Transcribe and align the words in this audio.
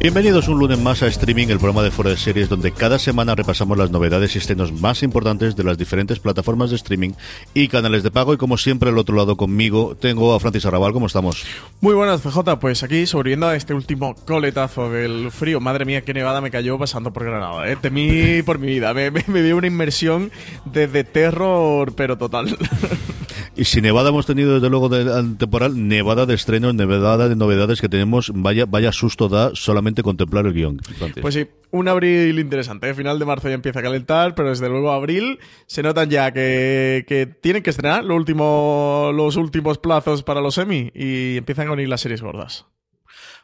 Bienvenidos 0.00 0.48
un 0.48 0.58
lunes 0.58 0.78
más 0.78 1.02
a 1.02 1.08
Streaming, 1.08 1.48
el 1.48 1.58
programa 1.58 1.82
de 1.82 1.90
Fuera 1.90 2.10
de 2.10 2.16
Series, 2.16 2.48
donde 2.48 2.72
cada 2.72 2.98
semana 2.98 3.34
repasamos 3.34 3.76
las 3.76 3.90
novedades 3.90 4.34
y 4.34 4.38
estrenos 4.38 4.72
más 4.72 5.02
importantes 5.02 5.56
de 5.56 5.62
las 5.62 5.76
diferentes 5.76 6.18
plataformas 6.18 6.70
de 6.70 6.76
streaming 6.76 7.10
y 7.52 7.68
canales 7.68 8.02
de 8.02 8.10
pago. 8.10 8.32
Y 8.32 8.38
como 8.38 8.56
siempre, 8.56 8.88
al 8.88 8.96
otro 8.96 9.14
lado 9.14 9.36
conmigo 9.36 9.94
tengo 10.00 10.34
a 10.34 10.40
Francis 10.40 10.64
Arrabal. 10.64 10.94
¿Cómo 10.94 11.06
estamos? 11.06 11.44
Muy 11.82 11.92
buenas, 11.92 12.22
CJ. 12.22 12.58
Pues 12.58 12.82
aquí 12.82 13.04
sobreviviendo 13.04 13.48
a 13.48 13.56
este 13.56 13.74
último 13.74 14.14
coletazo 14.24 14.90
del 14.90 15.30
frío. 15.30 15.60
Madre 15.60 15.84
mía, 15.84 16.00
qué 16.00 16.14
nevada 16.14 16.40
me 16.40 16.50
cayó 16.50 16.78
pasando 16.78 17.12
por 17.12 17.24
Granada. 17.24 17.70
¿eh? 17.70 17.76
Temí 17.76 18.40
por 18.46 18.58
mi 18.58 18.68
vida. 18.68 18.94
Me, 18.94 19.10
me, 19.10 19.42
dio 19.42 19.58
una 19.58 19.66
inmersión 19.66 20.32
de, 20.64 21.04
terror, 21.04 21.92
pero 21.94 22.16
total. 22.16 22.56
Y 23.56 23.64
si 23.64 23.80
nevada 23.80 24.10
hemos 24.10 24.26
tenido 24.26 24.54
desde 24.54 24.70
luego 24.70 24.88
de 24.88 25.36
temporal, 25.36 25.88
nevada 25.88 26.24
de 26.24 26.34
estrenos, 26.34 26.74
nevada 26.74 27.28
de 27.28 27.36
novedades 27.36 27.80
que 27.80 27.88
tenemos, 27.88 28.32
vaya, 28.34 28.64
vaya 28.66 28.92
susto 28.92 29.28
da 29.28 29.50
solamente 29.54 30.02
contemplar 30.02 30.46
el 30.46 30.54
guion. 30.54 30.80
Pues 31.20 31.34
sí, 31.34 31.46
un 31.70 31.88
abril 31.88 32.38
interesante. 32.38 32.88
¿eh? 32.88 32.94
Final 32.94 33.18
de 33.18 33.24
marzo 33.24 33.48
ya 33.48 33.54
empieza 33.54 33.80
a 33.80 33.82
calentar, 33.82 34.34
pero 34.34 34.50
desde 34.50 34.68
luego 34.68 34.92
abril 34.92 35.38
se 35.66 35.82
notan 35.82 36.08
ya 36.10 36.32
que, 36.32 37.04
que 37.06 37.26
tienen 37.26 37.62
que 37.62 37.70
estrenar 37.70 38.04
lo 38.04 38.14
último, 38.14 39.10
los 39.14 39.36
últimos 39.36 39.78
plazos 39.78 40.22
para 40.22 40.40
los 40.40 40.54
semi 40.54 40.90
y 40.94 41.36
empiezan 41.36 41.68
a 41.68 41.72
unir 41.72 41.88
las 41.88 42.00
series 42.00 42.22
gordas. 42.22 42.66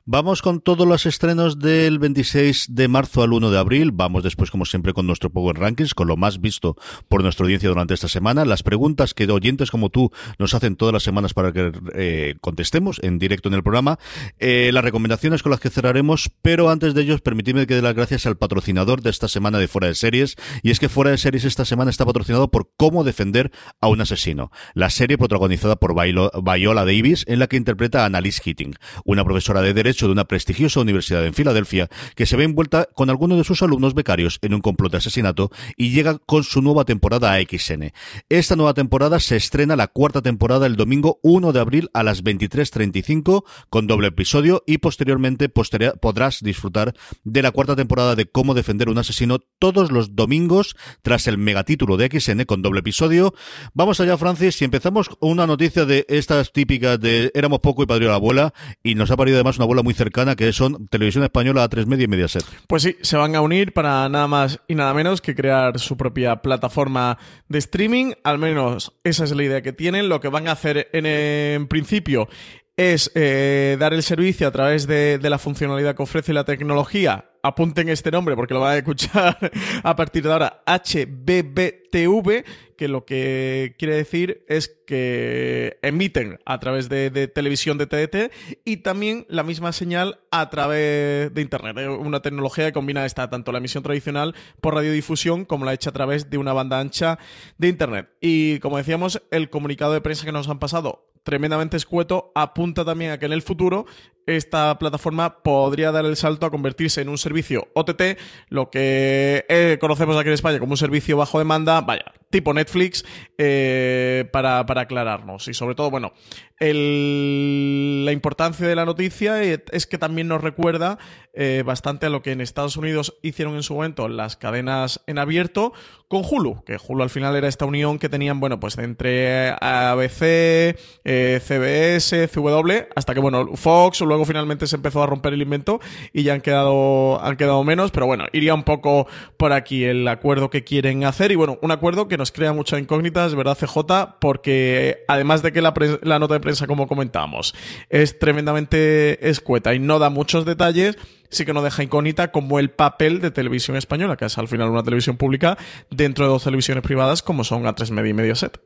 Vamos 0.08 0.40
con 0.40 0.60
todos 0.60 0.86
los 0.86 1.04
estrenos 1.04 1.58
del 1.58 1.98
26 1.98 2.76
de 2.76 2.86
marzo 2.86 3.25
al 3.25 3.32
1 3.32 3.50
de 3.50 3.58
abril. 3.58 3.91
Vamos 3.92 4.22
después, 4.22 4.53
como 4.53 4.64
siempre, 4.64 4.92
con 4.92 5.04
nuestro 5.04 5.31
Power 5.31 5.58
Rankings, 5.58 5.94
con 5.94 6.06
lo 6.06 6.16
más 6.16 6.41
visto 6.41 6.76
por 7.08 7.25
nuestra 7.25 7.42
audiencia 7.42 7.69
durante 7.69 7.92
esta 7.92 8.06
semana. 8.06 8.44
Las 8.44 8.62
preguntas 8.62 9.14
que 9.14 9.25
oyentes 9.28 9.72
como 9.72 9.91
tú 9.91 10.12
nos 10.38 10.54
hacen 10.54 10.76
todas 10.76 10.92
las 10.92 11.03
semanas 11.03 11.34
para 11.34 11.53
que 11.53 11.72
eh, 11.97 12.36
contestemos 12.41 13.00
en 13.03 13.19
directo 13.19 13.48
en 13.48 13.56
el 13.56 13.64
programa. 13.64 13.98
Eh, 14.38 14.70
las 14.72 14.84
recomendaciones 14.84 15.42
con 15.42 15.50
las 15.50 15.58
que 15.58 15.70
cerraremos, 15.70 16.31
pero 16.41 16.70
antes 16.70 16.94
de 16.94 17.02
ellos, 17.02 17.20
permitidme 17.20 17.66
que 17.66 17.75
dé 17.75 17.82
las 17.82 17.97
gracias 17.97 18.26
al 18.26 18.36
patrocinador 18.36 19.02
de 19.02 19.10
esta 19.10 19.26
semana 19.26 19.58
de 19.58 19.66
Fuera 19.66 19.88
de 19.88 19.97
Series. 19.97 20.36
Y 20.62 20.70
es 20.70 20.78
que 20.78 20.88
Fuera 20.88 21.10
de 21.10 21.19
Series 21.19 21.44
esta 21.44 21.64
semana 21.64 21.91
está 21.91 22.06
patrocinado 22.06 22.48
por 22.48 22.70
Cómo 22.76 23.02
defender 23.02 23.50
a 23.81 23.88
un 23.88 24.00
asesino. 24.00 24.52
La 24.72 24.88
serie 24.88 25.19
protagonizada 25.19 25.75
por 25.75 25.97
Viola 25.97 26.84
Davis, 26.84 27.25
en 27.26 27.41
la 27.41 27.48
que 27.48 27.56
interpreta 27.56 28.04
a 28.04 28.06
Annalise 28.06 28.41
Keating, 28.41 28.76
una 29.04 29.25
profesora 29.25 29.62
de 29.62 29.75
Derecho 29.75 29.95
de 30.04 30.12
una 30.12 30.26
prestigiosa 30.26 30.80
universidad 30.80 31.24
en 31.24 31.32
Filadelfia, 31.32 31.88
que 32.14 32.26
se 32.26 32.36
ve 32.36 32.44
envuelta 32.44 32.88
con 32.94 33.08
algunos 33.08 33.38
de 33.38 33.44
sus 33.44 33.62
alumnos 33.62 33.94
becarios 33.94 34.38
en 34.42 34.52
un 34.52 34.60
complot 34.60 34.92
de 34.92 34.98
asesinato 34.98 35.50
y 35.76 35.90
llega 35.90 36.18
con 36.18 36.44
su 36.44 36.60
nueva 36.60 36.84
temporada 36.84 37.32
a 37.32 37.40
XN. 37.40 37.92
Esta 38.28 38.56
nueva 38.56 38.74
temporada 38.74 39.18
se 39.20 39.36
estrena 39.36 39.76
la 39.76 39.88
cuarta 39.88 40.20
temporada 40.20 40.66
el 40.66 40.76
domingo 40.76 41.18
1 41.22 41.52
de 41.52 41.60
abril 41.60 41.90
a 41.94 42.02
las 42.02 42.22
23.35 42.22 43.44
con 43.70 43.86
doble 43.86 44.08
episodio 44.08 44.62
y 44.66 44.78
posteriormente 44.78 45.48
podrás 45.48 46.40
disfrutar 46.42 46.94
de 47.24 47.42
la 47.42 47.52
cuarta 47.52 47.76
temporada 47.76 48.14
de 48.14 48.26
Cómo 48.26 48.54
defender 48.54 48.88
un 48.88 48.98
asesino 48.98 49.38
todos 49.58 49.90
los 49.90 50.14
domingos 50.14 50.76
tras 51.02 51.26
el 51.26 51.38
megatítulo 51.38 51.96
de 51.96 52.10
XN 52.10 52.44
con 52.44 52.62
doble 52.62 52.80
episodio. 52.80 53.34
Vamos 53.72 54.00
allá, 54.00 54.18
Francis, 54.18 54.60
y 54.60 54.64
empezamos 54.64 55.10
una 55.20 55.46
noticia 55.46 55.84
de 55.84 56.04
estas 56.08 56.52
típicas 56.52 57.00
de 57.00 57.30
éramos 57.34 57.60
poco 57.60 57.82
y 57.82 57.86
padre 57.86 58.06
la 58.06 58.14
abuela 58.14 58.52
y 58.82 58.94
nos 58.94 59.10
ha 59.10 59.16
parido 59.16 59.36
además 59.36 59.56
una 59.56 59.64
abuela 59.64 59.82
muy 59.86 59.94
cercana 59.94 60.34
que 60.34 60.52
son 60.52 60.88
Televisión 60.88 61.22
Española 61.22 61.62
a 61.62 61.69
tres 61.69 61.86
Media 61.86 62.04
y 62.04 62.08
Mediaset. 62.08 62.44
Pues 62.66 62.82
sí, 62.82 62.97
se 63.02 63.16
van 63.16 63.36
a 63.36 63.41
unir 63.41 63.72
para 63.72 64.08
nada 64.08 64.26
más 64.26 64.58
y 64.66 64.74
nada 64.74 64.92
menos 64.92 65.20
que 65.20 65.36
crear 65.36 65.78
su 65.78 65.97
propia 65.97 66.42
plataforma 66.42 67.19
de 67.48 67.58
streaming, 67.58 68.14
al 68.25 68.38
menos 68.38 68.98
esa 69.04 69.22
es 69.22 69.30
la 69.30 69.44
idea 69.44 69.62
que 69.62 69.72
tienen. 69.72 70.08
Lo 70.08 70.20
que 70.20 70.26
van 70.26 70.48
a 70.48 70.52
hacer 70.52 70.88
en, 70.92 71.69
principio 71.69 72.28
es 72.76 73.12
eh, 73.14 73.76
dar 73.78 73.94
el 73.94 74.02
servicio 74.02 74.48
a 74.48 74.50
través 74.50 74.88
de, 74.88 75.19
de, 75.19 75.30
la 75.30 75.38
funcionalidad 75.38 75.94
que 75.94 76.02
ofrece 76.02 76.32
la 76.32 76.42
tecnología. 76.42 77.30
Apunten 77.44 77.88
este 77.88 78.10
nombre 78.10 78.34
porque 78.34 78.54
lo 78.54 78.60
van 78.60 78.72
a 78.72 78.78
escuchar 78.78 79.38
a 79.84 79.94
partir 79.94 80.25
de 80.25 80.32
ahora, 80.32 80.64
HBBTV, 80.66 82.44
que 82.76 82.88
lo 82.88 83.04
que 83.04 83.75
quiere 83.78 83.94
decir 83.94 84.44
es 84.48 84.69
que 84.87 85.78
emiten 85.82 86.38
a 86.44 86.60
través 86.60 86.88
de, 86.88 87.10
televisión 87.28 87.78
de 87.78 87.87
TDT 87.87 88.32
y 88.64 88.78
también 88.78 89.26
la 89.28 89.42
misma 89.42 89.72
señal 89.72 90.20
a 90.31 90.50
través 90.50 91.34
de 91.34 91.42
Internet. 91.42 91.76
Una 91.98 92.20
tecnología 92.20 92.66
que 92.66 92.72
combina 92.72 93.04
esta, 93.04 93.28
tanto 93.28 93.53
la 93.53 93.59
emisión 93.59 93.82
tradicional 93.82 94.34
por 94.60 94.75
radiodifusión 94.75 95.44
como 95.44 95.64
la 95.64 95.75
hecha 95.75 95.91
a 95.91 95.94
través 95.94 96.31
de 96.31 96.38
una 96.38 96.53
banda 96.53 96.78
ancha 96.78 97.19
de 97.59 97.69
Internet. 97.69 98.10
Y 98.20 98.59
como 98.60 98.76
decíamos, 98.76 99.22
el 99.31 99.50
comunicado 99.50 99.93
de 99.93 100.00
prensa 100.00 100.25
que 100.25 100.32
nos 100.32 100.48
han 100.48 100.58
pasado 100.58 101.06
tremendamente 101.26 101.76
escueto, 101.76 102.31
apunta 102.37 102.84
también 102.84 103.10
a 103.10 103.19
que 103.19 103.26
en 103.26 103.32
el 103.32 103.43
futuro 103.43 103.87
esta 104.26 104.76
plataforma 104.78 105.42
podría 105.42 105.92
dar 105.92 106.04
el 106.04 106.16
salto 106.16 106.47
a 106.47 106.50
convertirse 106.50 107.00
en 107.00 107.09
un 107.09 107.19
servicio 107.19 107.69
OTT, 107.75 108.19
lo 108.48 108.70
que 108.70 109.44
eh, 109.48 109.78
conocemos 109.81 110.16
aquí 110.16 110.28
en 110.28 110.34
España 110.34 110.59
como 110.59 110.72
un 110.72 110.76
servicio 110.76 111.16
bajo 111.16 111.38
demanda, 111.38 111.81
vaya, 111.81 112.12
tipo 112.31 112.53
Netflix, 112.53 113.04
eh, 113.38 114.28
para, 114.32 114.60
aclararnos. 114.60 115.47
Y 115.48 115.54
sobre 115.54 115.75
todo, 115.75 115.91
bueno, 115.91 116.12
la 116.59 118.12
importancia 118.12 118.66
de 118.66 118.75
la 118.75 118.84
noticia 118.84 119.42
es 119.42 119.87
que 119.87 119.98
también 119.98 120.26
nos 120.28 120.43
recuerda 120.43 120.98
eh, 121.34 121.62
bastante 121.64 122.06
a 122.06 122.10
lo 122.10 122.22
que 122.22 122.32
en 122.32 122.41
Estados 122.41 122.76
Unidos 122.76 123.16
hicieron 123.22 123.54
en 123.54 123.62
su 123.62 123.75
momento 123.75 124.08
las 124.08 124.37
cadenas 124.37 125.03
en 125.06 125.19
abierto 125.19 125.72
con 126.08 126.22
Hulu, 126.28 126.64
que 126.64 126.78
Hulu 126.84 127.03
al 127.03 127.10
final 127.10 127.37
era 127.37 127.48
esta 127.48 127.64
unión 127.64 127.98
que 127.98 128.08
tenían, 128.08 128.41
bueno, 128.41 128.58
pues 128.58 128.78
entre 128.78 129.50
ABC, 129.60 130.76
CBS, 131.05 132.28
CW, 132.28 132.73
hasta 132.94 133.12
que, 133.12 133.20
bueno, 133.20 133.55
Fox, 133.56 134.00
luego 134.00 134.15
finalmente 134.24 134.66
se 134.66 134.76
empezó 134.76 135.02
a 135.02 135.06
romper 135.06 135.34
el 135.34 135.42
invento 135.42 135.80
y 136.12 136.22
ya 136.22 136.34
han 136.34 136.40
quedado, 136.40 137.22
han 137.22 137.36
quedado 137.36 137.62
menos, 137.64 137.90
pero 137.90 138.06
bueno, 138.06 138.24
iría 138.32 138.54
un 138.54 138.64
poco 138.64 139.06
por 139.36 139.52
aquí 139.52 139.84
el 139.84 140.06
acuerdo 140.08 140.50
que 140.50 140.64
quieren 140.64 141.04
hacer 141.04 141.32
y 141.32 141.34
bueno, 141.34 141.58
un 141.62 141.70
acuerdo 141.70 142.08
que 142.08 142.16
nos 142.16 142.32
crea 142.32 142.52
muchas 142.52 142.80
incógnitas, 142.80 143.34
¿verdad, 143.34 143.56
CJ? 143.58 144.18
Porque 144.20 145.04
además 145.08 145.42
de 145.42 145.52
que 145.52 145.60
la, 145.60 145.72
nota 146.18 146.34
de 146.34 146.40
prensa, 146.40 146.66
como 146.66 146.86
comentábamos, 146.86 147.54
es 147.90 148.18
tremendamente 148.18 149.28
escueta 149.28 149.74
y 149.74 149.78
no 149.78 149.98
da 149.98 150.10
muchos 150.10 150.44
detalles, 150.44 150.96
sí 151.28 151.44
que 151.44 151.52
nos 151.52 151.64
deja 151.64 151.82
incógnita 151.82 152.30
como 152.30 152.58
el 152.58 152.70
papel 152.70 153.20
de 153.20 153.30
televisión 153.30 153.76
española, 153.76 154.16
que 154.16 154.26
es 154.26 154.38
al 154.38 154.48
final 154.48 154.70
una 154.70 154.82
televisión 154.82 155.16
pública 155.16 155.58
dentro 155.90 156.24
de 156.24 156.30
dos 156.30 156.44
televisiones 156.44 156.82
privadas 156.82 157.22
como 157.22 157.44
son 157.44 157.64
A3 157.64 157.90
Media 157.90 158.10
y 158.10 158.14
Mediaset. 158.14 158.60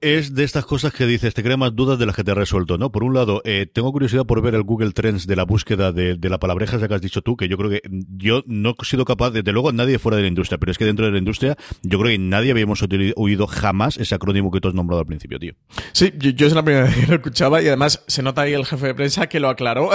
Es 0.00 0.34
de 0.34 0.44
estas 0.44 0.64
cosas 0.64 0.92
que 0.92 1.04
dices, 1.04 1.34
te 1.34 1.42
crea 1.42 1.56
más 1.56 1.74
dudas 1.74 1.98
de 1.98 2.06
las 2.06 2.16
que 2.16 2.24
te 2.24 2.30
ha 2.30 2.34
resuelto, 2.34 2.78
¿no? 2.78 2.90
Por 2.90 3.04
un 3.04 3.14
lado, 3.14 3.42
eh, 3.44 3.66
tengo 3.70 3.92
curiosidad 3.92 4.24
por 4.24 4.40
ver 4.40 4.54
el 4.54 4.62
Google 4.62 4.92
Trends 4.92 5.26
de 5.26 5.36
la 5.36 5.44
búsqueda 5.44 5.92
de, 5.92 6.18
la 6.22 6.38
palabreja 6.38 6.78
que 6.86 6.94
has 6.94 7.00
dicho 7.00 7.22
tú, 7.22 7.36
que 7.36 7.48
yo 7.48 7.58
creo 7.58 7.70
que 7.70 7.82
yo 8.16 8.42
no 8.46 8.74
he 8.80 8.84
sido 8.84 9.04
capaz, 9.04 9.30
desde 9.30 9.52
luego 9.52 9.72
nadie 9.72 9.98
fuera 9.98 10.16
de 10.16 10.22
la 10.22 10.28
industria, 10.28 10.58
pero 10.58 10.72
es 10.72 10.78
que 10.78 10.84
dentro 10.84 11.04
de 11.04 11.12
la 11.12 11.18
industria 11.18 11.56
yo 11.82 11.98
creo 11.98 12.12
que 12.12 12.18
nadie 12.18 12.52
habíamos 12.52 12.82
oído 13.16 13.46
jamás 13.46 13.96
ese 13.98 14.14
acrónimo 14.14 14.50
que 14.50 14.60
tú 14.60 14.68
has 14.68 14.74
nombrado 14.74 15.00
al 15.00 15.06
principio, 15.06 15.38
tío. 15.38 15.54
Sí, 15.92 16.12
yo, 16.16 16.46
es 16.46 16.54
la 16.54 16.64
primera 16.64 16.86
vez 16.86 16.96
que 16.96 17.06
lo 17.06 17.14
escuchaba 17.16 17.62
y 17.62 17.66
además 17.66 18.02
se 18.06 18.22
nota 18.22 18.42
ahí 18.42 18.54
el 18.54 18.64
jefe 18.64 18.86
de 18.86 18.94
prensa 18.94 19.26
que 19.26 19.40
lo 19.40 19.48
aclaró. 19.48 19.90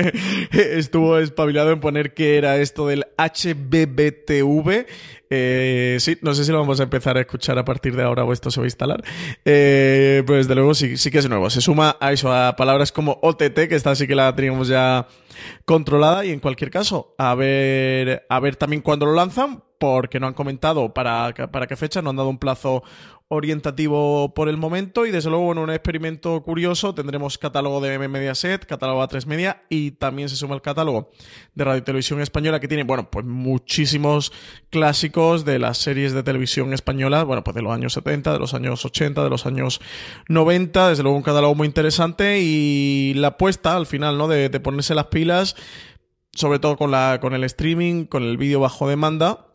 Estuvo 0.50 1.18
espabilado 1.18 1.70
en 1.70 1.80
poner 1.80 2.14
que 2.14 2.36
era 2.36 2.58
esto 2.58 2.88
del 2.88 3.06
HBBTV 3.16 4.86
eh, 5.30 5.96
sí, 6.00 6.18
no 6.22 6.34
sé 6.34 6.44
si 6.44 6.52
lo 6.52 6.58
vamos 6.58 6.80
a 6.80 6.84
empezar 6.84 7.16
a 7.16 7.20
escuchar 7.20 7.58
a 7.58 7.64
partir 7.64 7.96
de 7.96 8.02
ahora 8.02 8.24
o 8.24 8.32
esto 8.32 8.50
se 8.50 8.60
va 8.60 8.64
a 8.64 8.68
instalar. 8.68 9.04
Eh, 9.44 10.22
pues 10.26 10.46
desde 10.46 10.54
luego 10.54 10.74
sí, 10.74 10.96
sí 10.96 11.10
que 11.10 11.18
es 11.18 11.28
nuevo. 11.28 11.50
Se 11.50 11.60
suma 11.60 11.96
a 12.00 12.12
eso, 12.12 12.32
a 12.32 12.56
palabras 12.56 12.92
como 12.92 13.18
OTT, 13.22 13.68
que 13.68 13.74
esta 13.74 13.94
sí 13.94 14.06
que 14.06 14.14
la 14.14 14.34
teníamos 14.34 14.68
ya 14.68 15.06
controlada. 15.64 16.24
Y 16.24 16.30
en 16.30 16.40
cualquier 16.40 16.70
caso, 16.70 17.14
a 17.18 17.34
ver, 17.34 18.26
a 18.28 18.40
ver 18.40 18.56
también 18.56 18.82
cuándo 18.82 19.06
lo 19.06 19.14
lanzan, 19.14 19.62
porque 19.78 20.20
no 20.20 20.26
han 20.26 20.34
comentado 20.34 20.94
para, 20.94 21.34
para 21.50 21.66
qué 21.66 21.76
fecha, 21.76 22.02
no 22.02 22.10
han 22.10 22.16
dado 22.16 22.28
un 22.28 22.38
plazo 22.38 22.82
orientativo 23.28 24.32
por 24.34 24.48
el 24.48 24.56
momento 24.56 25.04
y 25.04 25.10
desde 25.10 25.30
luego 25.30 25.50
en 25.50 25.58
un 25.58 25.70
experimento 25.70 26.40
curioso 26.44 26.94
tendremos 26.94 27.38
catálogo 27.38 27.80
de 27.80 27.98
Mediaset, 28.08 28.64
catálogo 28.64 29.02
A3 29.02 29.26
Media 29.26 29.62
y 29.68 29.92
también 29.92 30.28
se 30.28 30.36
suma 30.36 30.54
el 30.54 30.62
catálogo 30.62 31.10
de 31.52 31.64
Radio 31.64 31.82
Televisión 31.82 32.20
Española 32.20 32.60
que 32.60 32.68
tiene, 32.68 32.84
bueno, 32.84 33.10
pues 33.10 33.26
muchísimos 33.26 34.32
clásicos 34.70 35.44
de 35.44 35.58
las 35.58 35.78
series 35.78 36.12
de 36.12 36.22
televisión 36.22 36.72
española, 36.72 37.24
bueno, 37.24 37.42
pues 37.42 37.56
de 37.56 37.62
los 37.62 37.72
años 37.72 37.94
70, 37.94 38.32
de 38.32 38.38
los 38.38 38.54
años 38.54 38.84
80, 38.84 39.24
de 39.24 39.30
los 39.30 39.44
años 39.44 39.80
90, 40.28 40.90
desde 40.90 41.02
luego 41.02 41.16
un 41.16 41.24
catálogo 41.24 41.56
muy 41.56 41.66
interesante 41.66 42.38
y 42.40 43.12
la 43.14 43.28
apuesta 43.28 43.74
al 43.74 43.86
final, 43.86 44.18
¿no? 44.18 44.28
De 44.28 44.48
ponerse 44.60 44.94
las 44.94 45.06
pilas, 45.06 45.25
sobre 46.32 46.58
todo 46.58 46.76
con, 46.76 46.90
la, 46.90 47.18
con 47.20 47.34
el 47.34 47.44
streaming, 47.44 48.04
con 48.04 48.22
el 48.22 48.36
vídeo 48.36 48.60
bajo 48.60 48.88
demanda 48.88 49.46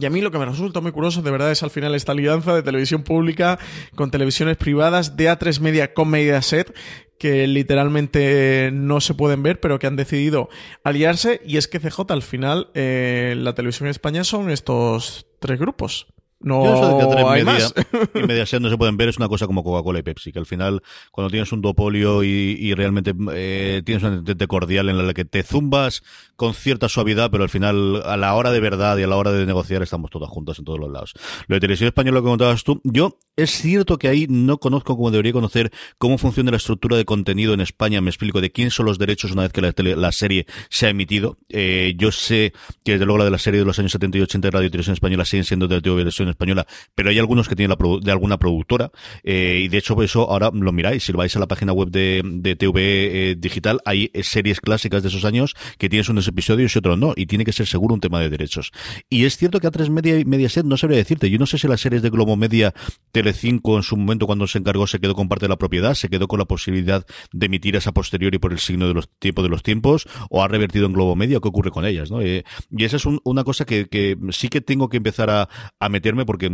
y 0.00 0.06
a 0.06 0.10
mí 0.10 0.22
lo 0.22 0.30
que 0.30 0.38
me 0.38 0.46
resulta 0.46 0.80
muy 0.80 0.92
curioso 0.92 1.20
de 1.20 1.30
verdad 1.30 1.50
es 1.50 1.62
al 1.62 1.70
final 1.70 1.94
esta 1.94 2.12
alianza 2.12 2.54
de 2.54 2.62
televisión 2.62 3.02
pública 3.02 3.58
con 3.94 4.10
televisiones 4.10 4.56
privadas 4.56 5.16
de 5.16 5.30
A3 5.30 5.60
Media 5.60 5.92
con 5.92 6.08
Mediaset 6.08 6.74
que 7.18 7.46
literalmente 7.46 8.70
no 8.72 9.02
se 9.02 9.12
pueden 9.12 9.42
ver, 9.42 9.60
pero 9.60 9.78
que 9.78 9.86
han 9.86 9.94
decidido 9.94 10.48
aliarse. 10.84 11.42
Y 11.44 11.58
es 11.58 11.68
que 11.68 11.78
CJ 11.78 12.10
al 12.12 12.22
final, 12.22 12.70
eh, 12.72 13.34
la 13.36 13.54
televisión 13.54 13.88
en 13.88 13.90
España 13.90 14.24
son 14.24 14.50
estos 14.50 15.26
tres 15.38 15.60
grupos. 15.60 16.06
No 16.40 17.28
hay 17.28 17.44
más. 17.44 17.74
y 18.14 18.18
Mediaset 18.20 18.60
no 18.60 18.70
se 18.70 18.78
pueden 18.78 18.96
ver, 18.96 19.08
es 19.08 19.18
una 19.18 19.28
cosa 19.28 19.46
como 19.46 19.62
Coca-Cola 19.62 19.98
y 19.98 20.02
Pepsi, 20.02 20.32
que 20.32 20.38
al 20.38 20.46
final, 20.46 20.82
cuando 21.10 21.30
tienes 21.30 21.52
un 21.52 21.60
duopolio 21.60 22.22
y, 22.22 22.74
realmente 22.74 23.14
eh, 23.32 23.82
tienes 23.84 24.02
un 24.04 24.14
entente 24.14 24.46
cordial 24.46 24.88
en 24.88 25.06
la 25.06 25.12
que 25.12 25.24
te 25.24 25.42
zumbas 25.42 26.02
con 26.40 26.54
cierta 26.54 26.88
suavidad, 26.88 27.30
pero 27.30 27.42
al 27.42 27.50
final, 27.50 28.00
a 28.02 28.16
la 28.16 28.34
hora 28.34 28.50
de 28.50 28.60
verdad 28.60 28.96
y 28.96 29.02
a 29.02 29.06
la 29.06 29.16
hora 29.16 29.30
de 29.30 29.44
negociar, 29.44 29.82
estamos 29.82 30.10
todas 30.10 30.30
juntas 30.30 30.58
en 30.58 30.64
todos 30.64 30.80
los 30.80 30.90
lados. 30.90 31.12
Lo 31.48 31.56
de 31.56 31.60
televisión 31.60 31.88
española, 31.88 32.20
que 32.20 32.24
contabas 32.24 32.64
tú, 32.64 32.80
yo 32.82 33.18
es 33.36 33.50
cierto 33.50 33.98
que 33.98 34.08
ahí 34.08 34.26
no 34.26 34.56
conozco 34.56 34.96
como 34.96 35.10
debería 35.10 35.32
conocer 35.32 35.70
cómo 35.98 36.16
funciona 36.16 36.50
la 36.50 36.56
estructura 36.56 36.96
de 36.96 37.04
contenido 37.04 37.52
en 37.52 37.60
España, 37.60 38.00
me 38.00 38.08
explico 38.08 38.40
de 38.40 38.50
quién 38.50 38.70
son 38.70 38.86
los 38.86 38.98
derechos 38.98 39.32
una 39.32 39.42
vez 39.42 39.52
que 39.52 39.60
la, 39.60 40.12
serie 40.12 40.46
se 40.70 40.86
ha 40.86 40.88
emitido. 40.88 41.36
Eh, 41.50 41.92
yo 41.98 42.10
sé 42.10 42.54
que 42.84 42.92
desde 42.92 43.04
luego 43.04 43.18
la 43.18 43.24
de 43.24 43.30
la 43.32 43.38
serie 43.38 43.60
de 43.60 43.66
los 43.66 43.78
años 43.78 43.92
70 43.92 44.16
y 44.16 44.20
80 44.22 44.48
de 44.48 44.50
Radio 44.50 44.66
y 44.68 44.70
Televisión 44.70 44.94
Española 44.94 45.26
siguen 45.26 45.44
siendo 45.44 45.68
de 45.68 45.82
televisión 45.82 46.30
española, 46.30 46.66
pero 46.94 47.10
hay 47.10 47.18
algunos 47.18 47.48
que 47.48 47.54
tienen 47.54 47.76
la 47.78 47.98
de 48.00 48.12
alguna 48.12 48.38
productora, 48.38 48.90
eh, 49.24 49.60
y 49.64 49.68
de 49.68 49.76
hecho 49.76 50.02
eso 50.02 50.30
ahora 50.30 50.50
lo 50.54 50.72
miráis, 50.72 51.04
si 51.04 51.12
lo 51.12 51.18
vais 51.18 51.36
a 51.36 51.38
la 51.38 51.48
página 51.48 51.74
web 51.74 51.90
de, 51.90 52.22
de 52.24 52.56
TV 52.56 53.30
eh, 53.30 53.34
Digital, 53.38 53.80
hay 53.84 54.10
series 54.22 54.60
clásicas 54.62 55.02
de 55.02 55.10
esos 55.10 55.26
años 55.26 55.54
que 55.76 55.90
tienes 55.90 56.08
unos 56.08 56.29
episodios 56.30 56.74
y 56.74 56.78
otros 56.78 56.98
no, 56.98 57.12
y 57.16 57.26
tiene 57.26 57.44
que 57.44 57.52
ser 57.52 57.66
seguro 57.66 57.94
un 57.94 58.00
tema 58.00 58.20
de 58.20 58.30
derechos. 58.30 58.72
Y 59.08 59.24
es 59.24 59.36
cierto 59.36 59.60
que 59.60 59.66
a 59.66 59.70
tres 59.70 59.90
Media 59.90 60.18
y 60.18 60.24
Mediaset 60.24 60.64
no 60.64 60.76
sabría 60.76 60.98
decirte, 60.98 61.30
yo 61.30 61.38
no 61.38 61.46
sé 61.46 61.58
si 61.58 61.68
las 61.68 61.80
series 61.80 62.02
de 62.02 62.10
Globo 62.10 62.36
Media, 62.36 62.74
Telecinco 63.12 63.76
en 63.76 63.82
su 63.82 63.96
momento 63.96 64.26
cuando 64.26 64.46
se 64.46 64.58
encargó 64.58 64.86
se 64.86 64.98
quedó 65.00 65.14
con 65.14 65.28
parte 65.28 65.44
de 65.44 65.50
la 65.50 65.56
propiedad, 65.56 65.94
se 65.94 66.08
quedó 66.08 66.28
con 66.28 66.38
la 66.38 66.44
posibilidad 66.44 67.04
de 67.32 67.46
emitir 67.46 67.76
esa 67.76 67.92
posteriori 67.92 68.38
por 68.38 68.52
el 68.52 68.58
signo 68.58 68.88
de 68.88 68.94
los 68.94 69.08
tiempos 69.18 69.44
de 69.44 69.50
los 69.50 69.62
tiempos, 69.62 70.08
o 70.30 70.42
ha 70.42 70.48
revertido 70.48 70.86
en 70.86 70.92
Globo 70.92 71.16
Media, 71.16 71.38
¿qué 71.40 71.48
ocurre 71.48 71.70
con 71.70 71.84
ellas? 71.84 72.10
¿no? 72.10 72.20
Eh, 72.20 72.44
y 72.70 72.84
esa 72.84 72.96
es 72.96 73.04
una 73.24 73.44
cosa 73.44 73.64
que, 73.64 73.88
sí 74.30 74.48
que 74.48 74.60
tengo 74.60 74.88
que 74.88 74.98
empezar 74.98 75.30
a, 75.30 75.48
a 75.78 75.88
meterme 75.88 76.24
porque 76.24 76.50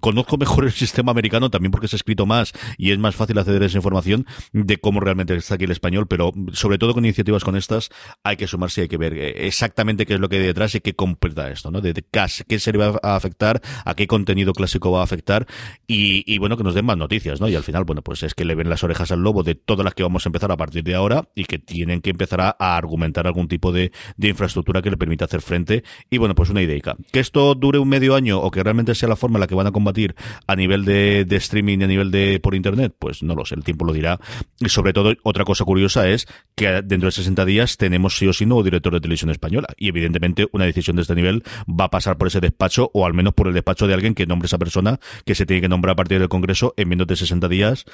conozco 0.00 0.36
mejor 0.36 0.64
el 0.64 0.72
sistema 0.72 1.12
americano 1.12 1.50
también 1.50 1.70
porque 1.70 1.88
se 1.88 1.96
ha 1.96 1.98
escrito 1.98 2.26
más 2.26 2.52
y 2.76 2.90
es 2.90 2.98
más 2.98 3.14
fácil 3.14 3.38
acceder 3.38 3.62
a 3.62 3.66
esa 3.66 3.78
información 3.78 4.26
de 4.52 4.78
cómo 4.78 5.00
realmente 5.00 5.34
está 5.36 5.54
aquí 5.54 5.64
el 5.64 5.70
español, 5.70 6.06
pero 6.06 6.32
sobre 6.52 6.78
todo 6.78 6.94
con 6.94 7.04
iniciativas 7.04 7.44
con 7.44 7.56
estas 7.56 7.90
hay 8.24 8.36
que 8.36 8.46
sumarse 8.46 8.79
hay 8.82 8.88
que 8.88 8.96
ver 8.96 9.14
eh, 9.14 9.46
exactamente 9.46 10.06
qué 10.06 10.14
es 10.14 10.20
lo 10.20 10.28
que 10.28 10.36
hay 10.36 10.42
detrás 10.42 10.74
y 10.74 10.80
qué 10.80 10.94
completa 10.94 11.50
esto, 11.50 11.70
¿no? 11.70 11.80
De, 11.80 11.94
qué 12.48 12.58
serie 12.58 12.80
va 12.80 12.98
a 13.02 13.16
afectar, 13.16 13.60
a 13.84 13.94
qué 13.94 14.06
contenido 14.06 14.52
clásico 14.52 14.90
va 14.90 15.00
a 15.00 15.04
afectar 15.04 15.46
y, 15.86 16.38
bueno, 16.38 16.56
que 16.56 16.64
nos 16.64 16.74
den 16.74 16.86
más 16.86 16.96
noticias, 16.96 17.40
¿no? 17.40 17.48
Y 17.48 17.54
al 17.54 17.62
final, 17.62 17.84
bueno, 17.84 18.02
pues 18.02 18.22
es 18.22 18.34
que 18.34 18.44
le 18.44 18.54
ven 18.54 18.68
las 18.68 18.82
orejas 18.84 19.12
al 19.12 19.20
lobo 19.20 19.42
de 19.42 19.54
todas 19.54 19.84
las 19.84 19.94
que 19.94 20.02
vamos 20.02 20.24
a 20.24 20.28
empezar 20.28 20.50
a 20.52 20.56
partir 20.56 20.82
de 20.84 20.94
ahora 20.94 21.28
y 21.34 21.44
que 21.44 21.58
tienen 21.58 22.00
que 22.00 22.10
empezar 22.10 22.40
a, 22.40 22.50
argumentar 22.58 23.26
algún 23.26 23.48
tipo 23.48 23.72
de, 23.72 23.92
de, 24.16 24.28
infraestructura 24.28 24.80
que 24.80 24.90
le 24.90 24.96
permita 24.96 25.24
hacer 25.24 25.42
frente 25.42 25.82
y 26.08 26.18
bueno, 26.18 26.34
pues 26.34 26.50
una 26.50 26.62
idea. 26.62 26.80
Que 27.12 27.20
esto 27.20 27.54
dure 27.54 27.78
un 27.78 27.88
medio 27.88 28.14
año 28.14 28.40
o 28.40 28.50
que 28.50 28.62
realmente 28.62 28.94
sea 28.94 29.08
la 29.08 29.16
forma 29.16 29.38
en 29.38 29.40
la 29.40 29.46
que 29.46 29.54
van 29.54 29.66
a 29.66 29.72
combatir 29.72 30.14
a 30.46 30.56
nivel 30.56 30.84
de, 30.84 31.26
streaming 31.30 31.78
y 31.80 31.84
a 31.84 31.86
nivel 31.86 32.10
de 32.10 32.40
por 32.40 32.54
internet, 32.54 32.94
pues 32.98 33.22
no 33.22 33.34
lo 33.34 33.44
sé, 33.44 33.54
el 33.54 33.64
tiempo 33.64 33.84
lo 33.84 33.92
dirá. 33.92 34.20
Y 34.58 34.68
sobre 34.68 34.92
todo, 34.92 35.14
otra 35.22 35.44
cosa 35.44 35.64
curiosa 35.64 36.08
es 36.08 36.26
que 36.54 36.82
dentro 36.82 37.06
de 37.08 37.12
60 37.12 37.44
días 37.44 37.76
tenemos 37.76 38.16
sí 38.16 38.26
o 38.26 38.32
sí 38.32 38.46
nuevo 38.46 38.62
director 38.70 38.92
de 38.92 39.00
televisión 39.00 39.30
española. 39.30 39.68
Y 39.76 39.88
evidentemente 39.88 40.48
una 40.52 40.64
decisión 40.64 40.96
de 40.96 41.02
este 41.02 41.14
nivel 41.14 41.42
va 41.68 41.84
a 41.84 41.90
pasar 41.90 42.16
por 42.16 42.28
ese 42.28 42.40
despacho 42.40 42.90
o 42.94 43.06
al 43.06 43.14
menos 43.14 43.34
por 43.34 43.48
el 43.48 43.54
despacho 43.54 43.86
de 43.86 43.94
alguien 43.94 44.14
que 44.14 44.26
nombre 44.26 44.46
esa 44.46 44.58
persona 44.58 45.00
que 45.24 45.34
se 45.34 45.46
tiene 45.46 45.60
que 45.60 45.68
nombrar 45.68 45.92
a 45.92 45.96
partir 45.96 46.18
del 46.18 46.28
Congreso 46.28 46.74
en 46.76 46.88
menos 46.88 47.06
de 47.06 47.16
60 47.16 47.48
días 47.48 47.84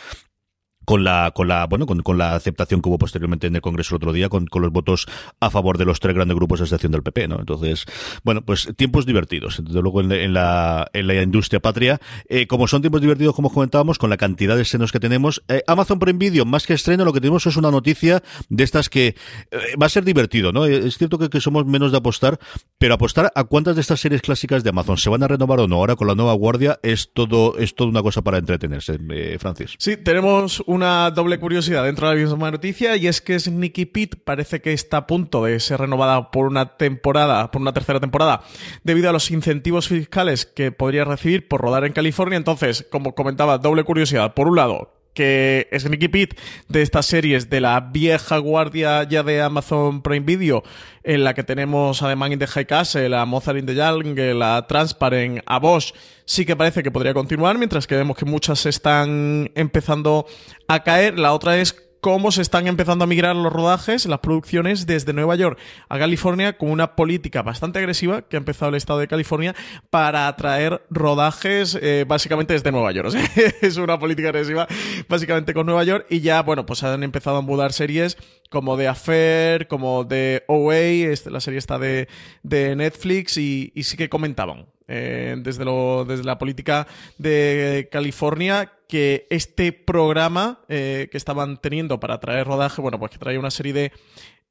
con 0.86 1.04
la, 1.04 1.32
con 1.34 1.48
la, 1.48 1.66
bueno, 1.66 1.84
con, 1.84 2.00
con, 2.02 2.16
la 2.16 2.34
aceptación 2.34 2.80
que 2.80 2.88
hubo 2.88 2.96
posteriormente 2.96 3.48
en 3.48 3.56
el 3.56 3.60
Congreso 3.60 3.94
el 3.94 3.96
otro 3.96 4.12
día, 4.12 4.30
con, 4.30 4.46
con, 4.46 4.62
los 4.62 4.72
votos 4.72 5.06
a 5.40 5.50
favor 5.50 5.76
de 5.76 5.84
los 5.84 6.00
tres 6.00 6.14
grandes 6.14 6.36
grupos 6.36 6.60
de 6.60 6.64
excepción 6.64 6.92
del 6.92 7.02
PP, 7.02 7.28
¿no? 7.28 7.40
Entonces, 7.40 7.84
bueno, 8.22 8.42
pues 8.42 8.72
tiempos 8.76 9.04
divertidos, 9.04 9.62
desde 9.62 9.82
luego 9.82 10.00
en, 10.00 10.32
la, 10.32 10.88
en 10.92 11.06
la 11.06 11.20
industria 11.20 11.60
patria. 11.60 12.00
Eh, 12.28 12.46
como 12.46 12.68
son 12.68 12.82
tiempos 12.82 13.00
divertidos, 13.00 13.34
como 13.34 13.50
comentábamos, 13.50 13.98
con 13.98 14.10
la 14.10 14.16
cantidad 14.16 14.54
de 14.56 14.62
estrenos 14.62 14.92
que 14.92 15.00
tenemos, 15.00 15.42
eh, 15.48 15.62
Amazon 15.66 15.98
Prime 15.98 16.18
Video, 16.18 16.44
más 16.44 16.66
que 16.66 16.74
estreno, 16.74 17.04
lo 17.04 17.12
que 17.12 17.20
tenemos 17.20 17.44
es 17.46 17.56
una 17.56 17.72
noticia 17.72 18.22
de 18.48 18.64
estas 18.64 18.88
que 18.88 19.08
eh, 19.50 19.58
va 19.80 19.86
a 19.86 19.90
ser 19.90 20.04
divertido, 20.04 20.52
¿no? 20.52 20.66
Es 20.66 20.98
cierto 20.98 21.18
que, 21.18 21.28
que, 21.28 21.40
somos 21.40 21.66
menos 21.66 21.90
de 21.90 21.98
apostar, 21.98 22.38
pero 22.78 22.94
apostar 22.94 23.32
a 23.34 23.44
cuántas 23.44 23.74
de 23.74 23.80
estas 23.80 24.00
series 24.00 24.22
clásicas 24.22 24.62
de 24.62 24.70
Amazon 24.70 24.96
se 24.96 25.10
van 25.10 25.24
a 25.24 25.28
renovar 25.28 25.60
o 25.60 25.66
no 25.66 25.76
ahora 25.76 25.96
con 25.96 26.06
la 26.06 26.14
nueva 26.14 26.32
guardia 26.34 26.78
es 26.82 27.10
todo, 27.12 27.58
es 27.58 27.74
toda 27.74 27.90
una 27.90 28.02
cosa 28.02 28.22
para 28.22 28.38
entretenerse, 28.38 28.98
Francis. 29.38 29.74
Sí, 29.78 29.96
tenemos 29.96 30.62
un 30.66 30.75
una 30.76 31.10
doble 31.10 31.40
curiosidad 31.40 31.84
dentro 31.84 32.08
de 32.08 32.14
la 32.14 32.20
misma 32.20 32.50
noticia 32.50 32.96
y 32.96 33.06
es 33.06 33.20
que 33.20 33.40
Sneaky 33.40 33.86
Pete 33.86 34.16
parece 34.16 34.60
que 34.60 34.72
está 34.72 34.98
a 34.98 35.06
punto 35.06 35.44
de 35.44 35.58
ser 35.58 35.80
renovada 35.80 36.30
por 36.30 36.46
una 36.46 36.76
temporada, 36.76 37.50
por 37.50 37.62
una 37.62 37.72
tercera 37.72 37.98
temporada, 37.98 38.42
debido 38.84 39.10
a 39.10 39.12
los 39.12 39.30
incentivos 39.30 39.88
fiscales 39.88 40.46
que 40.46 40.72
podría 40.72 41.04
recibir 41.04 41.48
por 41.48 41.62
rodar 41.62 41.84
en 41.84 41.92
California. 41.92 42.36
Entonces, 42.36 42.86
como 42.90 43.14
comentaba, 43.14 43.58
doble 43.58 43.84
curiosidad. 43.84 44.34
Por 44.34 44.48
un 44.48 44.56
lado, 44.56 44.95
que 45.16 45.66
Sneaky 45.76 46.08
Pete 46.08 46.36
de 46.68 46.82
estas 46.82 47.06
series 47.06 47.50
de 47.50 47.60
la 47.60 47.80
vieja 47.80 48.38
guardia 48.38 49.02
ya 49.02 49.24
de 49.24 49.42
Amazon 49.42 50.02
Prime 50.02 50.24
Video, 50.24 50.62
en 51.02 51.24
la 51.24 51.34
que 51.34 51.42
tenemos 51.42 52.02
a 52.02 52.08
The 52.08 52.16
Man 52.16 52.32
in 52.32 52.38
the 52.38 52.46
High 52.46 52.66
Castle, 52.66 53.16
a 53.16 53.24
Mozart 53.24 53.58
in 53.58 53.66
the 53.66 53.74
Jungle, 53.74 54.44
a 54.44 54.66
Transparent, 54.68 55.40
a 55.46 55.58
Bosch, 55.58 55.92
sí 56.24 56.44
que 56.44 56.54
parece 56.54 56.82
que 56.82 56.90
podría 56.92 57.14
continuar, 57.14 57.58
mientras 57.58 57.86
que 57.86 57.96
vemos 57.96 58.16
que 58.16 58.26
muchas 58.26 58.66
están 58.66 59.50
empezando 59.54 60.26
a 60.68 60.84
caer. 60.84 61.18
La 61.18 61.32
otra 61.32 61.58
es 61.58 61.85
cómo 62.00 62.32
se 62.32 62.42
están 62.42 62.66
empezando 62.66 63.04
a 63.04 63.06
migrar 63.06 63.36
los 63.36 63.52
rodajes, 63.52 64.06
las 64.06 64.20
producciones 64.20 64.86
desde 64.86 65.12
Nueva 65.12 65.36
York 65.36 65.58
a 65.88 65.98
California 65.98 66.56
con 66.56 66.70
una 66.70 66.96
política 66.96 67.42
bastante 67.42 67.78
agresiva 67.78 68.22
que 68.22 68.36
ha 68.36 68.38
empezado 68.38 68.70
el 68.70 68.76
estado 68.76 68.98
de 68.98 69.08
California 69.08 69.54
para 69.90 70.28
atraer 70.28 70.84
rodajes 70.90 71.78
eh, 71.80 72.04
básicamente 72.06 72.54
desde 72.54 72.72
Nueva 72.72 72.92
York. 72.92 73.14
es 73.60 73.76
una 73.76 73.98
política 73.98 74.28
agresiva 74.28 74.66
básicamente 75.08 75.54
con 75.54 75.66
Nueva 75.66 75.84
York 75.84 76.06
y 76.10 76.20
ya, 76.20 76.42
bueno, 76.42 76.66
pues 76.66 76.82
han 76.82 77.02
empezado 77.02 77.38
a 77.38 77.42
mudar 77.42 77.72
series 77.72 78.16
como 78.50 78.76
de 78.76 78.88
Affair, 78.88 79.66
como 79.66 80.04
de 80.04 80.44
OA, 80.46 80.76
este, 81.10 81.30
la 81.30 81.40
serie 81.40 81.58
está 81.58 81.78
de, 81.78 82.08
Netflix 82.42 83.36
y, 83.36 83.72
sí 83.82 83.96
que 83.96 84.08
comentaban 84.08 84.66
eh, 84.88 85.36
desde, 85.38 85.64
lo, 85.64 86.04
desde 86.04 86.24
la 86.24 86.38
política 86.38 86.86
de 87.18 87.88
California 87.90 88.72
que 88.88 89.26
este 89.30 89.72
programa 89.72 90.60
eh, 90.68 91.08
que 91.10 91.16
estaban 91.16 91.56
teniendo 91.60 91.98
para 91.98 92.20
traer 92.20 92.46
rodaje, 92.46 92.80
bueno, 92.80 92.98
pues 92.98 93.10
que 93.10 93.18
trae 93.18 93.38
una 93.38 93.50
serie 93.50 93.72
de 93.72 93.92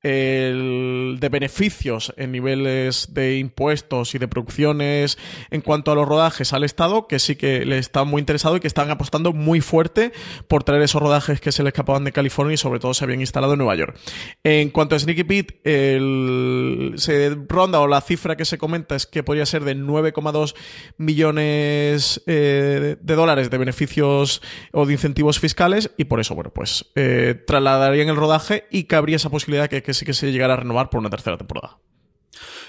de 0.05 1.29
beneficios 1.31 2.13
en 2.17 2.31
niveles 2.31 3.13
de 3.13 3.37
impuestos 3.37 4.13
y 4.13 4.19
de 4.19 4.27
producciones 4.27 5.17
en 5.49 5.61
cuanto 5.61 5.91
a 5.91 5.95
los 5.95 6.07
rodajes 6.07 6.53
al 6.53 6.63
Estado, 6.63 7.07
que 7.07 7.19
sí 7.19 7.35
que 7.35 7.65
le 7.65 7.79
está 7.79 8.03
muy 8.03 8.19
interesado 8.19 8.57
y 8.57 8.59
que 8.59 8.67
están 8.67 8.91
apostando 8.91 9.33
muy 9.33 9.61
fuerte 9.61 10.11
por 10.47 10.63
traer 10.63 10.83
esos 10.83 11.01
rodajes 11.01 11.41
que 11.41 11.51
se 11.51 11.63
le 11.63 11.69
escapaban 11.69 12.03
de 12.03 12.11
California 12.11 12.53
y 12.53 12.57
sobre 12.57 12.79
todo 12.79 12.93
se 12.93 13.03
habían 13.03 13.21
instalado 13.21 13.53
en 13.53 13.59
Nueva 13.59 13.75
York. 13.75 13.97
En 14.43 14.69
cuanto 14.69 14.95
a 14.95 14.99
Sneaky 14.99 15.23
Pete, 15.23 15.59
el, 15.63 16.93
se 16.97 17.35
ronda 17.47 17.79
o 17.79 17.87
la 17.87 18.01
cifra 18.01 18.35
que 18.35 18.45
se 18.45 18.57
comenta 18.57 18.95
es 18.95 19.07
que 19.07 19.23
podría 19.23 19.45
ser 19.45 19.63
de 19.63 19.75
9,2 19.75 20.55
millones 20.97 22.21
eh, 22.27 22.97
de 22.99 23.15
dólares 23.15 23.49
de 23.49 23.57
beneficios 23.57 24.41
o 24.71 24.85
de 24.85 24.93
incentivos 24.93 25.39
fiscales 25.39 25.89
y 25.97 26.05
por 26.05 26.19
eso, 26.19 26.35
bueno, 26.35 26.51
pues 26.53 26.85
eh, 26.95 27.35
trasladarían 27.47 28.09
el 28.09 28.15
rodaje 28.15 28.65
y 28.69 28.83
cabría 28.83 29.15
esa 29.15 29.29
posibilidad 29.31 29.67
que, 29.67 29.81
que 29.81 29.94
sí 29.95 30.05
que 30.05 30.13
se 30.13 30.31
llegara 30.31 30.53
a 30.53 30.57
renovar 30.57 30.89
por 30.89 30.99
una 30.99 31.09
tercera 31.09 31.37
temporada. 31.37 31.79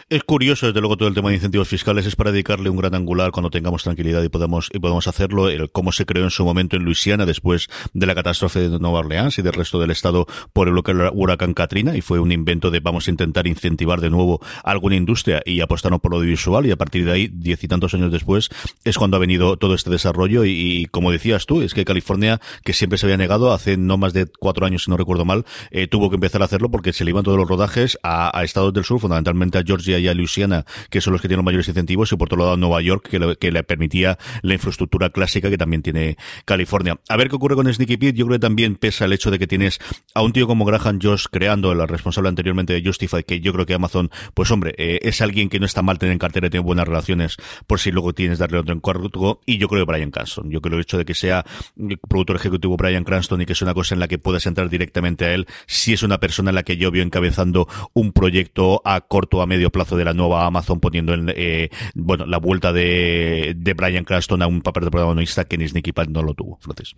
Es 0.08 0.22
curioso, 0.22 0.66
desde 0.66 0.78
luego, 0.80 0.96
todo 0.96 1.08
el 1.08 1.16
tema 1.16 1.30
de 1.30 1.34
incentivos 1.34 1.66
fiscales 1.66 2.06
es 2.06 2.14
para 2.14 2.30
dedicarle 2.30 2.70
un 2.70 2.76
gran 2.76 2.94
angular 2.94 3.32
cuando 3.32 3.50
tengamos 3.50 3.82
tranquilidad 3.82 4.22
y 4.22 4.28
podemos, 4.28 4.70
y 4.72 4.78
podemos 4.78 5.08
hacerlo. 5.08 5.48
El 5.48 5.68
cómo 5.72 5.90
se 5.90 6.06
creó 6.06 6.22
en 6.22 6.30
su 6.30 6.44
momento 6.44 6.76
en 6.76 6.84
Luisiana 6.84 7.26
después 7.26 7.66
de 7.92 8.06
la 8.06 8.14
catástrofe 8.14 8.68
de 8.68 8.78
Nueva 8.78 9.00
Orleans 9.00 9.36
y 9.40 9.42
del 9.42 9.52
resto 9.52 9.80
del 9.80 9.90
estado 9.90 10.28
por 10.52 10.68
el 10.68 10.78
huracán 11.12 11.54
Katrina 11.54 11.96
y 11.96 12.02
fue 12.02 12.20
un 12.20 12.30
invento 12.30 12.70
de 12.70 12.78
vamos 12.78 13.08
a 13.08 13.10
intentar 13.10 13.48
incentivar 13.48 14.00
de 14.00 14.10
nuevo 14.10 14.40
alguna 14.62 14.94
industria 14.94 15.42
y 15.44 15.60
apostaron 15.60 15.98
por 15.98 16.12
lo 16.12 16.18
audiovisual 16.18 16.66
y 16.66 16.70
a 16.70 16.76
partir 16.76 17.04
de 17.04 17.10
ahí, 17.10 17.28
diez 17.32 17.64
y 17.64 17.66
tantos 17.66 17.92
años 17.92 18.12
después, 18.12 18.48
es 18.84 18.98
cuando 18.98 19.16
ha 19.16 19.20
venido 19.20 19.56
todo 19.56 19.75
este 19.75 19.90
desarrollo 19.90 20.44
y, 20.44 20.86
como 20.92 21.10
decías 21.10 21.46
tú, 21.46 21.62
es 21.62 21.75
que 21.75 21.84
California, 21.84 22.40
que 22.62 22.75
siempre 22.75 22.96
se 22.96 23.06
había 23.06 23.16
negado 23.16 23.52
hace 23.52 23.76
no 23.76 23.96
más 23.96 24.12
de 24.12 24.26
cuatro 24.38 24.66
años, 24.66 24.84
si 24.84 24.90
no 24.92 24.96
recuerdo 24.96 25.25
mal, 25.25 25.44
eh, 25.72 25.88
tuvo 25.88 26.10
que 26.10 26.14
empezar 26.14 26.42
a 26.42 26.44
hacerlo 26.44 26.70
porque 26.70 26.92
se 26.92 27.04
le 27.04 27.10
iban 27.10 27.25
todos 27.25 27.38
los 27.38 27.48
rodajes 27.48 27.98
a, 28.04 28.38
a 28.38 28.44
estados 28.44 28.72
del 28.72 28.84
sur, 28.84 29.00
fundamentalmente 29.00 29.58
a 29.58 29.64
Georgia 29.66 29.95
y 29.98 30.08
a 30.08 30.14
Luisiana, 30.14 30.64
que 30.90 31.00
son 31.00 31.12
los 31.12 31.22
que 31.22 31.28
tienen 31.28 31.38
los 31.38 31.44
mayores 31.44 31.68
incentivos, 31.68 32.12
y 32.12 32.16
por 32.16 32.26
otro 32.26 32.38
lado 32.38 32.56
Nueva 32.56 32.82
York, 32.82 33.08
que 33.08 33.50
le, 33.50 33.62
permitía 33.64 34.18
la 34.42 34.54
infraestructura 34.54 35.10
clásica 35.10 35.50
que 35.50 35.58
también 35.58 35.82
tiene 35.82 36.16
California. 36.44 36.98
A 37.08 37.16
ver 37.16 37.28
qué 37.28 37.36
ocurre 37.36 37.54
con 37.54 37.72
Sneaky 37.72 37.96
Pete, 37.96 38.18
yo 38.18 38.26
creo 38.26 38.36
que 38.36 38.40
también 38.40 38.76
pesa 38.76 39.04
el 39.04 39.12
hecho 39.12 39.30
de 39.30 39.38
que 39.38 39.46
tienes 39.46 39.78
a 40.14 40.22
un 40.22 40.32
tío 40.32 40.46
como 40.46 40.64
Graham 40.64 40.98
Josh 41.02 41.26
creando, 41.30 41.72
el 41.72 41.86
responsable 41.88 42.28
anteriormente 42.28 42.72
de 42.72 42.82
Justify, 42.84 43.24
que 43.24 43.40
yo 43.40 43.52
creo 43.52 43.66
que 43.66 43.74
Amazon, 43.74 44.10
pues 44.34 44.50
hombre, 44.50 44.74
eh, 44.78 45.00
es 45.02 45.20
alguien 45.20 45.48
que 45.48 45.60
no 45.60 45.66
está 45.66 45.82
mal 45.82 45.98
tener 45.98 46.12
en 46.12 46.18
cartera 46.18 46.46
y 46.48 46.50
tiene 46.50 46.64
buenas 46.64 46.86
relaciones, 46.86 47.36
por 47.66 47.80
si 47.80 47.90
luego 47.90 48.12
tienes 48.12 48.38
darle 48.38 48.58
otro 48.58 48.74
encargo, 48.74 49.40
y 49.46 49.58
yo 49.58 49.68
creo 49.68 49.84
que 49.84 49.92
Brian 49.92 50.10
Cranston. 50.10 50.50
Yo 50.50 50.60
creo 50.60 50.72
que 50.72 50.76
el 50.76 50.82
hecho 50.82 50.98
de 50.98 51.04
que 51.04 51.14
sea 51.14 51.44
el 51.78 51.98
productor 51.98 52.36
ejecutivo 52.36 52.76
Brian 52.76 53.04
Cranston 53.04 53.40
y 53.40 53.46
que 53.46 53.52
es 53.52 53.62
una 53.62 53.74
cosa 53.74 53.94
en 53.94 54.00
la 54.00 54.08
que 54.08 54.18
puedas 54.18 54.46
entrar 54.46 54.68
directamente 54.68 55.24
a 55.24 55.34
él, 55.34 55.46
si 55.66 55.92
es 55.92 56.02
una 56.02 56.18
persona 56.18 56.50
en 56.50 56.56
la 56.56 56.62
que 56.62 56.76
yo 56.76 56.90
veo 56.90 57.02
encabezando 57.02 57.68
un 57.94 58.12
proyecto 58.12 58.82
a 58.84 59.00
corto 59.00 59.38
o 59.38 59.42
a 59.42 59.46
medio 59.46 59.70
plazo 59.70 59.86
de 59.95 60.05
la 60.05 60.14
nueva 60.14 60.47
Amazon 60.47 60.81
poniendo 60.81 61.14
en, 61.14 61.33
eh, 61.37 61.69
bueno, 61.95 62.26
la 62.26 62.38
vuelta 62.38 62.73
de, 62.73 63.55
de 63.57 63.75
Brian 63.75 64.05
Cranston 64.05 64.43
a 64.43 64.47
un 64.47 64.62
papel 64.62 64.85
de 64.85 64.90
protagonista 64.90 65.45
que 65.45 65.59
ni 65.59 65.69
Sneaky 65.69 65.93
no 66.09 66.23
lo 66.23 66.35
tuvo, 66.35 66.59
Francis. 66.61 66.95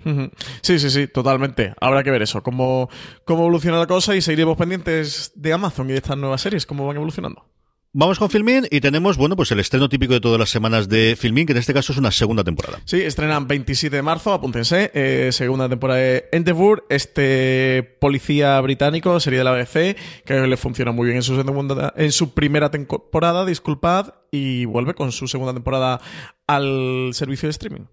Sí, 0.63 0.79
sí, 0.79 0.91
sí, 0.91 1.09
totalmente. 1.09 1.75
Habrá 1.81 2.03
que 2.03 2.11
ver 2.11 2.23
eso, 2.23 2.43
cómo, 2.43 2.89
cómo 3.25 3.41
evoluciona 3.41 3.79
la 3.79 3.87
cosa 3.87 4.15
y 4.17 4.23
seguiremos 4.23 4.57
pendientes 4.57 5.33
de 5.35 5.53
Amazon 5.53 5.89
y 5.91 5.93
de 5.93 5.99
estas 5.99 6.17
nuevas 6.17 6.41
series, 6.41 6.65
cómo 6.65 6.87
van 6.87 6.97
evolucionando. 6.97 7.45
Vamos 7.95 8.19
con 8.19 8.29
Filmin 8.29 8.67
y 8.71 8.81
tenemos, 8.81 9.17
bueno, 9.17 9.35
pues 9.35 9.51
el 9.51 9.61
estreno 9.61 9.89
típico 9.89 10.13
de 10.13 10.21
todas 10.21 10.39
las 10.39 10.51
semanas 10.51 10.91
de 10.91 11.17
Filmin, 11.19 11.47
que 11.47 11.53
en 11.53 11.59
este 11.59 11.73
caso 11.73 11.93
es 11.93 11.99
una 11.99 12.11
segunda 12.11 12.45
temporada. 12.45 12.81
Sí, 12.85 13.01
estrenan 13.01 13.49
27 13.49 13.97
de 13.97 14.03
marzo, 14.03 14.35
apúntense, 14.35 14.91
eh, 14.93 15.31
segunda 15.33 15.71
temporada 15.71 15.99
de 15.99 16.29
Endeavour, 16.33 16.85
este 16.91 17.97
policía 17.99 18.61
británico, 18.61 19.19
serie 19.21 19.39
de 19.39 19.45
la 19.45 19.53
BBC, 19.53 19.97
que 20.27 20.47
le 20.47 20.57
funciona 20.59 20.93
muy 20.93 21.07
bien 21.07 21.17
en 21.17 21.23
su, 21.23 21.35
segunda, 21.35 21.95
en 21.97 22.13
su 22.13 22.35
primera 22.35 22.71
temporada, 22.71 23.47
disculpad, 23.47 24.13
y 24.31 24.67
vuelve 24.67 24.93
con 24.93 25.11
su 25.11 25.27
segunda 25.27 25.55
temporada 25.55 25.99
al 26.47 27.11
servicio 27.15 27.47
de 27.47 27.53
streaming. 27.53 27.87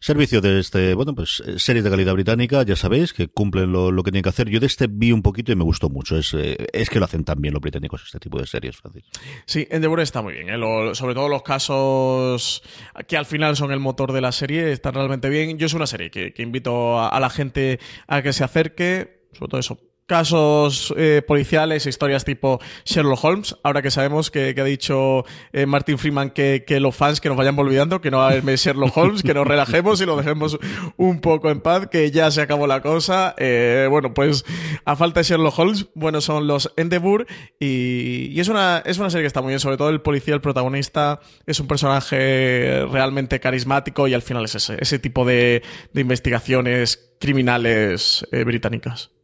Servicio 0.00 0.40
de 0.40 0.60
este, 0.60 0.94
bueno, 0.94 1.14
pues 1.14 1.42
eh, 1.46 1.58
series 1.58 1.84
de 1.84 1.90
calidad 1.90 2.14
británica, 2.14 2.62
ya 2.62 2.76
sabéis, 2.76 3.12
que 3.12 3.28
cumplen 3.28 3.72
lo, 3.72 3.90
que 4.02 4.10
tienen 4.10 4.22
que 4.22 4.28
hacer. 4.28 4.48
Yo 4.48 4.60
de 4.60 4.66
este 4.66 4.86
vi 4.88 5.12
un 5.12 5.22
poquito 5.22 5.52
y 5.52 5.56
me 5.56 5.64
gustó 5.64 5.88
mucho. 5.88 6.16
Es, 6.16 6.32
eh, 6.34 6.66
es 6.72 6.90
que 6.90 6.98
lo 6.98 7.06
hacen 7.06 7.24
tan 7.24 7.40
bien 7.40 7.54
los 7.54 7.60
británicos, 7.60 8.02
este 8.04 8.18
tipo 8.18 8.38
de 8.38 8.46
series, 8.46 8.76
Francis. 8.76 9.04
Sí, 9.46 9.66
Endeavour 9.70 10.00
está 10.00 10.22
muy 10.22 10.34
bien. 10.34 10.50
¿eh? 10.50 10.94
sobre 10.94 11.14
todo 11.14 11.28
los 11.28 11.42
casos 11.42 12.62
que 13.08 13.16
al 13.16 13.26
final 13.26 13.56
son 13.56 13.72
el 13.72 13.80
motor 13.80 14.12
de 14.12 14.20
la 14.20 14.32
serie, 14.32 14.72
están 14.72 14.94
realmente 14.94 15.28
bien. 15.28 15.58
Yo 15.58 15.66
es 15.66 15.74
una 15.74 15.86
serie 15.86 16.10
que, 16.10 16.32
invito 16.38 17.00
a 17.00 17.18
la 17.20 17.30
gente 17.30 17.80
a 18.06 18.22
que 18.22 18.32
se 18.32 18.44
acerque, 18.44 19.28
sobre 19.32 19.50
todo 19.50 19.60
eso, 19.60 19.78
casos 20.06 20.92
eh, 20.98 21.22
policiales, 21.26 21.86
historias 21.86 22.24
tipo 22.24 22.60
Sherlock 22.84 23.24
Holmes, 23.24 23.56
ahora 23.62 23.80
que 23.80 23.90
sabemos 23.90 24.30
que, 24.30 24.54
ha 24.56 24.64
dicho 24.64 25.24
eh, 25.52 25.64
Martin 25.64 25.98
Freeman 25.98 26.30
que, 26.30 26.64
los 26.78 26.94
fans 26.94 27.20
que 27.20 27.28
nos 27.28 27.38
vayan 27.38 27.58
olvidando, 27.58 28.00
que 28.00 28.10
no 28.10 28.22
haber 28.22 28.44
Sherlock 28.44 28.96
Holmes, 28.96 29.22
que 29.22 29.32
nos 29.32 29.46
relajemos 29.46 30.00
y 30.00 30.06
lo 30.06 30.16
dejemos 30.16 30.58
un 30.96 31.20
poco 31.20 31.50
en 31.50 31.60
paz, 31.60 31.88
que 31.90 32.10
ya 32.10 32.30
se 32.30 32.42
acabó 32.42 32.66
la 32.66 32.82
cosa. 32.82 33.34
Eh, 33.38 33.86
bueno, 33.90 34.12
pues 34.12 34.44
a 34.84 34.96
falta 34.96 35.20
de 35.20 35.24
Sherlock 35.24 35.58
Holmes, 35.58 35.86
bueno, 35.94 36.20
son 36.20 36.46
los 36.46 36.72
Endeavour 36.76 37.26
y, 37.58 38.28
y, 38.30 38.40
es, 38.40 38.48
una, 38.48 38.82
es 38.84 38.98
una 38.98 39.08
serie 39.08 39.22
que 39.22 39.28
está 39.28 39.40
muy 39.40 39.50
bien, 39.50 39.60
sobre 39.60 39.78
todo 39.78 39.88
el 39.88 40.02
policía, 40.02 40.34
el 40.34 40.42
protagonista, 40.42 41.20
es 41.46 41.60
un 41.60 41.66
personaje 41.66 42.84
realmente 42.90 43.40
carismático 43.40 44.06
y 44.06 44.12
al 44.12 44.22
final 44.22 44.44
es 44.44 44.54
ese, 44.56 44.76
ese 44.80 44.98
tipo 44.98 45.24
de, 45.24 45.62
de 45.92 46.00
investigaciones 46.00 47.14
criminales 47.18 48.26
británicas. 48.30 49.14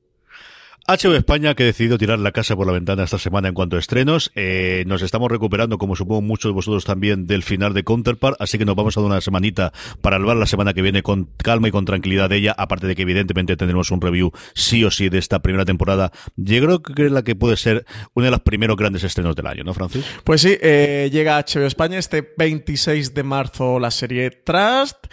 HBO 0.90 1.14
España 1.14 1.54
que 1.54 1.62
ha 1.62 1.66
decidido 1.66 1.99
tirar 1.99 2.18
la 2.18 2.32
casa 2.32 2.56
por 2.56 2.66
la 2.66 2.73
ventana 2.73 3.04
esta 3.04 3.16
semana 3.16 3.47
en 3.47 3.54
cuanto 3.54 3.76
a 3.76 3.78
estrenos. 3.78 4.32
Eh, 4.35 4.82
nos 4.88 5.02
estamos 5.02 5.30
recuperando, 5.30 5.78
como 5.78 5.94
supongo 5.94 6.20
muchos 6.20 6.50
de 6.50 6.54
vosotros 6.54 6.85
también, 6.85 7.28
del 7.28 7.44
final 7.44 7.75
de 7.75 7.85
Counterpart, 7.85 8.35
así 8.40 8.59
que 8.59 8.64
nos 8.64 8.75
vamos 8.75 8.97
a 8.97 9.00
dar 9.00 9.06
una 9.09 9.20
semanita 9.20 9.73
para 10.00 10.16
hablar 10.16 10.37
la 10.37 10.47
semana 10.47 10.75
que 10.75 10.82
viene 10.82 11.04
con 11.04 11.28
calma 11.37 11.68
y 11.68 11.70
con 11.70 11.85
tranquilidad 11.85 12.28
de 12.28 12.38
ella, 12.38 12.56
aparte 12.59 12.88
de 12.88 12.97
que 12.97 13.02
evidentemente 13.02 13.56
tendremos 13.56 13.92
un 13.92 14.00
review 14.00 14.32
sí 14.52 14.82
o 14.82 14.90
sí 14.90 15.09
de 15.11 15.18
esta 15.18 15.38
primera 15.38 15.64
temporada. 15.64 16.11
Yo 16.35 16.61
creo 16.61 16.82
que 16.82 17.06
es 17.06 17.12
la 17.12 17.23
que 17.23 17.37
puede 17.37 17.56
ser 17.56 17.87
uno 18.14 18.25
de 18.25 18.32
los 18.32 18.40
primeros 18.40 18.76
grandes 18.76 19.04
estrenos 19.04 19.37
del 19.37 19.47
año, 19.47 19.62
¿no, 19.62 19.73
Francis? 19.75 20.04
Pues 20.25 20.40
sí, 20.40 20.59
eh, 20.61 21.09
llega 21.12 21.38
a 21.38 21.44
HBO 21.44 21.66
España 21.66 21.99
este 21.99 22.35
26 22.37 23.14
de 23.14 23.23
marzo 23.23 23.78
la 23.78 23.92
serie 23.92 24.32
Trust 24.32 25.06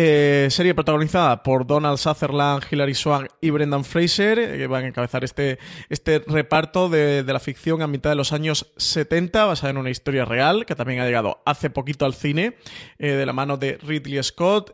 eh, 0.00 0.46
serie 0.52 0.76
protagonizada 0.76 1.42
por 1.42 1.66
Donald 1.66 1.98
Sutherland, 1.98 2.62
Hilary 2.70 2.94
Swank 2.94 3.30
y 3.40 3.50
Brendan 3.50 3.84
Fraser, 3.84 4.38
eh, 4.38 4.56
que 4.56 4.68
van 4.68 4.84
a 4.84 4.86
encabezar 4.86 5.24
este, 5.24 5.58
este 5.88 6.20
reparto 6.24 6.88
de, 6.88 7.24
la 7.26 7.40
ficción 7.40 7.82
a 7.82 7.88
mitad 7.88 8.10
de 8.10 8.14
los 8.14 8.32
años 8.32 8.72
70, 8.76 9.46
basada 9.46 9.70
en 9.70 9.76
una 9.76 9.90
historia 9.90 10.24
real, 10.24 10.66
que 10.66 10.76
también 10.76 11.00
ha 11.00 11.04
llegado 11.04 11.42
hace 11.44 11.68
poquito 11.68 12.04
al 12.04 12.14
cine, 12.14 12.54
eh, 13.00 13.10
de 13.10 13.26
la 13.26 13.32
mano 13.32 13.56
de 13.56 13.76
Ridley 13.78 14.22
Scott, 14.22 14.72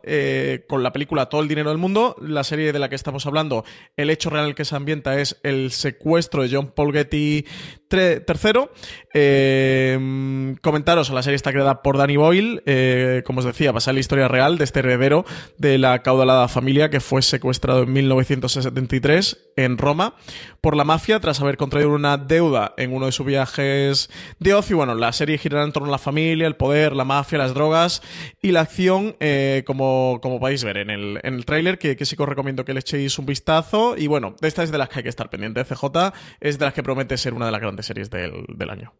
con 0.67 0.83
la 0.83 0.93
película 0.93 1.25
Todo 1.25 1.41
el 1.41 1.47
dinero 1.47 1.69
del 1.69 1.79
mundo. 1.79 2.15
La 2.21 2.43
serie 2.43 2.71
de 2.71 2.77
la 2.77 2.87
que 2.87 2.95
estamos 2.95 3.25
hablando, 3.25 3.65
el 3.97 4.11
hecho 4.11 4.29
real 4.29 4.53
que 4.53 4.63
se 4.63 4.75
ambienta 4.75 5.19
es 5.19 5.39
el 5.41 5.71
secuestro 5.71 6.43
de 6.43 6.55
John 6.55 6.67
Paul 6.67 6.93
Getty 6.93 7.47
tercero, 7.87 8.71
eh, 9.13 10.55
comentaros, 10.61 11.09
la 11.09 11.23
serie 11.23 11.35
está 11.35 11.51
creada 11.51 11.81
por 11.81 11.97
Danny 11.97 12.17
Boyle, 12.17 12.63
eh, 12.65 13.23
como 13.25 13.39
os 13.39 13.45
decía, 13.45 13.71
basada 13.71 13.91
en 13.91 13.95
la 13.95 13.99
historia 14.01 14.27
real 14.27 14.57
de 14.57 14.63
este 14.63 14.79
heredero 14.79 15.25
de 15.57 15.77
la 15.77 16.01
caudalada 16.01 16.47
familia 16.47 16.89
que 16.89 16.99
fue 16.99 17.21
secuestrado 17.21 17.83
en 17.83 17.93
1973 17.93 19.37
en 19.57 19.77
Roma 19.77 20.15
por 20.61 20.75
la 20.75 20.83
mafia 20.83 21.19
tras 21.19 21.41
haber 21.41 21.57
contraído 21.57 21.91
una 21.91 22.17
deuda 22.17 22.73
en 22.77 22.93
uno 22.93 23.05
de 23.05 23.11
sus 23.11 23.25
viajes 23.25 24.09
de 24.39 24.53
ocio. 24.53 24.77
Bueno, 24.77 24.95
la 24.95 25.13
serie 25.13 25.37
girará 25.37 25.63
en 25.63 25.71
torno 25.71 25.89
a 25.89 25.91
la 25.91 25.97
familia, 25.97 26.47
el 26.47 26.55
poder, 26.55 26.95
la 26.95 27.05
mafia, 27.05 27.37
las 27.37 27.53
drogas 27.53 28.01
y 28.41 28.51
la 28.51 28.61
acción, 28.61 29.15
eh, 29.19 29.63
como, 29.65 30.19
como 30.21 30.39
podéis 30.39 30.63
ver 30.63 30.77
en 30.77 30.89
el, 30.89 31.19
en 31.23 31.35
el 31.35 31.45
tráiler, 31.45 31.77
que, 31.77 31.95
sí 32.05 32.15
que 32.15 32.23
os 32.23 32.29
recomiendo 32.29 32.65
que 32.65 32.73
le 32.73 32.79
echéis 32.79 33.17
un 33.19 33.25
vistazo. 33.25 33.95
Y 33.97 34.07
bueno, 34.07 34.35
esta 34.41 34.63
es 34.63 34.71
de 34.71 34.77
las 34.77 34.89
que 34.89 34.99
hay 34.99 35.03
que 35.03 35.09
estar 35.09 35.29
pendiente. 35.29 35.63
CJ 35.63 36.13
es 36.39 36.57
de 36.57 36.65
las 36.65 36.73
que 36.73 36.83
promete 36.83 37.17
ser 37.17 37.33
una 37.33 37.45
de 37.45 37.51
las 37.51 37.61
grandes 37.61 37.74
series 37.83 38.09
del, 38.09 38.45
del 38.47 38.69
año. 38.69 38.93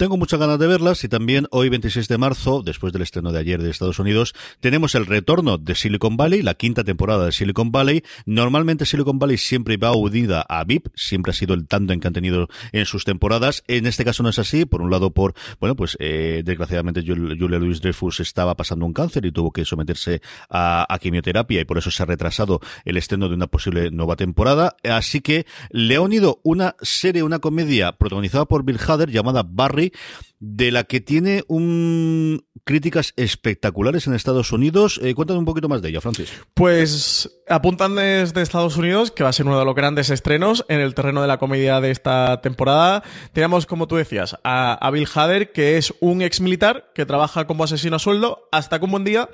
Tengo 0.00 0.16
muchas 0.16 0.40
ganas 0.40 0.58
de 0.58 0.66
verlas 0.66 1.04
y 1.04 1.10
también 1.10 1.46
hoy 1.50 1.68
26 1.68 2.08
de 2.08 2.16
marzo, 2.16 2.62
después 2.64 2.90
del 2.90 3.02
estreno 3.02 3.32
de 3.32 3.38
ayer 3.38 3.62
de 3.62 3.68
Estados 3.68 3.98
Unidos, 3.98 4.32
tenemos 4.60 4.94
el 4.94 5.04
retorno 5.04 5.58
de 5.58 5.74
Silicon 5.74 6.16
Valley, 6.16 6.40
la 6.40 6.54
quinta 6.54 6.84
temporada 6.84 7.26
de 7.26 7.32
Silicon 7.32 7.70
Valley. 7.70 8.02
Normalmente 8.24 8.86
Silicon 8.86 9.18
Valley 9.18 9.36
siempre 9.36 9.76
va 9.76 9.94
unida 9.94 10.40
a 10.48 10.64
VIP, 10.64 10.86
siempre 10.94 11.32
ha 11.32 11.34
sido 11.34 11.52
el 11.52 11.66
en 11.70 12.00
que 12.00 12.06
han 12.06 12.14
tenido 12.14 12.48
en 12.72 12.86
sus 12.86 13.04
temporadas. 13.04 13.62
En 13.68 13.84
este 13.84 14.06
caso 14.06 14.22
no 14.22 14.30
es 14.30 14.38
así, 14.38 14.64
por 14.64 14.80
un 14.80 14.90
lado 14.90 15.10
por, 15.10 15.34
bueno, 15.60 15.76
pues 15.76 15.98
eh, 16.00 16.40
desgraciadamente 16.46 17.02
Julia 17.02 17.58
Louis 17.58 17.82
Dreyfus 17.82 18.20
estaba 18.20 18.54
pasando 18.56 18.86
un 18.86 18.94
cáncer 18.94 19.26
y 19.26 19.32
tuvo 19.32 19.52
que 19.52 19.66
someterse 19.66 20.22
a, 20.48 20.86
a, 20.88 20.98
quimioterapia 20.98 21.60
y 21.60 21.66
por 21.66 21.76
eso 21.76 21.90
se 21.90 22.02
ha 22.02 22.06
retrasado 22.06 22.60
el 22.86 22.96
estreno 22.96 23.28
de 23.28 23.34
una 23.34 23.48
posible 23.48 23.90
nueva 23.90 24.16
temporada. 24.16 24.76
Así 24.82 25.20
que 25.20 25.44
le 25.68 25.96
ha 25.96 26.00
unido 26.00 26.40
una 26.42 26.74
serie, 26.80 27.22
una 27.22 27.38
comedia 27.38 27.92
protagonizada 27.92 28.46
por 28.46 28.64
Bill 28.64 28.78
Hader 28.78 29.10
llamada 29.10 29.42
Barry, 29.46 29.89
De 30.38 30.70
la 30.70 30.84
que 30.84 31.00
tiene 31.00 31.44
un 31.48 32.42
críticas 32.64 33.12
espectaculares 33.16 34.06
en 34.06 34.14
Estados 34.14 34.52
Unidos. 34.52 35.00
Eh, 35.02 35.14
cuéntame 35.14 35.38
un 35.38 35.44
poquito 35.44 35.68
más 35.68 35.82
de 35.82 35.88
ella, 35.88 36.00
Francis. 36.00 36.32
Pues 36.54 37.30
apuntan 37.48 37.96
desde 37.96 38.42
Estados 38.42 38.76
Unidos, 38.76 39.10
que 39.10 39.22
va 39.22 39.30
a 39.30 39.32
ser 39.32 39.46
uno 39.46 39.58
de 39.58 39.64
los 39.64 39.74
grandes 39.74 40.10
estrenos 40.10 40.64
en 40.68 40.80
el 40.80 40.94
terreno 40.94 41.20
de 41.20 41.28
la 41.28 41.38
comedia 41.38 41.80
de 41.80 41.90
esta 41.90 42.40
temporada. 42.40 43.02
Tenemos, 43.32 43.66
como 43.66 43.88
tú 43.88 43.96
decías, 43.96 44.36
a, 44.44 44.90
Bill 44.92 45.08
Hader, 45.12 45.52
que 45.52 45.78
es 45.78 45.92
un 46.00 46.22
ex 46.22 46.40
militar 46.40 46.92
que 46.94 47.06
trabaja 47.06 47.46
como 47.46 47.64
asesino 47.64 47.96
a 47.96 47.98
sueldo, 47.98 48.48
hasta 48.52 48.78
que 48.78 48.84
un 48.84 48.90
buen 48.92 49.04
día 49.04 49.28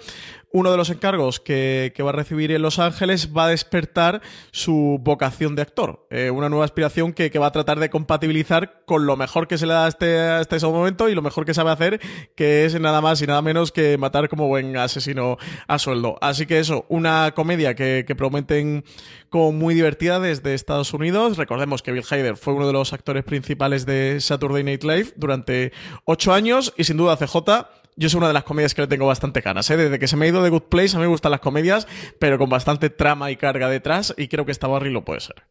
uno 0.56 0.70
de 0.70 0.78
los 0.78 0.88
encargos 0.88 1.38
que, 1.38 1.92
va 2.02 2.08
a 2.08 2.12
recibir 2.12 2.50
en 2.50 2.62
Los 2.62 2.78
Ángeles 2.78 3.36
va 3.36 3.44
a 3.44 3.48
despertar 3.48 4.22
su 4.52 4.98
vocación 5.02 5.54
de 5.54 5.60
actor. 5.60 6.06
Eh, 6.08 6.30
una 6.30 6.48
nueva 6.48 6.64
aspiración 6.64 7.12
que, 7.12 7.28
va 7.36 7.48
a 7.48 7.52
tratar 7.52 7.78
de 7.78 7.90
compatibilizar 7.90 8.82
con 8.86 9.04
lo 9.04 9.18
mejor 9.18 9.48
que 9.48 9.58
se 9.58 9.66
le 9.66 9.74
da 9.74 9.86
este, 9.86 10.18
hasta 10.18 10.56
ese 10.56 10.66
momento 10.66 11.10
y 11.10 11.14
lo 11.14 11.20
mejor 11.20 11.44
que 11.44 11.52
sabe 11.52 11.72
hacer, 11.72 12.00
que 12.34 12.64
es 12.64 12.80
nada 12.80 13.02
más 13.02 13.20
y 13.20 13.26
nada 13.26 13.42
menos 13.42 13.70
que 13.70 13.98
matar 13.98 14.30
como 14.30 14.48
buen 14.48 14.78
asesino 14.78 15.36
a 15.66 15.78
sueldo. 15.78 16.16
Así 16.22 16.46
que 16.46 16.58
eso, 16.58 16.86
una 16.88 17.32
comedia 17.34 17.74
que, 17.74 18.06
prometen 18.16 18.82
como 19.28 19.52
muy 19.52 19.74
divertida 19.74 20.20
desde 20.20 20.54
Estados 20.54 20.94
Unidos. 20.94 21.36
Recordemos 21.36 21.82
que 21.82 21.92
Bill 21.92 22.04
Hader 22.08 22.38
fue 22.38 22.54
uno 22.54 22.66
de 22.66 22.72
los 22.72 22.94
actores 22.94 23.24
principales 23.24 23.84
de 23.84 24.22
Saturday 24.22 24.64
Night 24.64 24.84
Live 24.84 25.12
durante 25.16 25.72
ocho 26.06 26.32
años 26.32 26.72
y 26.78 26.84
sin 26.84 26.96
duda 26.96 27.18
CJ 27.18 27.66
yo 27.96 28.06
es 28.06 28.14
una 28.14 28.28
de 28.28 28.34
las 28.34 28.44
comedias 28.44 28.74
que 28.74 28.82
le 28.82 28.88
tengo 28.88 29.06
bastante 29.06 29.40
ganas. 29.40 29.68
¿eh? 29.70 29.76
Desde 29.76 29.98
que 29.98 30.06
se 30.06 30.16
me 30.16 30.26
ha 30.26 30.28
ido 30.28 30.42
de 30.42 30.50
Good 30.50 30.64
Place, 30.64 30.96
a 30.96 30.98
mí 30.98 31.04
me 31.04 31.08
gustan 31.08 31.30
las 31.30 31.40
comedias, 31.40 31.88
pero 32.18 32.38
con 32.38 32.48
bastante 32.48 32.90
trama 32.90 33.30
y 33.30 33.36
carga 33.36 33.68
detrás, 33.68 34.14
y 34.16 34.28
creo 34.28 34.44
que 34.44 34.52
esta 34.52 34.66
Barry 34.68 34.90
lo 34.90 35.04
puede 35.04 35.20
ser. 35.20 35.42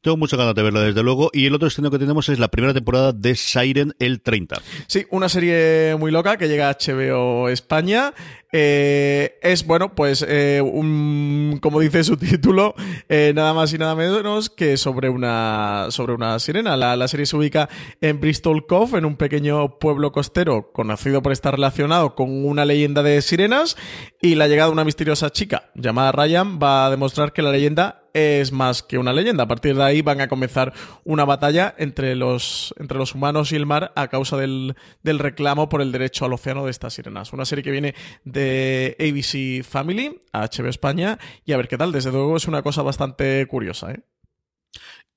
Tengo 0.00 0.16
mucha 0.16 0.36
ganas 0.36 0.54
de 0.54 0.62
verla, 0.62 0.80
desde 0.80 1.02
luego. 1.02 1.30
Y 1.32 1.46
el 1.46 1.54
otro 1.54 1.68
estreno 1.68 1.90
que 1.90 1.98
tenemos 1.98 2.28
es 2.28 2.38
la 2.38 2.48
primera 2.48 2.74
temporada 2.74 3.12
de 3.12 3.34
Siren 3.34 3.94
el 3.98 4.20
30. 4.20 4.60
Sí, 4.86 5.06
una 5.10 5.28
serie 5.28 5.96
muy 5.98 6.10
loca 6.10 6.36
que 6.36 6.48
llega 6.48 6.68
a 6.68 6.76
HBO 6.78 7.48
España. 7.48 8.12
Eh, 8.56 9.36
es, 9.42 9.66
bueno, 9.66 9.96
pues, 9.96 10.24
eh, 10.28 10.60
un, 10.62 11.58
como 11.60 11.80
dice 11.80 12.04
su 12.04 12.16
título, 12.16 12.76
eh, 13.08 13.32
nada 13.34 13.52
más 13.52 13.72
y 13.72 13.78
nada 13.78 13.96
menos 13.96 14.48
que 14.48 14.76
sobre 14.76 15.08
una, 15.08 15.86
sobre 15.90 16.12
una 16.12 16.38
sirena. 16.38 16.76
La, 16.76 17.08
serie 17.08 17.26
se 17.26 17.36
ubica 17.36 17.68
en 18.00 18.20
Bristol 18.20 18.64
Cove, 18.66 18.98
en 18.98 19.06
un 19.06 19.16
pequeño 19.16 19.78
pueblo 19.80 20.12
costero 20.12 20.70
conocido 20.72 21.20
por 21.20 21.32
estar 21.32 21.54
relacionado 21.54 22.14
con 22.14 22.44
una 22.44 22.64
leyenda 22.64 23.02
de 23.02 23.22
sirenas. 23.22 23.76
Y 24.22 24.36
la 24.36 24.46
llegada 24.46 24.68
de 24.68 24.74
una 24.74 24.84
misteriosa 24.84 25.30
chica 25.30 25.70
llamada 25.74 26.12
Ryan 26.12 26.60
va 26.62 26.86
a 26.86 26.90
demostrar 26.90 27.32
que 27.32 27.42
la 27.42 27.50
leyenda 27.50 28.03
es 28.14 28.52
más 28.52 28.82
que 28.82 28.96
una 28.96 29.12
leyenda. 29.12 29.44
A 29.44 29.48
partir 29.48 29.76
de 29.76 29.82
ahí 29.82 30.00
van 30.00 30.20
a 30.20 30.28
comenzar 30.28 30.72
una 31.04 31.24
batalla 31.24 31.74
entre 31.76 32.14
los, 32.14 32.74
entre 32.78 32.96
los 32.96 33.14
humanos 33.14 33.52
y 33.52 33.56
el 33.56 33.66
mar 33.66 33.92
a 33.96 34.08
causa 34.08 34.36
del, 34.36 34.76
del 35.02 35.18
reclamo 35.18 35.68
por 35.68 35.82
el 35.82 35.92
derecho 35.92 36.24
al 36.24 36.32
océano 36.32 36.64
de 36.64 36.70
estas 36.70 36.94
sirenas. 36.94 37.32
Una 37.32 37.44
serie 37.44 37.64
que 37.64 37.72
viene 37.72 37.94
de 38.24 38.96
ABC 38.98 39.68
Family 39.68 40.20
a 40.32 40.46
HBO 40.46 40.68
España 40.68 41.18
y 41.44 41.52
a 41.52 41.56
ver 41.56 41.68
qué 41.68 41.76
tal. 41.76 41.92
Desde 41.92 42.12
luego 42.12 42.36
es 42.36 42.46
una 42.46 42.62
cosa 42.62 42.82
bastante 42.82 43.46
curiosa. 43.46 43.92
¿eh? 43.92 44.00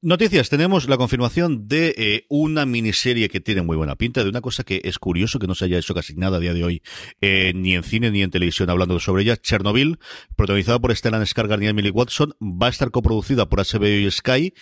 Noticias, 0.03 0.49
tenemos 0.49 0.87
la 0.87 0.95
confirmación 0.95 1.67
de 1.67 1.95
eh, 1.97 2.25
una 2.29 2.67
miniserie 2.67 3.29
que 3.29 3.39
tiene 3.39 3.63
muy 3.63 3.75
buena 3.77 3.95
pinta, 3.95 4.23
de 4.23 4.29
una 4.29 4.41
cosa 4.41 4.63
que 4.63 4.79
es 4.83 4.99
curioso 4.99 5.39
que 5.39 5.47
no 5.47 5.55
se 5.55 5.65
haya 5.65 5.79
hecho 5.79 5.95
casi 5.95 6.13
nada 6.13 6.37
a 6.37 6.39
día 6.39 6.53
de 6.53 6.63
hoy, 6.63 6.83
eh, 7.19 7.51
ni 7.55 7.73
en 7.73 7.81
cine 7.81 8.11
ni 8.11 8.21
en 8.21 8.29
televisión 8.29 8.69
hablando 8.69 8.99
sobre 8.99 9.23
ella. 9.23 9.37
Chernobyl, 9.37 9.97
protagonizada 10.35 10.77
por 10.77 10.95
Stellan 10.95 11.23
Skarsgård 11.23 11.63
y 11.63 11.67
Emily 11.67 11.89
Watson, 11.89 12.35
va 12.39 12.67
a 12.67 12.69
estar 12.69 12.91
coproducida 12.91 13.49
por 13.49 13.59
HBO 13.59 13.87
y 13.87 14.11
Sky 14.11 14.53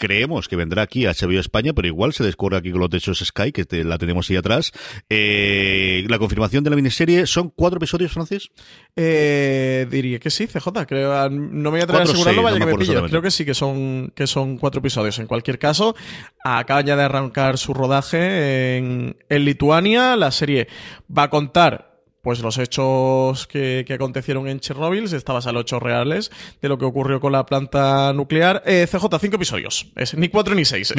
creemos 0.00 0.48
que 0.48 0.56
vendrá 0.56 0.80
aquí 0.80 1.04
a 1.04 1.12
HBO 1.12 1.38
España, 1.38 1.74
pero 1.74 1.86
igual 1.86 2.14
se 2.14 2.24
descubre 2.24 2.56
aquí 2.56 2.70
con 2.70 2.80
los 2.80 2.88
techos 2.88 3.18
Sky, 3.18 3.52
que 3.52 3.84
la 3.84 3.98
tenemos 3.98 4.30
ahí 4.30 4.36
atrás. 4.36 4.72
Eh, 5.10 6.06
la 6.08 6.18
confirmación 6.18 6.64
de 6.64 6.70
la 6.70 6.76
miniserie, 6.76 7.26
¿son 7.26 7.50
cuatro 7.50 7.76
episodios, 7.76 8.10
Francis? 8.10 8.50
Eh, 8.96 9.86
diría 9.90 10.18
que 10.18 10.30
sí, 10.30 10.46
CJ. 10.46 10.86
Creo, 10.88 11.12
ah, 11.12 11.28
no 11.28 11.70
me 11.70 11.70
voy 11.70 11.80
a 11.80 11.84
atrever 11.84 12.00
a 12.00 12.10
asegurarlo, 12.10 12.42
vaya 12.42 12.58
que 12.58 12.64
me 12.64 12.74
pillo. 12.76 13.04
Creo 13.08 13.20
que 13.20 13.30
sí, 13.30 13.44
que 13.44 13.52
son, 13.52 14.10
que 14.14 14.26
son 14.26 14.56
cuatro 14.56 14.78
episodios. 14.78 15.18
En 15.18 15.26
cualquier 15.26 15.58
caso, 15.58 15.94
acaba 16.42 16.80
ya 16.80 16.96
de 16.96 17.02
arrancar 17.02 17.58
su 17.58 17.74
rodaje 17.74 18.78
en, 18.78 19.18
en 19.28 19.44
Lituania. 19.44 20.16
La 20.16 20.30
serie 20.30 20.66
va 21.14 21.24
a 21.24 21.30
contar 21.30 21.89
pues 22.22 22.40
los 22.40 22.58
hechos 22.58 23.46
que, 23.46 23.84
acontecieron 23.90 24.46
en 24.46 24.60
Chernobyl, 24.60 25.08
si 25.08 25.16
estabas 25.16 25.46
al 25.46 25.56
ocho 25.56 25.80
reales 25.80 26.30
de 26.60 26.68
lo 26.68 26.78
que 26.78 26.84
ocurrió 26.84 27.20
con 27.20 27.32
la 27.32 27.46
planta 27.46 28.12
nuclear. 28.12 28.62
Eh, 28.66 28.86
CJ, 28.90 29.06
cinco 29.20 29.36
episodios. 29.36 29.90
Es 29.96 30.14
ni 30.14 30.28
cuatro 30.28 30.54
ni 30.54 30.64
seis. 30.64 30.92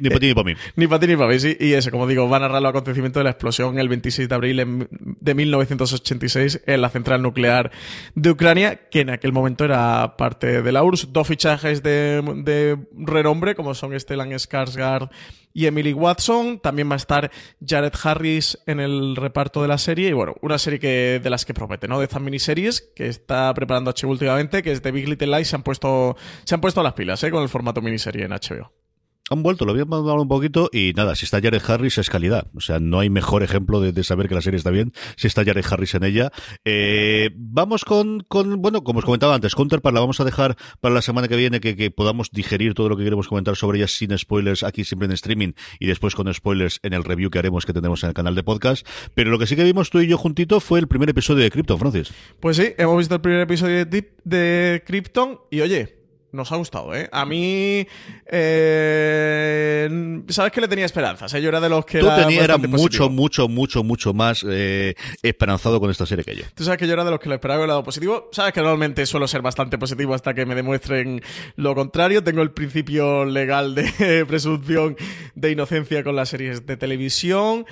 ni 0.00 0.08
para 0.08 0.20
ti 0.20 0.26
ni 0.28 0.34
para 0.34 0.44
mí. 0.44 0.54
ni 0.76 0.86
para 0.86 1.00
ti 1.00 1.06
ni 1.06 1.16
para 1.16 1.28
mí, 1.28 1.38
sí. 1.38 1.56
Y 1.60 1.72
ese, 1.74 1.90
como 1.90 2.06
digo, 2.06 2.28
va 2.28 2.38
a 2.38 2.40
narrar 2.40 2.62
los 2.62 2.70
acontecimientos 2.70 3.20
de 3.20 3.24
la 3.24 3.30
explosión 3.30 3.78
el 3.78 3.88
26 3.88 4.28
de 4.28 4.34
abril 4.34 4.88
de 5.20 5.34
1986 5.34 6.62
en 6.66 6.80
la 6.80 6.90
central 6.90 7.22
nuclear 7.22 7.70
de 8.14 8.30
Ucrania, 8.30 8.88
que 8.90 9.00
en 9.00 9.10
aquel 9.10 9.32
momento 9.32 9.64
era 9.64 10.16
parte 10.16 10.62
de 10.62 10.72
la 10.72 10.82
URSS. 10.82 11.12
Dos 11.12 11.26
fichajes 11.26 11.82
de, 11.82 12.22
de 12.44 12.78
renombre, 12.94 13.54
como 13.54 13.74
son 13.74 13.98
Stellan 13.98 14.30
Skarsgård 14.30 15.10
y 15.52 15.66
Emily 15.66 15.92
Watson. 15.92 16.60
También 16.60 16.88
va 16.88 16.94
a 16.94 16.96
estar 16.96 17.30
Jared 17.64 17.92
Harris 18.02 18.58
en 18.66 18.80
el 18.80 19.16
reparto 19.16 19.62
de 19.62 19.68
la 19.68 19.78
serie. 19.78 20.08
Y 20.08 20.12
bueno, 20.12 20.34
una 20.42 20.58
serie 20.58 20.78
que, 20.78 21.20
de 21.22 21.30
las 21.30 21.44
que 21.44 21.54
promete, 21.54 21.88
¿no? 21.88 21.98
De 21.98 22.04
estas 22.04 22.22
miniseries 22.22 22.90
que 22.94 23.08
está 23.08 23.52
preparando 23.54 23.92
HBO 23.92 24.10
últimamente, 24.10 24.62
que 24.62 24.72
es 24.72 24.82
de 24.82 24.92
Big 24.92 25.08
Little 25.08 25.36
Lies, 25.36 25.48
se 25.48 25.56
han 25.56 25.62
puesto, 25.62 26.16
se 26.44 26.54
han 26.54 26.60
puesto 26.60 26.82
las 26.82 26.94
pilas, 26.94 27.22
¿eh? 27.24 27.30
Con 27.30 27.42
el 27.42 27.48
formato 27.48 27.80
miniserie 27.80 28.24
en 28.24 28.32
HBO 28.32 28.72
han 29.30 29.44
vuelto, 29.44 29.64
lo 29.64 29.70
habíamos 29.70 30.00
hablado 30.00 30.22
un 30.22 30.28
poquito 30.28 30.68
y 30.72 30.92
nada, 30.96 31.14
si 31.14 31.24
está 31.24 31.40
Jared 31.40 31.62
Harris 31.64 31.98
es 31.98 32.10
calidad. 32.10 32.48
O 32.56 32.60
sea, 32.60 32.80
no 32.80 32.98
hay 32.98 33.10
mejor 33.10 33.44
ejemplo 33.44 33.80
de, 33.80 34.02
saber 34.02 34.28
que 34.28 34.34
la 34.34 34.42
serie 34.42 34.58
está 34.58 34.70
bien 34.70 34.92
si 35.16 35.28
está 35.28 35.44
Jared 35.44 35.64
Harris 35.70 35.94
en 35.94 36.02
ella. 36.02 36.32
Eh, 36.64 37.30
vamos 37.36 37.84
con, 37.84 38.26
bueno, 38.58 38.82
como 38.82 38.98
os 38.98 39.04
comentaba 39.04 39.36
antes, 39.36 39.54
Counterpart 39.54 39.94
la 39.94 40.00
vamos 40.00 40.18
a 40.18 40.24
dejar 40.24 40.56
para 40.80 40.94
la 40.94 41.00
semana 41.00 41.28
que 41.28 41.36
viene 41.36 41.60
que, 41.60 41.76
que, 41.76 41.92
podamos 41.92 42.30
digerir 42.32 42.74
todo 42.74 42.88
lo 42.88 42.96
que 42.96 43.04
queremos 43.04 43.28
comentar 43.28 43.54
sobre 43.54 43.78
ella 43.78 43.86
sin 43.86 44.18
spoilers 44.18 44.64
aquí 44.64 44.84
siempre 44.84 45.06
en 45.06 45.12
streaming 45.12 45.52
y 45.78 45.86
después 45.86 46.16
con 46.16 46.32
spoilers 46.34 46.80
en 46.82 46.92
el 46.92 47.04
review 47.04 47.30
que 47.30 47.38
haremos 47.38 47.66
que 47.66 47.72
tenemos 47.72 48.02
en 48.02 48.08
el 48.08 48.14
canal 48.14 48.34
de 48.34 48.42
podcast. 48.42 48.84
Pero 49.14 49.30
lo 49.30 49.38
que 49.38 49.46
sí 49.46 49.54
que 49.54 49.62
vimos 49.62 49.90
tú 49.90 50.00
y 50.00 50.08
yo 50.08 50.18
juntito 50.18 50.58
fue 50.58 50.80
el 50.80 50.88
primer 50.88 51.08
episodio 51.08 51.44
de 51.44 51.50
Krypton, 51.52 51.78
Francis. 51.78 52.12
Pues 52.40 52.56
sí, 52.56 52.72
hemos 52.78 52.98
visto 52.98 53.14
el 53.14 53.20
primer 53.20 53.42
episodio 53.42 53.86
de, 53.86 54.12
de 54.24 54.82
Krypton 54.84 55.38
y 55.52 55.60
oye, 55.60 55.99
nos 56.32 56.52
ha 56.52 56.56
gustado, 56.56 56.94
¿eh? 56.94 57.08
A 57.12 57.24
mí, 57.24 57.86
eh, 58.26 59.88
sabes 60.28 60.52
que 60.52 60.60
le 60.60 60.68
tenía 60.68 60.84
esperanzas, 60.84 61.32
¿eh? 61.34 61.42
Yo 61.42 61.48
era 61.48 61.60
de 61.60 61.68
los 61.68 61.84
que 61.84 61.98
Tú 61.98 62.08
era, 62.08 62.56
mucho, 62.58 63.10
mucho, 63.10 63.48
mucho, 63.48 63.82
mucho 63.82 64.14
más 64.14 64.44
eh, 64.48 64.94
esperanzado 65.22 65.80
con 65.80 65.90
esta 65.90 66.06
serie 66.06 66.24
que 66.24 66.36
yo. 66.36 66.44
Tú 66.54 66.64
sabes 66.64 66.78
que 66.78 66.86
yo 66.86 66.92
era 66.92 67.04
de 67.04 67.10
los 67.10 67.20
que 67.20 67.28
le 67.28 67.36
esperaba 67.36 67.62
el 67.62 67.68
lado 67.68 67.82
positivo. 67.82 68.28
Sabes 68.32 68.52
que 68.52 68.60
normalmente 68.60 69.04
suelo 69.06 69.26
ser 69.26 69.42
bastante 69.42 69.78
positivo 69.78 70.14
hasta 70.14 70.34
que 70.34 70.46
me 70.46 70.54
demuestren 70.54 71.22
lo 71.56 71.74
contrario. 71.74 72.22
Tengo 72.22 72.42
el 72.42 72.52
principio 72.52 73.24
legal 73.24 73.74
de 73.74 74.24
presunción 74.28 74.96
de 75.34 75.50
inocencia 75.50 76.04
con 76.04 76.16
las 76.16 76.28
series 76.28 76.66
de 76.66 76.76
televisión. 76.76 77.66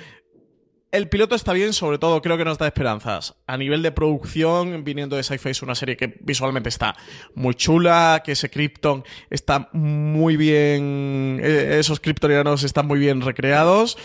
El 0.91 1.07
piloto 1.07 1.35
está 1.35 1.53
bien, 1.53 1.73
sobre 1.73 1.99
todo 1.99 2.19
creo 2.21 2.35
que 2.35 2.45
nos 2.45 2.57
da 2.57 2.65
esperanzas. 2.65 3.35
A 3.45 3.57
nivel 3.57 3.83
de 3.83 3.91
producción, 3.91 4.83
viniendo 4.83 5.15
de 5.15 5.23
Sci-Fi, 5.23 5.49
es 5.49 5.61
una 5.61 5.75
serie 5.75 5.95
que 5.95 6.17
visualmente 6.21 6.69
está 6.69 6.95
muy 7.35 7.53
chula, 7.53 8.23
que 8.25 8.31
ese 8.31 8.49
Krypton 8.49 9.03
está 9.29 9.69
muy 9.71 10.35
bien, 10.35 11.39
eh, 11.43 11.77
esos 11.79 11.99
kryptonianos 11.99 12.63
están 12.63 12.87
muy 12.87 12.97
bien 12.97 13.21
recreados 13.21 13.97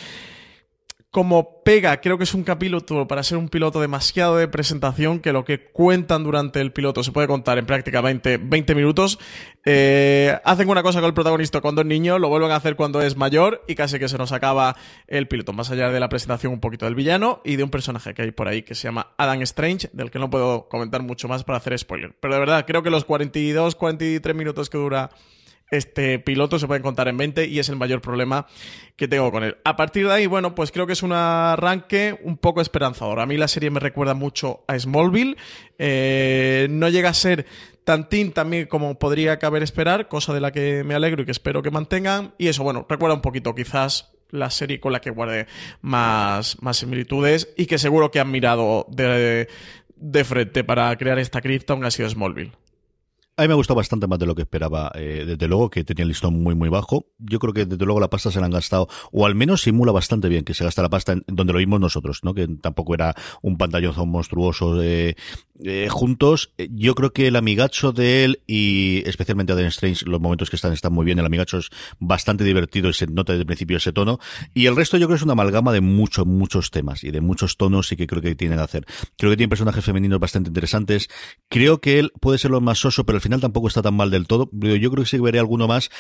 como 1.15 1.63
pega, 1.63 2.01
creo 2.01 2.19
que 2.19 2.25
es 2.25 2.35
un 2.35 2.43
capítulo 2.43 3.07
para 3.07 3.23
ser 3.23 3.39
un 3.39 3.49
piloto 3.49 3.81
demasiado 3.81 4.37
de 4.37 4.49
presentación, 4.49 5.21
que 5.21 5.33
lo 5.33 5.45
que 5.45 5.61
cuentan 5.71 6.25
durante 6.25 6.61
el 6.61 6.73
piloto 6.73 7.05
se 7.05 7.13
puede 7.13 7.29
contar 7.29 7.57
en 7.57 7.67
prácticamente 7.67 8.37
20 8.37 8.75
minutos. 8.75 9.21
Eh, 9.65 10.37
hacen 10.45 10.69
una 10.69 10.83
cosa 10.83 10.99
con 10.99 11.07
el 11.07 11.15
protagonista 11.15 11.61
cuando 11.61 11.83
es 11.83 11.87
niño, 11.87 12.19
lo 12.19 12.29
vuelven 12.29 12.51
a 12.51 12.57
hacer 12.57 12.75
cuando 12.75 13.01
es 13.01 13.17
mayor 13.17 13.63
y 13.69 13.77
casi 13.77 14.01
que 14.01 14.09
se 14.09 14.19
nos 14.19 14.33
acaba 14.33 14.75
el 15.07 15.29
piloto, 15.29 15.53
más 15.53 15.71
allá 15.71 15.89
de 15.89 16.01
la 16.01 16.09
presentación 16.09 16.53
un 16.53 16.59
poquito 16.59 16.85
del 16.85 16.97
villano 16.97 17.41
y 17.45 17.55
de 17.55 17.63
un 17.63 17.71
personaje 17.71 18.13
que 18.13 18.23
hay 18.23 18.33
por 18.33 18.49
ahí 18.49 18.63
que 18.63 18.75
se 18.75 18.89
llama 18.89 19.15
Adam 19.17 19.41
Strange, 19.43 19.91
del 19.93 20.11
que 20.11 20.19
no 20.19 20.31
puedo 20.31 20.69
comentar 20.69 21.05
mucho 21.05 21.29
más 21.29 21.45
para 21.45 21.59
hacer 21.59 21.79
spoiler. 21.79 22.13
Pero 22.19 22.35
de 22.35 22.41
verdad, 22.41 22.65
creo 22.67 22.83
que 22.83 22.91
los 22.91 23.05
42, 23.05 23.77
43 23.77 24.35
minutos 24.35 24.69
que 24.69 24.79
dura 24.79 25.11
este 25.71 26.19
piloto 26.19 26.59
se 26.59 26.67
puede 26.67 26.81
contar 26.81 27.09
en 27.09 27.17
20 27.17 27.47
y 27.47 27.59
es 27.59 27.69
el 27.69 27.77
mayor 27.77 28.01
problema 28.01 28.47
que 28.97 29.09
tengo 29.09 29.31
con 29.33 29.43
él. 29.43 29.57
A 29.65 29.77
partir 29.77 30.07
de 30.07 30.13
ahí, 30.13 30.27
bueno, 30.27 30.55
pues 30.55 30.71
creo 30.71 30.87
que 30.87 30.93
es 30.93 31.03
un 31.03 31.13
arranque 31.13 32.19
un 32.23 32.37
poco 32.37 32.61
esperanzador. 32.61 33.21
A 33.21 33.27
mí 33.27 33.37
la 33.37 33.49
serie 33.49 33.71
me 33.71 33.81
recuerda 33.81 34.15
mucho 34.15 34.65
a 34.69 34.79
Smallville. 34.79 35.37
Eh, 35.79 36.69
no 36.71 36.89
llega 36.89 37.09
a 37.09 37.15
ser 37.15 37.47
tan 37.85 38.09
tin 38.09 38.33
también 38.33 38.67
como 38.67 38.99
podría 38.99 39.39
caber 39.39 39.63
esperar, 39.63 40.09
cosa 40.09 40.33
de 40.33 40.41
la 40.41 40.53
que 40.53 40.85
me 40.85 40.95
alegro 40.95 41.23
y 41.23 41.25
que 41.25 41.33
espero 41.33 41.63
que 41.63 41.71
mantengan. 41.71 42.35
Y 42.39 42.49
eso, 42.49 42.63
bueno, 42.63 42.87
recuerda 42.89 43.15
un 43.15 43.23
poquito 43.23 43.55
quizás 43.55 44.15
la 44.31 44.51
serie 44.51 44.81
con 44.81 44.93
la 44.93 45.01
que 45.01 45.11
guarde 45.11 45.47
más, 45.81 46.57
similitudes 46.73 47.53
y 47.57 47.67
que 47.67 47.79
seguro 47.79 48.11
que 48.11 48.21
han 48.21 48.31
mirado 48.31 48.87
de, 48.91 49.49
frente 50.25 50.65
para 50.65 50.97
crear 50.97 51.19
esta 51.19 51.41
Krypton 51.41 51.85
ha 51.85 51.91
sido 51.91 52.09
Smallville. 52.09 52.53
A 53.37 53.43
mí 53.43 53.49
me 53.49 53.55
gustado 53.55 53.79
bastante 53.79 54.07
más 54.07 54.21
de 54.21 54.27
lo 54.27 54.37
que 54.37 54.43
esperaba, 54.43 54.93
eh, 54.95 55.25
desde 55.27 55.49
luego, 55.49 55.69
que 55.69 55.83
tenía 55.83 56.03
el 56.03 56.09
listón 56.11 56.41
muy, 56.41 56.55
muy 56.55 56.69
bajo. 56.69 57.07
Yo 57.19 57.41
creo 57.41 57.53
que 57.53 57.67
desde 57.67 57.85
luego 57.85 57.99
la 57.99 58.09
pasta 58.09 58.31
se 58.31 58.39
la 58.39 58.47
han 58.47 58.53
gastado, 58.53 58.87
o 59.11 59.27
al 59.27 59.35
menos 59.35 59.63
simula 59.63 59.91
bastante 59.91 60.29
bien 60.29 60.45
que 60.45 60.55
se 60.55 60.63
gasta 60.63 60.83
la 60.83 60.89
pasta 60.89 61.15
en, 61.15 61.25
donde 61.27 61.53
lo 61.53 61.59
vimos 61.59 61.81
nosotros, 61.81 62.21
¿no? 62.23 62.33
Que 62.33 62.47
tampoco 62.47 62.95
era 62.95 63.13
un 63.43 63.59
pantallazo 63.59 64.07
monstruoso 64.07 64.81
eh, 64.81 65.17
eh, 65.63 65.89
juntos. 65.91 66.53
Yo 66.71 66.95
creo 66.95 67.13
que 67.13 67.29
el 67.29 67.37
amigacho 67.37 67.93
de 67.93 68.25
él 68.25 68.43
y 68.47 69.03
especialmente 69.07 69.53
a 69.53 69.61
Strange, 69.69 70.05
los 70.07 70.21
momentos 70.21 70.51
que 70.51 70.57
están 70.57 70.73
están 70.73 70.93
muy 70.93 71.05
bien. 71.05 71.19
El 71.19 71.27
amigacho 71.27 71.59
es 71.59 71.71
bastante 71.99 72.45
divertido 72.45 72.89
y 72.89 72.95
se 72.95 73.07
nota 73.07 73.33
desde 73.33 73.43
el 73.43 73.47
principio 73.47 73.77
ese 73.77 73.93
tono. 73.93 74.19
Y 74.53 74.67
el 74.67 74.77
resto 74.77 74.97
yo 74.97 75.07
creo 75.07 75.17
que 75.17 75.21
es 75.21 75.23
una 75.23 75.33
amalgama 75.33 75.73
de 75.73 75.81
muchos, 75.81 76.27
muchos 76.27 76.71
temas 76.71 77.05
y 77.05 77.11
de 77.11 77.21
muchos 77.21 77.57
tonos 77.57 77.91
y 77.93 77.97
que 77.97 78.07
creo 78.07 78.21
que 78.21 78.35
tienen 78.35 78.59
que 78.59 78.65
hacer. 78.65 78.87
Creo 79.17 79.31
que 79.31 79.37
tiene 79.37 79.49
personajes 79.49 79.85
femeninos 79.85 80.19
bastante 80.19 80.49
interesantes. 80.49 81.09
Creo 81.49 81.81
que 81.81 81.99
él 81.99 82.13
puede 82.21 82.39
ser 82.39 82.51
lo 82.51 82.61
más 82.61 82.79
soso, 82.79 83.05
pero 83.05 83.17
al 83.17 83.23
final 83.23 83.41
tampoco 83.41 83.69
está 83.69 83.83
tan 83.83 83.95
mal 83.95 84.11
del 84.11 84.27
todo. 84.27 84.51
Yo 84.53 84.91
creo 84.91 85.05
que 85.05 85.11
sí 85.11 85.19
veré 85.19 85.39
alguno 85.39 85.69
más 85.69 85.91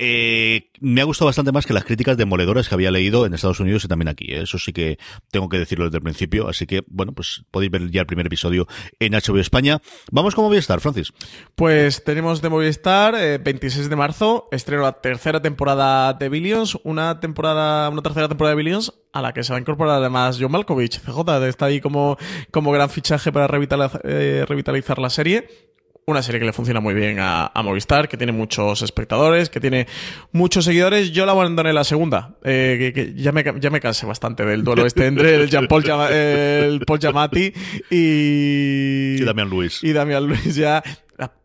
eh, 0.00 0.70
me 0.80 1.00
ha 1.00 1.04
gustado 1.04 1.26
bastante 1.26 1.50
más 1.50 1.66
que 1.66 1.72
las 1.72 1.84
críticas 1.84 2.16
demoledoras 2.16 2.68
que 2.68 2.74
había 2.74 2.90
leído 2.90 3.26
en 3.26 3.34
Estados 3.34 3.58
Unidos 3.58 3.84
y 3.84 3.88
también 3.88 4.08
aquí. 4.08 4.26
¿eh? 4.32 4.42
Eso 4.42 4.58
sí 4.58 4.72
que 4.72 4.98
tengo 5.30 5.48
que 5.48 5.58
decirlo 5.58 5.86
desde 5.86 5.98
el 5.98 6.02
principio. 6.02 6.48
Así 6.48 6.66
que, 6.66 6.84
bueno, 6.86 7.12
pues 7.12 7.42
podéis 7.50 7.72
ver 7.72 7.90
ya 7.90 8.02
el 8.02 8.06
primer 8.06 8.26
episodio 8.26 8.68
en 9.00 9.12
HBO 9.12 9.38
España. 9.38 9.80
Vamos 10.12 10.34
con 10.34 10.44
Movistar, 10.44 10.80
Francis. 10.80 11.12
Pues 11.56 12.04
tenemos 12.04 12.40
de 12.40 12.48
Movistar, 12.48 13.40
26 13.40 13.86
eh, 13.86 13.88
de 13.88 13.96
marzo, 13.96 14.48
estreno 14.52 14.82
la 14.82 15.00
tercera 15.00 15.42
temporada 15.42 16.12
de 16.14 16.28
Billions, 16.28 16.78
una 16.84 17.18
temporada, 17.18 17.88
una 17.88 18.02
tercera 18.02 18.28
temporada 18.28 18.54
de 18.54 18.62
Billions 18.62 18.92
a 19.12 19.22
la 19.22 19.32
que 19.32 19.42
se 19.42 19.52
va 19.52 19.56
a 19.56 19.60
incorporar 19.60 19.96
además 19.96 20.38
John 20.40 20.52
Malkovich. 20.52 21.00
CJ 21.00 21.48
está 21.48 21.66
ahí 21.66 21.80
como, 21.80 22.16
como 22.52 22.70
gran 22.70 22.88
fichaje 22.88 23.32
para 23.32 23.48
revitalizar, 23.48 24.00
revitalizar 24.02 24.98
la 24.98 25.10
serie 25.10 25.67
una 26.08 26.22
serie 26.22 26.40
que 26.40 26.46
le 26.46 26.54
funciona 26.54 26.80
muy 26.80 26.94
bien 26.94 27.18
a, 27.20 27.52
Movistar, 27.62 28.08
que 28.08 28.16
tiene 28.16 28.32
muchos 28.32 28.80
espectadores, 28.80 29.50
que 29.50 29.60
tiene 29.60 29.86
muchos 30.32 30.64
seguidores. 30.64 31.12
Yo 31.12 31.26
la 31.26 31.32
abandoné 31.32 31.72
la 31.74 31.84
segunda, 31.84 32.36
eh, 32.44 32.92
que, 32.94 33.14
ya, 33.14 33.30
me, 33.30 33.44
ya 33.60 33.68
me 33.68 33.78
cansé 33.78 34.06
bastante 34.06 34.44
del 34.44 34.64
duelo 34.64 34.86
este 34.86 35.06
entre 35.06 35.34
el 35.34 35.50
Jean 35.50 35.66
Paul, 35.66 35.84
el 36.10 36.80
Paul 36.86 36.98
Giamatti 36.98 37.52
y... 37.90 39.16
Y 39.18 39.24
Damián 39.24 39.50
Luis. 39.50 39.84
Y 39.84 39.92
Damián 39.92 40.26
Luis 40.26 40.54
ya... 40.54 40.82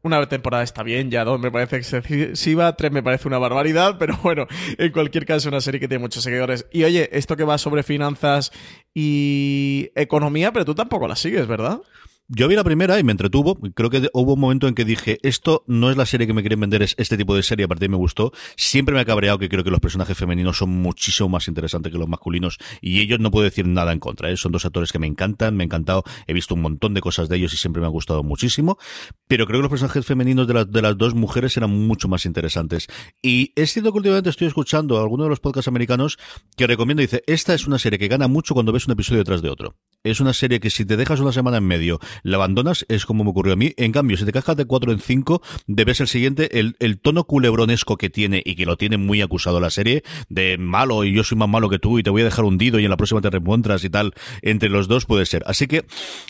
Una 0.03 0.29
temporada 0.29 0.61
está 0.61 0.83
bien, 0.83 1.09
ya 1.09 1.25
dos 1.25 1.39
me 1.39 1.49
parece 1.49 1.77
excesiva, 1.77 2.75
tres 2.75 2.91
me 2.91 3.01
parece 3.01 3.27
una 3.27 3.39
barbaridad, 3.39 3.97
pero 3.97 4.15
bueno, 4.21 4.45
en 4.77 4.91
cualquier 4.91 5.25
caso 5.25 5.49
una 5.49 5.61
serie 5.61 5.79
que 5.79 5.87
tiene 5.87 6.01
muchos 6.01 6.23
seguidores. 6.23 6.67
Y 6.71 6.83
oye, 6.83 7.09
esto 7.11 7.35
que 7.35 7.43
va 7.43 7.57
sobre 7.57 7.81
finanzas 7.81 8.51
y 8.93 9.89
economía, 9.95 10.53
pero 10.53 10.63
tú 10.63 10.75
tampoco 10.75 11.07
la 11.07 11.15
sigues, 11.15 11.47
¿verdad? 11.47 11.81
Yo 12.29 12.47
vi 12.47 12.55
la 12.55 12.63
primera 12.63 12.97
y 12.99 13.03
me 13.03 13.11
entretuvo. 13.11 13.59
Creo 13.75 13.89
que 13.89 14.09
hubo 14.13 14.35
un 14.35 14.39
momento 14.39 14.69
en 14.69 14.75
que 14.75 14.85
dije, 14.85 15.19
esto 15.23 15.65
no 15.67 15.91
es 15.91 15.97
la 15.97 16.05
serie 16.05 16.25
que 16.25 16.31
me 16.31 16.41
quieren 16.41 16.61
vender, 16.61 16.81
es 16.81 16.95
este 16.97 17.17
tipo 17.17 17.35
de 17.35 17.43
serie, 17.43 17.65
aparte 17.65 17.89
me 17.89 17.97
gustó. 17.97 18.31
Siempre 18.55 18.95
me 18.95 19.01
ha 19.01 19.05
cabreado 19.05 19.39
que 19.39 19.49
creo 19.49 19.65
que 19.65 19.69
los 19.69 19.81
personajes 19.81 20.17
femeninos 20.17 20.57
son 20.57 20.69
muchísimo 20.69 21.27
más 21.27 21.49
interesantes 21.49 21.91
que 21.91 21.97
los 21.97 22.07
masculinos 22.07 22.59
y 22.79 23.01
ellos 23.01 23.19
no 23.19 23.29
puedo 23.29 23.43
decir 23.43 23.67
nada 23.67 23.91
en 23.91 23.99
contra. 23.99 24.31
¿eh? 24.31 24.37
Son 24.37 24.53
dos 24.53 24.63
actores 24.63 24.93
que 24.93 24.99
me 24.99 25.07
encantan, 25.07 25.57
me 25.57 25.63
ha 25.63 25.65
encantado, 25.65 26.05
he 26.25 26.31
visto 26.31 26.55
un 26.55 26.61
montón 26.61 26.93
de 26.93 27.01
cosas 27.01 27.27
de 27.27 27.35
ellos 27.35 27.53
y 27.53 27.57
siempre 27.57 27.81
me 27.81 27.87
ha 27.87 27.91
gustado 27.91 28.23
muchísimo. 28.23 28.77
Pero 29.27 29.45
creo 29.45 29.59
que 29.59 29.63
los 29.63 29.71
personajes 29.71 30.05
femeninos 30.05 30.47
de, 30.47 30.63
de 30.63 30.81
las 30.81 30.97
dos 30.97 31.15
mujeres 31.15 31.57
eran 31.57 31.71
mucho 31.71 32.07
más 32.07 32.25
interesantes. 32.25 32.87
Y 33.21 33.51
es 33.57 33.73
cierto 33.73 33.91
que 33.91 33.97
últimamente 33.97 34.29
estoy 34.29 34.47
escuchando 34.47 34.97
a 34.97 35.01
alguno 35.01 35.23
de 35.25 35.29
los 35.29 35.41
podcasts 35.41 35.67
americanos 35.67 36.17
que 36.55 36.67
recomienda 36.67 37.03
y 37.03 37.07
dice, 37.07 37.21
esta 37.27 37.53
es 37.53 37.67
una 37.67 37.79
serie 37.79 37.99
que 37.99 38.07
gana 38.07 38.29
mucho 38.29 38.53
cuando 38.53 38.71
ves 38.71 38.87
un 38.87 38.93
episodio 38.93 39.19
detrás 39.19 39.41
de 39.41 39.49
otro. 39.49 39.75
Es 40.03 40.19
una 40.19 40.33
serie 40.33 40.59
que 40.59 40.69
si 40.69 40.85
te 40.85 40.97
dejas 40.97 41.19
una 41.19 41.31
semana 41.31 41.57
en 41.57 41.65
medio 41.65 41.99
la 42.23 42.37
abandonas, 42.37 42.85
es 42.89 43.05
como 43.05 43.23
me 43.23 43.31
ocurrió 43.31 43.53
a 43.53 43.55
mí. 43.55 43.73
En 43.77 43.91
cambio, 43.91 44.17
si 44.17 44.25
te 44.25 44.31
cascas 44.31 44.57
de 44.57 44.65
4 44.65 44.91
en 44.91 44.99
5, 44.99 45.41
debes 45.67 45.99
el 46.01 46.07
siguiente, 46.07 46.59
el, 46.59 46.75
el, 46.79 46.99
tono 46.99 47.23
culebronesco 47.25 47.97
que 47.97 48.09
tiene 48.09 48.41
y 48.45 48.55
que 48.55 48.65
lo 48.65 48.77
tiene 48.77 48.97
muy 48.97 49.21
acusado 49.21 49.59
la 49.59 49.69
serie, 49.69 50.03
de 50.29 50.57
malo 50.57 51.03
y 51.03 51.13
yo 51.13 51.23
soy 51.23 51.37
más 51.37 51.49
malo 51.49 51.69
que 51.69 51.79
tú 51.79 51.99
y 51.99 52.03
te 52.03 52.09
voy 52.09 52.21
a 52.21 52.25
dejar 52.25 52.45
hundido 52.45 52.79
y 52.79 52.83
en 52.83 52.89
la 52.89 52.97
próxima 52.97 53.21
te 53.21 53.29
reencuentras 53.29 53.83
y 53.83 53.89
tal, 53.89 54.13
entre 54.41 54.69
los 54.69 54.87
dos 54.87 55.05
puede 55.05 55.25
ser. 55.25 55.43
Así 55.47 55.67
que 55.67 55.85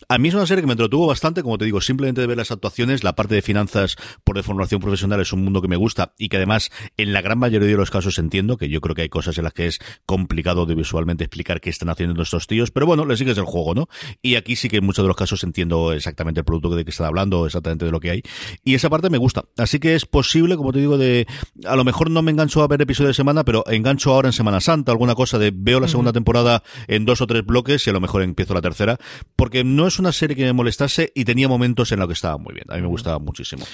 a 0.08 0.18
mí 0.18 0.30
es 0.30 0.34
una 0.34 0.46
serie 0.46 0.62
que 0.62 0.68
me 0.68 0.74
entretuvo 0.74 1.08
bastante, 1.08 1.44
como 1.44 1.58
te 1.58 1.66
digo, 1.66 1.82
simplemente 1.82 2.22
de 2.22 2.28
ver 2.28 2.38
las 2.38 2.52
actuaciones, 2.52 3.04
la 3.04 3.16
parte 3.16 3.36
de 3.36 3.42
finanzas 3.42 3.98
por 4.24 4.36
deformación 4.36 4.82
profesional 4.82 5.22
es 5.22 5.34
un 5.34 5.44
mundo 5.44 5.62
que 5.62 5.68
me 5.68 5.76
gusta 5.76 6.14
y 6.18 6.30
que 6.30 6.38
además 6.38 6.72
en 6.98 7.14
la 7.14 7.22
gran 7.22 7.40
mayoría 7.40 7.68
de 7.68 7.76
los 7.76 7.92
casos 7.92 8.18
entiendo, 8.20 8.58
que 8.58 8.70
yo 8.70 8.82
creo 8.82 8.96
que 8.96 9.04
hay 9.04 9.10
cosas 9.10 9.38
en 9.38 9.44
las 9.44 9.54
que 9.54 9.68
es 9.68 9.80
complicado 10.06 10.66
de 10.66 10.76
visualmente 10.76 11.24
explicar 11.24 11.62
qué 11.62 11.70
están 11.70 11.90
haciendo 11.90 12.22
estos 12.22 12.48
tíos, 12.48 12.72
pero 12.72 12.86
bueno, 12.86 13.06
le 13.06 13.18
sigues 13.18 13.38
el 13.38 13.46
juego, 13.46 13.74
¿no? 13.74 13.88
Y 14.22 14.36
aquí 14.36 14.56
sí 14.56 14.70
que 14.70 14.78
en 14.78 14.86
muchos 14.86 15.04
de 15.04 15.08
los 15.08 15.18
casos 15.18 15.44
entiendo 15.44 15.73
exactamente 15.92 16.14
exactamente 16.14 16.42
el 16.42 16.46
producto 16.46 16.76
de 16.76 16.86
que 16.86 16.92
están 16.92 17.08
hablando, 17.08 17.46
exactamente 17.46 17.86
de 17.86 17.92
lo 17.92 18.00
que 18.00 18.12
hay. 18.12 18.24
Y 18.64 18.76
esa 18.76 18.90
parte 18.90 19.10
me 19.10 19.18
gusta. 19.18 19.44
Así 19.58 19.80
que 19.80 19.96
es 19.96 20.06
posible, 20.06 20.56
como 20.56 20.72
te 20.72 20.80
digo, 20.80 20.98
de 20.98 21.26
a 21.66 21.76
lo 21.76 21.84
mejor 21.84 22.12
no 22.12 22.22
me 22.22 22.32
engancho 22.32 22.62
a 22.62 22.68
ver 22.68 22.82
episodio 22.82 23.08
de 23.08 23.14
semana, 23.14 23.44
pero 23.44 23.64
engancho 23.68 24.14
ahora 24.14 24.30
en 24.30 24.34
Semana 24.34 24.62
Santa, 24.62 24.92
alguna 24.92 25.16
cosa 25.16 25.40
de 25.40 25.52
veo 25.54 25.80
la 25.80 25.88
segunda 25.88 26.14
temporada 26.14 26.62
en 26.88 27.06
dos 27.06 27.22
o 27.22 27.28
tres 27.28 27.44
bloques 27.46 27.86
y 27.88 27.90
a 27.90 27.94
lo 27.94 28.00
mejor 28.00 28.22
empiezo 28.22 28.54
la 28.54 28.62
tercera, 28.62 28.98
porque 29.36 29.64
no 29.64 29.88
es 29.88 30.00
una 30.00 30.12
serie 30.12 30.36
que 30.36 30.44
me 30.44 30.54
molestase 30.54 31.12
y 31.16 31.26
tenía 31.26 31.48
momentos 31.48 31.92
en 31.92 32.00
los 32.00 32.08
que 32.08 32.14
estaba 32.14 32.38
muy 32.38 32.54
bien. 32.54 32.66
A 32.70 32.76
mí 32.76 32.82
me 32.82 32.88
gustaba 32.88 33.18
muchísimo. 33.18 33.66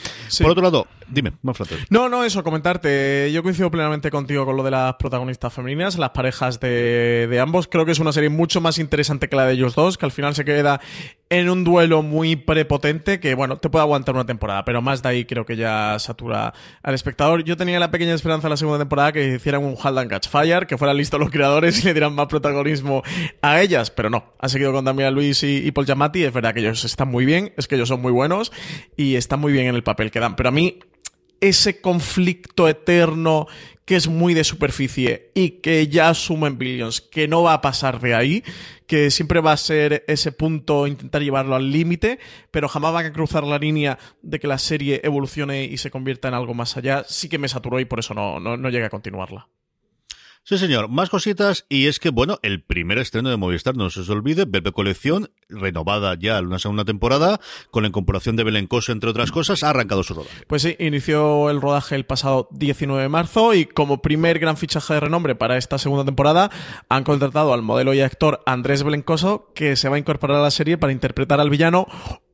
Por 0.41 0.51
otro 0.51 0.63
lado, 0.63 0.87
dime, 1.09 1.33
más 1.41 1.57
No, 1.89 2.07
no, 2.07 2.23
eso, 2.23 2.43
comentarte. 2.43 3.31
Yo 3.33 3.43
coincido 3.43 3.69
plenamente 3.69 4.09
contigo 4.09 4.45
con 4.45 4.55
lo 4.55 4.63
de 4.63 4.71
las 4.71 4.95
protagonistas 4.95 5.53
femeninas, 5.53 5.97
las 5.97 6.11
parejas 6.11 6.59
de, 6.59 7.27
de 7.29 7.39
ambos. 7.39 7.67
Creo 7.67 7.85
que 7.85 7.91
es 7.91 7.99
una 7.99 8.13
serie 8.13 8.29
mucho 8.29 8.61
más 8.61 8.77
interesante 8.77 9.27
que 9.27 9.35
la 9.35 9.45
de 9.45 9.53
ellos 9.53 9.75
dos, 9.75 9.97
que 9.97 10.05
al 10.05 10.11
final 10.11 10.35
se 10.35 10.45
queda 10.45 10.79
en 11.29 11.49
un 11.49 11.63
duelo 11.63 11.88
muy 11.89 12.35
prepotente 12.35 13.19
que, 13.19 13.35
bueno, 13.35 13.57
te 13.57 13.69
puede 13.69 13.83
aguantar 13.83 14.15
una 14.15 14.25
temporada, 14.25 14.63
pero 14.65 14.81
más 14.81 15.01
de 15.01 15.09
ahí 15.09 15.25
creo 15.25 15.45
que 15.45 15.55
ya 15.55 15.97
satura 15.99 16.53
al 16.83 16.93
espectador. 16.93 17.43
Yo 17.43 17.57
tenía 17.57 17.79
la 17.79 17.91
pequeña 17.91 18.13
esperanza 18.13 18.47
en 18.47 18.51
la 18.51 18.57
segunda 18.57 18.79
temporada 18.79 19.11
que 19.11 19.35
hicieran 19.35 19.63
un 19.63 19.75
Halt 19.81 19.97
and 19.97 20.09
Catch 20.09 20.29
Fire, 20.29 20.67
que 20.67 20.77
fueran 20.77 20.97
listos 20.97 21.19
los 21.19 21.29
creadores 21.29 21.83
y 21.83 21.87
le 21.87 21.93
dieran 21.93 22.13
más 22.13 22.27
protagonismo 22.27 23.03
a 23.41 23.61
ellas, 23.61 23.91
pero 23.91 24.09
no. 24.09 24.33
Ha 24.39 24.49
seguido 24.49 24.71
con 24.71 24.85
Damián 24.85 25.13
Luis 25.13 25.43
y, 25.43 25.71
Paul 25.71 25.85
Giamatti. 25.85 26.23
Es 26.23 26.33
verdad 26.33 26.53
que 26.53 26.61
ellos 26.61 26.85
están 26.85 27.09
muy 27.09 27.25
bien, 27.25 27.53
es 27.57 27.67
que 27.67 27.75
ellos 27.75 27.89
son 27.89 28.01
muy 28.01 28.11
buenos 28.11 28.51
y 28.95 29.15
están 29.15 29.39
muy 29.39 29.51
bien 29.51 29.67
en 29.67 29.75
el 29.75 29.83
papel 29.83 30.11
que 30.11 30.19
dan, 30.19 30.35
pero 30.35 30.49
a 30.49 30.51
mí 30.51 30.79
ese 31.41 31.81
conflicto 31.81 32.67
eterno 32.67 33.47
que 33.89 33.95
es 33.95 34.07
muy 34.07 34.35
de 34.35 34.43
superficie 34.43 35.31
y 35.33 35.61
que 35.61 35.87
ya 35.87 36.09
asumen 36.09 36.59
Billions, 36.59 37.01
que 37.01 37.27
no 37.27 37.41
va 37.41 37.53
a 37.53 37.61
pasar 37.61 37.99
de 37.99 38.13
ahí, 38.13 38.43
que 38.85 39.09
siempre 39.09 39.41
va 39.41 39.51
a 39.51 39.57
ser 39.57 40.03
ese 40.07 40.31
punto 40.31 40.85
intentar 40.85 41.23
llevarlo 41.23 41.55
al 41.55 41.71
límite, 41.71 42.19
pero 42.51 42.67
jamás 42.67 42.93
van 42.93 43.07
a 43.07 43.11
cruzar 43.11 43.43
la 43.43 43.57
línea 43.57 43.97
de 44.21 44.39
que 44.39 44.45
la 44.45 44.59
serie 44.59 45.01
evolucione 45.03 45.63
y 45.63 45.77
se 45.77 45.89
convierta 45.89 46.27
en 46.27 46.35
algo 46.35 46.53
más 46.53 46.77
allá, 46.77 47.03
sí 47.07 47.29
que 47.29 47.39
me 47.39 47.47
saturó 47.47 47.79
y 47.79 47.85
por 47.85 47.97
eso 47.97 48.13
no, 48.13 48.39
no, 48.39 48.57
no 48.57 48.69
llegué 48.69 48.85
a 48.85 48.91
continuarla. 48.91 49.47
Sí, 50.49 50.57
señor. 50.57 50.89
Más 50.89 51.11
cositas. 51.11 51.67
Y 51.69 51.85
es 51.85 51.99
que, 51.99 52.09
bueno, 52.09 52.39
el 52.41 52.63
primer 52.63 52.97
estreno 52.97 53.29
de 53.29 53.37
Movistar, 53.37 53.77
no 53.77 53.91
se 53.91 53.99
os 53.99 54.09
olvide, 54.09 54.45
Bebe 54.45 54.71
Colección, 54.71 55.29
renovada 55.47 56.15
ya 56.19 56.41
una 56.41 56.57
segunda 56.57 56.85
temporada, 56.85 57.39
con 57.69 57.83
la 57.83 57.89
incorporación 57.89 58.35
de 58.35 58.43
Belencoso, 58.43 58.91
entre 58.91 59.11
otras 59.11 59.31
cosas, 59.31 59.61
ha 59.61 59.69
arrancado 59.69 60.01
su 60.01 60.15
rodaje. 60.15 60.45
Pues 60.47 60.63
sí, 60.63 60.75
inició 60.79 61.51
el 61.51 61.61
rodaje 61.61 61.93
el 61.93 62.07
pasado 62.07 62.47
19 62.49 62.99
de 62.99 63.09
marzo 63.09 63.53
y 63.53 63.65
como 63.65 64.01
primer 64.01 64.39
gran 64.39 64.57
fichaje 64.57 64.95
de 64.95 65.01
renombre 65.01 65.35
para 65.35 65.55
esta 65.55 65.77
segunda 65.77 66.03
temporada, 66.03 66.49
han 66.89 67.03
contratado 67.03 67.53
al 67.53 67.61
modelo 67.61 67.93
y 67.93 68.01
actor 68.01 68.41
Andrés 68.47 68.81
Belencoso, 68.81 69.51
que 69.53 69.75
se 69.75 69.87
va 69.87 69.97
a 69.97 69.99
incorporar 69.99 70.37
a 70.37 70.41
la 70.41 70.49
serie 70.49 70.79
para 70.79 70.93
interpretar 70.93 71.39
al 71.39 71.51
villano 71.51 71.85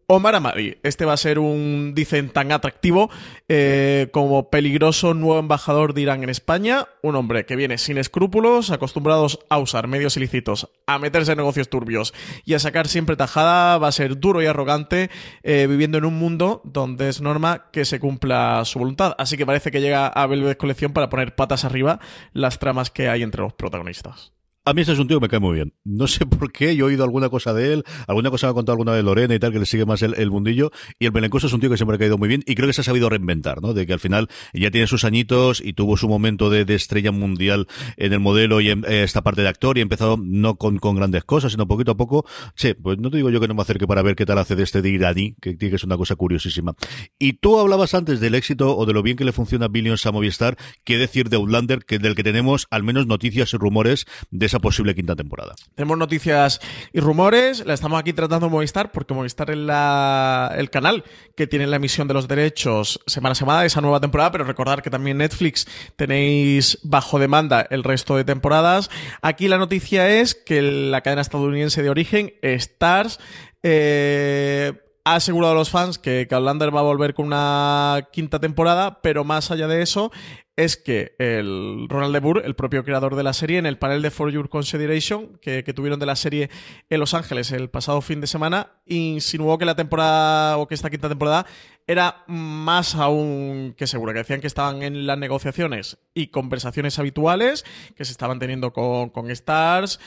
Omar 0.07 0.35
Amadi. 0.35 0.77
Este 0.83 1.03
va 1.03 1.13
a 1.13 1.17
ser 1.17 1.39
un, 1.39 1.93
dicen, 1.95 2.29
tan 2.29 2.51
atractivo 2.51 3.09
eh, 3.49 4.09
como 4.11 4.51
peligroso 4.51 5.15
nuevo 5.15 5.39
embajador 5.39 5.93
de 5.93 6.01
Irán 6.01 6.23
en 6.23 6.29
España. 6.29 6.87
Un 7.01 7.15
hombre 7.15 7.45
que 7.45 7.55
viene 7.55 7.79
sin 7.79 7.97
escrúpulos, 7.97 8.69
acostumbrados 8.69 9.39
a 9.49 9.57
usar 9.57 9.87
medios 9.87 10.15
ilícitos, 10.15 10.69
a 10.85 10.99
meterse 10.99 11.31
en 11.31 11.39
negocios 11.39 11.69
turbios 11.69 12.13
y 12.45 12.53
a 12.53 12.59
sacar 12.59 12.87
siempre 12.87 13.15
tajada. 13.15 13.79
Va 13.79 13.87
a 13.87 13.91
ser 13.91 14.19
duro 14.19 14.43
y 14.43 14.45
arrogante, 14.45 15.09
eh, 15.41 15.65
viviendo 15.67 15.97
en 15.97 16.05
un 16.05 16.19
mundo 16.19 16.61
donde 16.63 17.09
es 17.09 17.21
norma 17.21 17.71
que 17.71 17.85
se 17.85 17.99
cumpla 17.99 18.63
su 18.65 18.77
voluntad. 18.77 19.15
Así 19.17 19.37
que 19.37 19.45
parece 19.45 19.71
que 19.71 19.81
llega 19.81 20.07
a 20.07 20.27
Velvet 20.27 20.57
Colección 20.57 20.93
para 20.93 21.09
poner 21.09 21.33
patas 21.33 21.65
arriba 21.65 21.99
las 22.31 22.59
tramas 22.59 22.91
que 22.91 23.09
hay 23.09 23.23
entre 23.23 23.41
los 23.41 23.53
protagonistas. 23.53 24.34
A 24.67 24.73
mí 24.73 24.81
este 24.81 24.93
es 24.93 24.99
un 24.99 25.07
tío 25.07 25.19
que 25.19 25.25
me 25.25 25.29
cae 25.29 25.39
muy 25.39 25.53
bien. 25.53 25.75
No 25.83 26.07
sé 26.07 26.25
por 26.25 26.51
qué, 26.51 26.75
yo 26.75 26.85
he 26.85 26.87
oído 26.87 27.03
alguna 27.03 27.29
cosa 27.29 27.53
de 27.53 27.71
él, 27.71 27.83
alguna 28.07 28.31
cosa 28.31 28.47
me 28.47 28.51
ha 28.51 28.53
contado 28.55 28.73
alguna 28.73 28.95
de 28.95 29.03
Lorena 29.03 29.35
y 29.35 29.37
tal, 29.37 29.53
que 29.53 29.59
le 29.59 29.67
sigue 29.67 29.85
más 29.85 30.01
el, 30.01 30.15
el 30.15 30.31
mundillo. 30.31 30.71
Y 30.97 31.05
el 31.05 31.11
Belencoso 31.11 31.45
es 31.45 31.53
un 31.53 31.59
tío 31.59 31.69
que 31.69 31.77
siempre 31.77 31.97
ha 31.97 31.99
caído 31.99 32.17
muy 32.17 32.27
bien 32.27 32.41
y 32.47 32.55
creo 32.55 32.65
que 32.65 32.73
se 32.73 32.81
ha 32.81 32.83
sabido 32.83 33.07
reinventar, 33.07 33.61
¿no? 33.61 33.75
De 33.75 33.85
que 33.85 33.93
al 33.93 33.99
final 33.99 34.27
ya 34.53 34.71
tiene 34.71 34.87
sus 34.87 35.03
añitos 35.03 35.61
y 35.63 35.73
tuvo 35.73 35.97
su 35.97 36.09
momento 36.09 36.49
de, 36.49 36.65
estrella 36.73 37.11
mundial 37.11 37.67
en 37.95 38.13
el 38.13 38.19
modelo 38.19 38.59
y 38.59 38.71
en 38.71 38.83
eh, 38.85 39.03
esta 39.03 39.21
parte 39.21 39.43
de 39.43 39.49
actor 39.49 39.77
y 39.77 39.81
ha 39.81 39.83
empezado 39.83 40.17
no 40.19 40.55
con, 40.55 40.79
con, 40.79 40.95
grandes 40.95 41.23
cosas, 41.25 41.51
sino 41.51 41.67
poquito 41.67 41.91
a 41.91 41.97
poco. 41.97 42.25
Sí, 42.55 42.73
pues 42.73 42.97
no 42.97 43.11
te 43.11 43.17
digo 43.17 43.29
yo 43.29 43.39
que 43.39 43.47
no 43.47 43.53
me 43.53 43.61
acerque 43.61 43.85
para 43.85 44.01
ver 44.01 44.15
qué 44.15 44.25
tal 44.25 44.39
hace 44.39 44.55
de 44.55 44.63
este 44.63 44.81
de 44.81 44.89
iraní, 44.89 45.35
que, 45.41 45.59
que 45.59 45.67
es 45.67 45.83
una 45.83 45.95
cosa 45.95 46.15
curiosísima. 46.15 46.73
Y 47.19 47.33
tú 47.33 47.59
hablabas 47.59 47.93
antes 47.93 48.19
del 48.19 48.33
éxito 48.33 48.75
o 48.75 48.87
de 48.87 48.93
lo 48.93 49.03
bien 49.03 49.15
que 49.15 49.25
le 49.25 49.31
funciona 49.31 49.67
Billions 49.67 50.07
a 50.07 50.11
Movistar, 50.11 50.57
qué 50.83 50.97
decir 50.97 51.29
de 51.29 51.35
Outlander, 51.35 51.85
que 51.85 51.99
del 51.99 52.15
que 52.15 52.23
tenemos 52.23 52.65
al 52.71 52.81
menos 52.81 53.05
noticias 53.05 53.53
y 53.53 53.57
rumores 53.57 54.07
de 54.31 54.47
esa 54.47 54.54
posible 54.59 54.95
quinta 54.95 55.15
temporada. 55.15 55.55
Tenemos 55.75 55.97
noticias 55.97 56.59
y 56.93 56.99
rumores, 56.99 57.65
la 57.65 57.73
estamos 57.73 57.99
aquí 57.99 58.13
tratando 58.13 58.49
Movistar, 58.49 58.91
porque 58.91 59.13
Movistar 59.13 59.51
es 59.51 59.57
la, 59.57 60.53
el 60.57 60.69
canal 60.69 61.03
que 61.35 61.47
tiene 61.47 61.67
la 61.67 61.77
emisión 61.77 62.07
de 62.07 62.13
los 62.13 62.27
derechos 62.27 62.99
semana 63.07 63.33
a 63.33 63.35
semana 63.35 63.61
de 63.61 63.67
esa 63.67 63.81
nueva 63.81 63.99
temporada, 63.99 64.31
pero 64.31 64.43
recordar 64.43 64.81
que 64.81 64.89
también 64.89 65.17
Netflix 65.17 65.67
tenéis 65.95 66.79
bajo 66.83 67.19
demanda 67.19 67.65
el 67.69 67.83
resto 67.83 68.15
de 68.15 68.23
temporadas. 68.23 68.89
Aquí 69.21 69.47
la 69.47 69.57
noticia 69.57 70.09
es 70.09 70.35
que 70.35 70.61
la 70.61 71.01
cadena 71.01 71.21
estadounidense 71.21 71.83
de 71.83 71.89
origen, 71.89 72.33
Stars, 72.41 73.19
eh, 73.63 74.73
ha 75.05 75.15
asegurado 75.15 75.53
a 75.53 75.55
los 75.55 75.69
fans 75.69 75.99
que, 75.99 76.27
Outlander 76.29 76.75
va 76.75 76.79
a 76.79 76.83
volver 76.83 77.13
con 77.13 77.27
una 77.27 78.09
quinta 78.11 78.39
temporada, 78.39 79.01
pero 79.03 79.23
más 79.23 79.51
allá 79.51 79.67
de 79.67 79.83
eso, 79.83 80.11
es 80.55 80.77
que 80.77 81.15
el 81.19 81.85
Ronald 81.89 82.13
de 82.13 82.19
Boer, 82.21 82.45
el 82.45 82.55
propio 82.55 82.83
creador 82.83 83.15
de 83.15 83.21
la 83.21 83.33
serie, 83.33 83.59
en 83.59 83.67
el 83.67 83.77
panel 83.77 84.01
de 84.01 84.09
For 84.09 84.31
Your 84.31 84.49
Consideration 84.49 85.37
que, 85.43 85.63
que, 85.63 85.73
tuvieron 85.73 85.99
de 85.99 86.07
la 86.07 86.15
serie 86.15 86.49
en 86.89 86.99
Los 86.99 87.13
Ángeles 87.13 87.51
el 87.51 87.69
pasado 87.69 88.01
fin 88.01 88.19
de 88.19 88.25
semana, 88.25 88.71
insinuó 88.87 89.59
que 89.59 89.65
la 89.65 89.75
temporada 89.75 90.57
o 90.57 90.67
que 90.67 90.73
esta 90.73 90.89
quinta 90.89 91.07
temporada 91.07 91.45
era 91.85 92.23
más 92.25 92.95
aún 92.95 93.75
que 93.77 93.85
segura, 93.85 94.11
que 94.11 94.19
decían 94.19 94.41
que 94.41 94.47
estaban 94.47 94.81
en 94.81 95.05
las 95.05 95.19
negociaciones 95.19 95.99
y 96.15 96.27
conversaciones 96.27 96.97
habituales 96.97 97.63
que 97.95 98.05
se 98.05 98.11
estaban 98.11 98.39
teniendo 98.39 98.73
con, 98.73 99.09
con 99.11 99.29
Stars, 99.29 99.99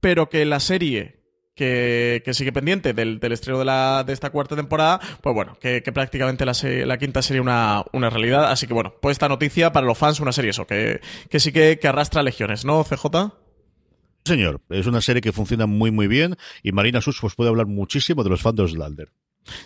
pero 0.00 0.28
que 0.28 0.44
la 0.44 0.60
serie 0.60 1.17
que, 1.58 2.22
que, 2.24 2.32
sigue 2.32 2.52
pendiente 2.52 2.94
del, 2.94 3.20
estreno 3.30 3.58
de, 3.58 3.64
la, 3.66 4.04
de, 4.06 4.12
esta 4.14 4.30
cuarta 4.30 4.56
temporada, 4.56 5.00
pues 5.20 5.34
bueno, 5.34 5.58
que, 5.60 5.82
prácticamente 5.92 6.46
la, 6.46 6.98
quinta 6.98 7.20
sería 7.20 7.42
una, 7.42 8.10
realidad. 8.10 8.50
Así 8.50 8.66
que 8.66 8.72
bueno, 8.72 8.94
pues 9.02 9.16
esta 9.16 9.28
noticia 9.28 9.72
para 9.72 9.86
los 9.86 9.98
fans, 9.98 10.20
una 10.20 10.32
serie 10.32 10.50
eso, 10.50 10.66
que, 10.66 11.00
que 11.28 11.40
sí 11.40 11.52
que, 11.52 11.78
arrastra 11.82 12.22
legiones, 12.22 12.64
¿no, 12.64 12.84
CJ? 12.84 13.34
Señor, 14.24 14.60
es 14.68 14.86
una 14.86 15.00
serie 15.00 15.20
que 15.20 15.32
funciona 15.32 15.66
muy 15.66 15.90
muy 15.90 16.06
bien 16.06 16.36
y 16.62 16.72
Marina 16.72 17.00
Sus 17.00 17.20
pues 17.20 17.34
puede 17.34 17.50
hablar 17.50 17.66
muchísimo 17.66 18.22
de 18.22 18.30
los 18.30 18.42
fans 18.42 18.56
de 18.56 18.62
Oslander. 18.62 19.12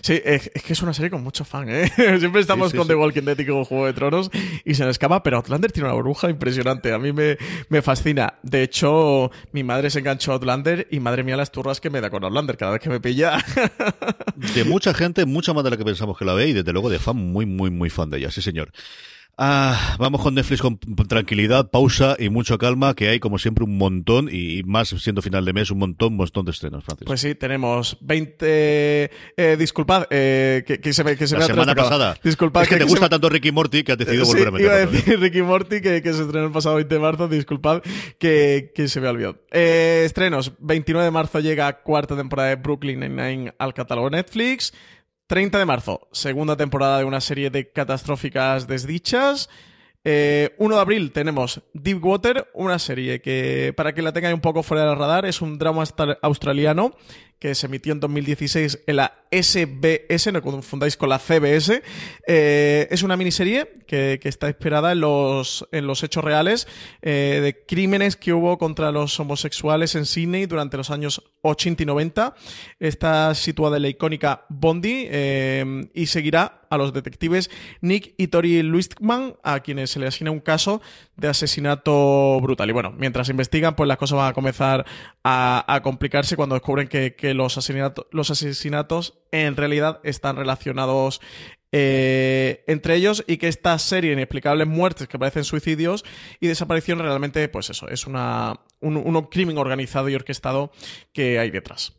Sí, 0.00 0.20
es, 0.24 0.50
es, 0.54 0.62
que 0.62 0.72
es 0.72 0.82
una 0.82 0.92
serie 0.92 1.10
con 1.10 1.22
mucho 1.22 1.44
fan, 1.44 1.68
¿eh? 1.68 1.90
Siempre 2.18 2.40
estamos 2.40 2.68
sí, 2.68 2.72
sí, 2.72 2.78
con 2.78 2.88
The 2.88 2.94
Walking 2.94 3.22
Dead 3.22 3.38
y 3.38 3.46
con 3.46 3.64
Juego 3.64 3.86
de 3.86 3.92
Tronos 3.92 4.30
y 4.64 4.74
se 4.74 4.84
nos 4.84 4.92
escapa, 4.92 5.22
pero 5.22 5.38
Outlander 5.38 5.72
tiene 5.72 5.88
una 5.88 5.94
burbuja 5.96 6.30
impresionante. 6.30 6.92
A 6.92 6.98
mí 6.98 7.12
me, 7.12 7.38
me, 7.68 7.82
fascina. 7.82 8.34
De 8.42 8.62
hecho, 8.62 9.30
mi 9.52 9.64
madre 9.64 9.90
se 9.90 10.00
enganchó 10.00 10.32
a 10.32 10.34
Outlander 10.34 10.86
y 10.90 11.00
madre 11.00 11.24
mía 11.24 11.36
las 11.36 11.52
turras 11.52 11.80
que 11.80 11.90
me 11.90 12.00
da 12.00 12.10
con 12.10 12.24
Outlander 12.24 12.56
cada 12.56 12.72
vez 12.72 12.80
que 12.80 12.88
me 12.88 13.00
pilla. 13.00 13.38
De 14.54 14.64
mucha 14.64 14.94
gente, 14.94 15.24
mucha 15.24 15.52
más 15.52 15.64
de 15.64 15.70
la 15.70 15.76
que 15.76 15.84
pensamos 15.84 16.18
que 16.18 16.24
la 16.24 16.34
ve 16.34 16.48
y 16.48 16.52
desde 16.52 16.72
luego 16.72 16.90
de 16.90 16.98
fan 16.98 17.16
muy, 17.16 17.46
muy, 17.46 17.70
muy 17.70 17.90
fan 17.90 18.10
de 18.10 18.18
ella, 18.18 18.30
sí 18.30 18.42
señor. 18.42 18.72
Ah, 19.38 19.96
vamos 19.98 20.20
con 20.20 20.34
Netflix 20.34 20.60
con 20.60 20.78
tranquilidad, 21.08 21.70
pausa 21.70 22.16
y 22.18 22.28
mucha 22.28 22.58
calma, 22.58 22.94
que 22.94 23.08
hay 23.08 23.18
como 23.18 23.38
siempre 23.38 23.64
un 23.64 23.78
montón 23.78 24.28
y, 24.30 24.62
más 24.64 24.90
siendo 24.90 25.22
final 25.22 25.44
de 25.46 25.54
mes, 25.54 25.70
un 25.70 25.78
montón, 25.78 26.12
un 26.12 26.18
montón 26.18 26.44
de 26.44 26.50
estrenos, 26.50 26.84
Francis. 26.84 27.06
Pues 27.06 27.20
sí, 27.20 27.34
tenemos 27.34 27.96
20... 28.02 29.10
Eh, 29.36 29.56
disculpad, 29.58 30.06
eh, 30.10 30.64
que, 30.66 30.80
que, 30.80 30.92
se 30.92 31.02
me, 31.02 31.16
que 31.16 31.26
se 31.26 31.34
La 31.34 31.40
me 31.40 31.46
semana 31.46 31.74
pasada. 31.74 32.16
Disculpad 32.22 32.64
es 32.64 32.68
que, 32.68 32.74
que 32.74 32.84
te 32.84 32.90
gusta 32.90 33.08
tanto 33.08 33.30
Ricky 33.30 33.52
Morty 33.52 33.82
que 33.82 33.92
has 33.92 33.98
decidido 33.98 34.26
sí, 34.26 34.32
volver 34.32 34.48
a 34.48 34.50
meterlo. 34.50 34.72
iba 34.72 34.82
a 34.82 34.86
decir 34.86 35.20
Ricky 35.20 35.42
Morty, 35.42 35.80
que, 35.80 36.02
que, 36.02 36.12
se 36.12 36.22
estrenó 36.22 36.46
el 36.46 36.52
pasado 36.52 36.74
20 36.76 36.94
de 36.94 37.00
marzo, 37.00 37.28
disculpad 37.28 37.82
que, 38.18 38.72
que 38.74 38.88
se 38.88 39.00
me 39.00 39.08
olvidó. 39.08 39.38
Eh, 39.50 40.02
estrenos, 40.04 40.52
29 40.58 41.06
de 41.06 41.10
marzo 41.10 41.40
llega 41.40 41.80
cuarta 41.82 42.16
temporada 42.16 42.50
de 42.50 42.56
Brooklyn 42.56 43.00
Nine-Nine 43.00 43.54
al 43.58 43.72
catálogo 43.72 44.10
Netflix. 44.10 44.74
30 45.26 45.58
de 45.58 45.64
marzo, 45.64 46.08
segunda 46.12 46.56
temporada 46.56 46.98
de 46.98 47.04
una 47.04 47.20
serie 47.20 47.50
de 47.50 47.70
catastróficas 47.70 48.66
desdichas. 48.66 49.48
Eh, 50.04 50.54
1 50.58 50.74
de 50.74 50.80
abril 50.80 51.12
tenemos 51.12 51.62
Deepwater, 51.74 52.50
una 52.54 52.78
serie 52.78 53.20
que, 53.20 53.72
para 53.76 53.94
que 53.94 54.02
la 54.02 54.12
tengáis 54.12 54.34
un 54.34 54.40
poco 54.40 54.62
fuera 54.62 54.84
del 54.84 54.98
radar, 54.98 55.26
es 55.26 55.40
un 55.40 55.58
drama 55.58 55.84
australiano 56.22 56.96
que 57.42 57.56
se 57.56 57.66
emitió 57.66 57.92
en 57.92 57.98
2016 57.98 58.84
en 58.86 58.94
la 58.94 59.24
SBS, 59.32 60.32
no 60.32 60.42
confundáis 60.42 60.96
con 60.96 61.08
la 61.08 61.18
CBS. 61.18 61.82
Eh, 62.24 62.86
es 62.88 63.02
una 63.02 63.16
miniserie 63.16 63.72
que, 63.84 64.20
que, 64.22 64.28
está 64.28 64.46
inspirada 64.46 64.92
en 64.92 65.00
los, 65.00 65.66
en 65.72 65.88
los 65.88 66.04
hechos 66.04 66.22
reales 66.22 66.68
eh, 67.00 67.40
de 67.42 67.66
crímenes 67.66 68.14
que 68.14 68.32
hubo 68.32 68.58
contra 68.58 68.92
los 68.92 69.18
homosexuales 69.18 69.96
en 69.96 70.06
Sydney 70.06 70.46
durante 70.46 70.76
los 70.76 70.90
años 70.90 71.20
80 71.40 71.82
y 71.82 71.86
90. 71.86 72.34
Está 72.78 73.34
situada 73.34 73.78
en 73.78 73.82
la 73.82 73.88
icónica 73.88 74.46
Bondi 74.48 75.06
eh, 75.10 75.88
y 75.94 76.06
seguirá 76.06 76.60
a 76.70 76.78
los 76.78 76.92
detectives 76.92 77.50
Nick 77.80 78.14
y 78.16 78.28
Tori 78.28 78.62
Luistman, 78.62 79.34
a 79.42 79.60
quienes 79.60 79.90
se 79.90 79.98
le 79.98 80.06
asigna 80.06 80.30
un 80.30 80.40
caso 80.40 80.80
de 81.22 81.28
asesinato 81.28 82.40
brutal. 82.40 82.68
Y 82.68 82.72
bueno, 82.72 82.92
mientras 82.98 83.28
investigan, 83.28 83.76
pues 83.76 83.86
las 83.86 83.96
cosas 83.96 84.18
van 84.18 84.28
a 84.28 84.32
comenzar 84.34 84.84
a, 85.22 85.80
complicarse 85.82 86.36
cuando 86.36 86.56
descubren 86.56 86.88
que, 86.88 87.34
los, 87.34 87.70
los 88.10 88.30
asesinatos 88.30 89.14
en 89.30 89.56
realidad 89.56 90.00
están 90.02 90.36
relacionados 90.36 91.20
eh, 91.70 92.64
entre 92.66 92.96
ellos 92.96 93.24
y 93.26 93.38
que 93.38 93.48
esta 93.48 93.78
serie 93.78 94.10
de 94.10 94.14
inexplicables 94.14 94.66
muertes 94.66 95.08
que 95.08 95.18
parecen 95.18 95.44
suicidios 95.44 96.04
y 96.40 96.48
desaparición 96.48 96.98
realmente, 96.98 97.48
pues 97.48 97.70
eso, 97.70 97.88
es 97.88 98.06
una, 98.06 98.60
un, 98.80 98.96
un 98.96 99.22
crimen 99.26 99.56
organizado 99.56 100.08
y 100.08 100.14
orquestado 100.16 100.72
que 101.12 101.38
hay 101.38 101.50
detrás. 101.50 101.94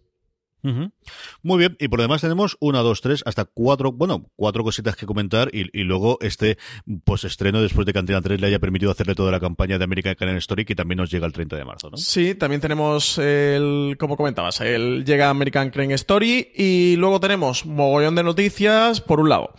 Muy 1.46 1.58
bien, 1.58 1.76
y 1.78 1.90
por 1.90 2.00
demás 2.00 2.22
tenemos 2.22 2.56
una, 2.62 2.80
dos, 2.80 3.02
tres, 3.02 3.22
hasta 3.26 3.44
cuatro, 3.44 3.92
bueno, 3.92 4.32
cuatro 4.38 4.64
cositas 4.64 4.96
que 4.96 5.06
comentar 5.06 5.50
y, 5.54 5.68
y 5.78 5.84
luego 5.84 6.18
este 6.22 6.58
pues 7.04 7.26
estreno 7.26 7.62
después 7.62 7.86
de 7.86 7.92
que 7.92 8.00
Antena 8.00 8.22
3 8.22 8.40
le 8.40 8.48
haya 8.48 8.60
permitido 8.60 8.92
hacerle 8.92 9.14
toda 9.14 9.30
la 9.30 9.42
campaña 9.42 9.78
de 9.78 9.84
American 9.84 10.16
Crime 10.16 10.38
Story 10.38 10.64
que 10.64 10.74
también 10.74 11.00
nos 11.00 11.12
llega 11.12 11.26
el 11.26 11.34
30 11.34 11.58
de 11.58 11.66
marzo, 11.66 11.90
¿no? 11.90 11.98
Sí, 11.98 12.36
también 12.36 12.62
tenemos 12.62 13.18
el, 13.18 13.98
como 14.00 14.16
comentabas, 14.16 14.62
el 14.62 15.04
llega 15.04 15.30
American 15.30 15.70
Crime 15.70 15.94
Story 15.96 16.54
y 16.56 16.96
luego 16.96 17.20
tenemos 17.20 17.66
mogollón 17.66 18.16
de 18.16 18.24
noticias, 18.24 19.02
por 19.02 19.20
un 19.20 19.28
lado, 19.28 19.54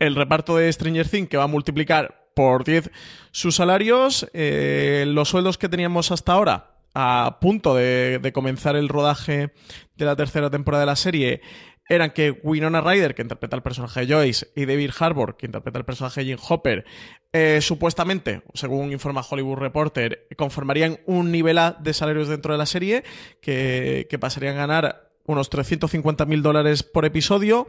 el 0.00 0.16
reparto 0.16 0.56
de 0.56 0.72
Stranger 0.72 1.08
Things 1.08 1.28
que 1.28 1.36
va 1.36 1.44
a 1.44 1.48
multiplicar 1.48 2.32
por 2.34 2.64
10 2.64 2.90
sus 3.30 3.54
salarios, 3.54 4.28
eh, 4.32 5.04
los 5.06 5.28
sueldos 5.28 5.56
que 5.56 5.68
teníamos 5.68 6.10
hasta 6.10 6.32
ahora 6.32 6.77
a 7.00 7.38
punto 7.40 7.76
de, 7.76 8.32
comenzar 8.34 8.74
el 8.74 8.88
rodaje 8.88 9.52
de 9.94 10.04
la 10.04 10.16
tercera 10.16 10.50
temporada 10.50 10.80
de 10.82 10.86
la 10.86 10.96
serie 10.96 11.40
eran 11.88 12.10
que 12.10 12.32
Winona 12.42 12.80
Ryder, 12.80 13.14
que 13.14 13.22
interpreta 13.22 13.54
el 13.54 13.62
personaje 13.62 14.00
de 14.00 14.12
Joyce, 14.12 14.48
y 14.56 14.66
David 14.66 14.90
Harbour, 14.98 15.36
que 15.36 15.46
interpreta 15.46 15.78
el 15.78 15.84
personaje 15.84 16.24
Jim 16.24 16.38
Hopper, 16.48 16.84
eh, 17.32 17.60
supuestamente, 17.62 18.42
según 18.52 18.90
informa 18.90 19.22
Hollywood 19.22 19.58
Reporter, 19.58 20.26
conformarían 20.36 20.98
un 21.06 21.30
nivel 21.30 21.58
A 21.58 21.76
de 21.78 21.94
salarios 21.94 22.26
dentro 22.26 22.52
de 22.52 22.58
la 22.58 22.66
serie, 22.66 23.04
que, 23.40 24.08
que 24.10 24.18
pasarían 24.18 24.56
a 24.56 24.66
ganar 24.66 25.10
unos 25.24 25.50
350 25.50 26.26
mil 26.26 26.42
dólares 26.42 26.82
por 26.82 27.04
episodio. 27.04 27.68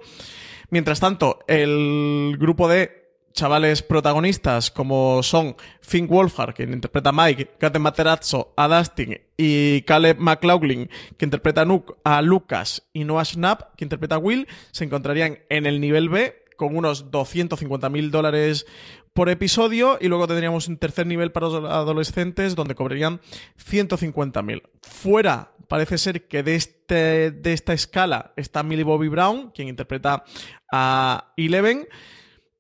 Mientras 0.71 0.99
tanto, 0.99 1.39
el 1.47 2.35
grupo 2.39 2.67
de 2.67 2.98
chavales 3.39 3.81
protagonistas 3.81 4.69
como 4.69 5.23
son 5.23 5.55
Finn 5.79 6.07
Wolfhard, 6.07 6.53
quien 6.53 6.73
interpreta 6.73 7.11
a 7.11 7.13
Mike, 7.13 7.51
Kate 7.57 7.79
Materazzo 7.79 8.53
a 8.57 8.67
Dustin 8.67 9.21
y 9.37 9.81
Caleb 9.83 10.17
McLaughlin, 10.19 10.89
que 11.17 11.23
interpreta 11.23 11.65
a 12.03 12.21
Lucas 12.21 12.89
y 12.91 13.05
Noah 13.05 13.23
Schnapp, 13.23 13.75
que 13.77 13.85
interpreta 13.85 14.15
a 14.15 14.17
Will, 14.17 14.45
se 14.71 14.83
encontrarían 14.83 15.39
en 15.47 15.65
el 15.65 15.79
nivel 15.79 16.09
B 16.09 16.35
con 16.57 16.75
unos 16.75 17.11
250 17.11 17.87
mil 17.87 18.11
dólares 18.11 18.65
por 19.13 19.29
episodio 19.29 19.97
y 20.01 20.09
luego 20.09 20.27
tendríamos 20.27 20.67
un 20.67 20.77
tercer 20.77 21.07
nivel 21.07 21.31
para 21.31 21.47
los 21.47 21.63
adolescentes 21.63 22.55
donde 22.55 22.75
cobrarían 22.75 23.21
150 23.55 24.41
mil. 24.41 24.63
Fuera 24.81 25.53
parece 25.69 25.97
ser 25.97 26.27
que 26.27 26.43
de, 26.43 26.55
este, 26.55 27.31
de 27.31 27.53
esta 27.53 27.71
escala 27.71 28.33
está 28.35 28.63
Millie 28.63 28.83
Bobby 28.83 29.07
Brown, 29.07 29.51
quien 29.51 29.69
interpreta 29.69 30.25
a 30.69 31.31
Eleven, 31.37 31.87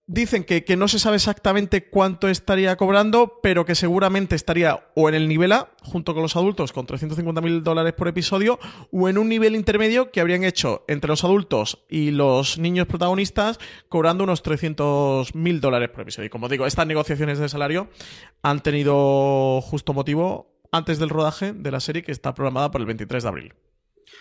dicen 0.09 0.43
que, 0.43 0.65
que, 0.65 0.75
no 0.75 0.87
se 0.87 0.97
sabe 0.97 1.17
exactamente 1.17 1.87
cuánto 1.87 2.27
estaría 2.27 2.75
cobrando, 2.75 3.39
pero 3.43 3.63
que 3.63 3.75
seguramente 3.75 4.35
estaría 4.35 4.87
o 4.95 5.07
en 5.07 5.13
el 5.13 5.27
nivel 5.27 5.51
A, 5.51 5.69
junto 5.83 6.15
con 6.15 6.23
los 6.23 6.35
adultos, 6.35 6.73
con 6.73 6.87
350 6.87 7.41
mil 7.41 7.63
dólares 7.63 7.93
por 7.93 8.07
episodio, 8.07 8.59
o 8.91 9.07
en 9.07 9.19
un 9.19 9.29
nivel 9.29 9.55
intermedio 9.55 10.11
que 10.11 10.19
habrían 10.19 10.43
hecho 10.43 10.83
entre 10.87 11.09
los 11.09 11.23
adultos 11.23 11.85
y 11.89 12.09
los 12.09 12.57
niños 12.57 12.87
protagonistas, 12.87 13.59
cobrando 13.87 14.23
unos 14.23 14.41
300 14.41 15.35
mil 15.35 15.61
dólares 15.61 15.89
por 15.89 16.01
episodio. 16.01 16.25
Y 16.25 16.31
como 16.31 16.49
digo, 16.49 16.65
estas 16.65 16.87
negociaciones 16.87 17.37
de 17.37 17.47
salario 17.47 17.87
han 18.41 18.61
tenido 18.61 19.61
justo 19.61 19.93
motivo 19.93 20.59
antes 20.71 20.97
del 20.97 21.09
rodaje 21.09 21.53
de 21.53 21.71
la 21.71 21.79
serie 21.79 22.01
que 22.01 22.11
está 22.11 22.33
programada 22.33 22.71
para 22.71 22.81
el 22.81 22.87
23 22.87 23.21
de 23.21 23.29
abril. 23.29 23.53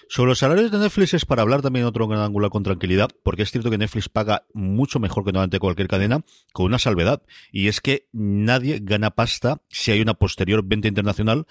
Sobre 0.08 0.30
los 0.30 0.38
salarios 0.38 0.70
de 0.70 0.78
Netflix 0.78 1.14
es 1.14 1.24
para 1.24 1.42
hablar 1.42 1.62
también 1.62 1.84
otro 1.84 2.08
gran 2.08 2.22
ángulo 2.22 2.50
con 2.50 2.62
tranquilidad, 2.62 3.10
porque 3.22 3.42
es 3.42 3.50
cierto 3.50 3.70
que 3.70 3.78
Netflix 3.78 4.08
paga 4.08 4.46
mucho 4.54 5.00
mejor 5.00 5.24
que 5.24 5.32
normalmente 5.32 5.58
cualquier 5.58 5.88
cadena, 5.88 6.24
con 6.52 6.66
una 6.66 6.78
salvedad, 6.78 7.22
y 7.52 7.68
es 7.68 7.80
que 7.80 8.08
nadie 8.12 8.80
gana 8.82 9.10
pasta 9.10 9.62
si 9.68 9.90
hay 9.90 10.00
una 10.00 10.14
posterior 10.14 10.62
venta 10.64 10.88
internacional 10.88 11.46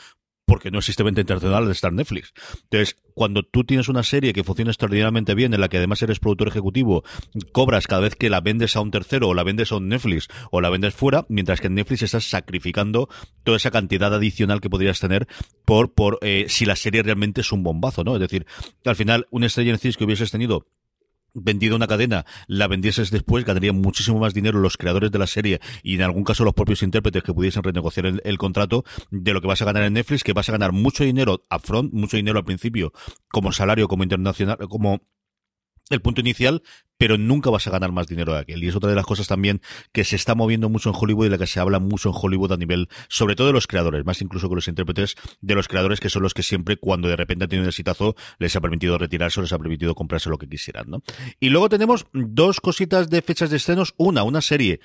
porque 0.48 0.72
no 0.72 0.80
existe 0.80 1.04
venta 1.04 1.22
internacional 1.22 1.66
de 1.66 1.74
estar 1.74 1.92
Netflix. 1.92 2.34
Entonces, 2.64 2.98
cuando 3.14 3.44
tú 3.44 3.66
tienes 3.66 3.90
una 3.90 4.02
serie 4.02 4.32
que 4.32 4.46
funciona 4.46 4.72
extraordinariamente 4.72 5.36
bien, 5.36 5.54
en 5.54 5.60
la 5.60 5.68
que 5.68 5.78
además 5.78 6.02
eres 6.02 6.20
productor 6.20 6.48
ejecutivo, 6.48 7.04
cobras 7.52 7.86
cada 7.86 8.02
vez 8.02 8.16
que 8.16 8.30
la 8.30 8.40
vendes 8.40 8.76
a 8.76 8.82
un 8.82 8.90
tercero 8.90 9.28
o 9.28 9.34
la 9.34 9.44
vendes 9.44 9.72
a 9.72 9.76
un 9.76 9.90
Netflix 9.90 10.30
o 10.50 10.62
la 10.62 10.70
vendes 10.70 10.96
fuera, 10.96 11.26
mientras 11.28 11.60
que 11.60 11.68
en 11.68 11.76
Netflix 11.76 12.04
estás 12.04 12.30
sacrificando 12.30 13.10
toda 13.44 13.58
esa 13.58 13.72
cantidad 13.72 14.14
adicional 14.14 14.62
que 14.62 14.70
podrías 14.70 15.00
tener 15.00 15.28
por, 15.66 15.94
por 15.94 16.18
eh, 16.22 16.46
si 16.48 16.66
la 16.66 16.78
serie 16.78 17.04
realmente 17.04 17.42
es 17.42 17.52
un 17.52 17.64
bombazo, 17.64 18.06
¿no? 18.06 18.16
Es 18.16 18.22
decir, 18.22 18.46
al 18.86 18.96
final, 18.96 19.28
un 19.32 19.44
estrella 19.44 19.72
en 19.72 19.78
que 19.78 20.04
hubieses 20.04 20.32
tenido 20.32 20.66
vendido 21.38 21.76
una 21.76 21.88
cadena, 21.88 22.26
la 22.48 22.68
vendieses 22.68 23.12
después, 23.12 23.46
ganarían 23.46 23.80
muchísimo 23.80 24.20
más 24.20 24.34
dinero 24.34 24.60
los 24.60 24.78
creadores 24.78 25.12
de 25.12 25.20
la 25.20 25.28
serie 25.28 25.60
y 25.84 25.96
en 25.96 26.02
algún 26.02 26.24
caso 26.24 26.44
los 26.44 26.54
propios 26.54 26.84
intérpretes 26.84 27.24
que 27.24 27.34
pudiesen 27.34 27.64
renegociar 27.64 28.06
el, 28.24 28.38
contrato 28.38 28.84
de 29.12 29.34
lo 29.34 29.42
que 29.42 29.48
vas 29.48 29.62
a 29.62 29.66
ganar 29.66 29.84
en 29.84 29.94
Netflix, 29.94 30.24
que 30.24 30.34
vas 30.34 30.50
a 30.50 30.52
ganar 30.52 30.72
mucho 30.72 31.04
dinero 31.04 31.46
upfront, 31.50 31.94
mucho 31.94 32.18
dinero 32.18 32.40
al 32.40 32.46
principio 32.46 32.92
como 33.30 33.52
salario, 33.52 33.88
como 33.88 34.04
internacional, 34.04 34.58
como 34.70 35.02
el 35.90 36.02
punto 36.02 36.22
inicial, 36.22 36.64
pero 36.98 37.18
nunca 37.18 37.50
vas 37.50 37.68
a 37.68 37.72
ganar 37.72 37.92
más 37.92 38.08
dinero 38.08 38.34
de 38.34 38.40
aquel. 38.40 38.64
Y 38.64 38.68
es 38.68 38.76
otra 38.76 38.90
de 38.90 38.96
las 38.96 39.06
cosas 39.06 39.28
también 39.28 39.62
que 39.92 40.04
se 40.04 40.16
está 40.16 40.36
moviendo 40.36 40.70
mucho 40.70 40.90
en 40.90 40.96
Hollywood 41.00 41.26
y 41.26 41.30
de 41.30 41.32
la 41.32 41.38
que 41.38 41.48
se 41.48 41.60
habla 41.60 41.80
mucho 41.80 42.10
en 42.10 42.16
Hollywood 42.18 42.52
a 42.52 42.58
nivel, 42.58 42.90
sobre 43.08 43.36
todo 43.36 43.48
de 43.48 43.54
los 43.54 43.68
creadores, 43.68 44.06
más 44.06 44.22
incluso 44.22 44.50
que 44.50 44.56
los 44.56 44.68
intérpretes 44.68 45.16
de 45.42 45.56
los 45.56 45.68
creadores, 45.68 46.00
que 46.00 46.10
son 46.10 46.24
los 46.24 46.34
que 46.34 46.44
siempre, 46.44 46.78
cuando 46.78 47.08
de 47.08 47.16
repente 47.16 47.46
han 47.46 47.50
tenido 47.50 47.64
un 47.64 47.70
exitazo, 47.70 48.16
les 48.40 48.56
ha 48.56 48.62
permitido 48.62 48.98
retirarse 48.98 49.40
o 49.40 49.44
les 49.44 49.54
ha 49.54 49.60
permitido 49.60 49.96
comprarse 49.96 50.30
lo 50.30 50.38
que 50.38 50.48
quisieran, 50.48 50.90
¿no? 50.90 51.04
Y 51.40 51.50
luego 51.50 51.70
tenemos 51.70 52.08
dos 52.14 52.60
cositas 52.60 53.10
de 53.10 53.22
fechas 53.22 53.50
de 53.50 53.58
estrenos. 53.58 53.94
Una, 53.98 54.24
una 54.24 54.42
serie 54.42 54.80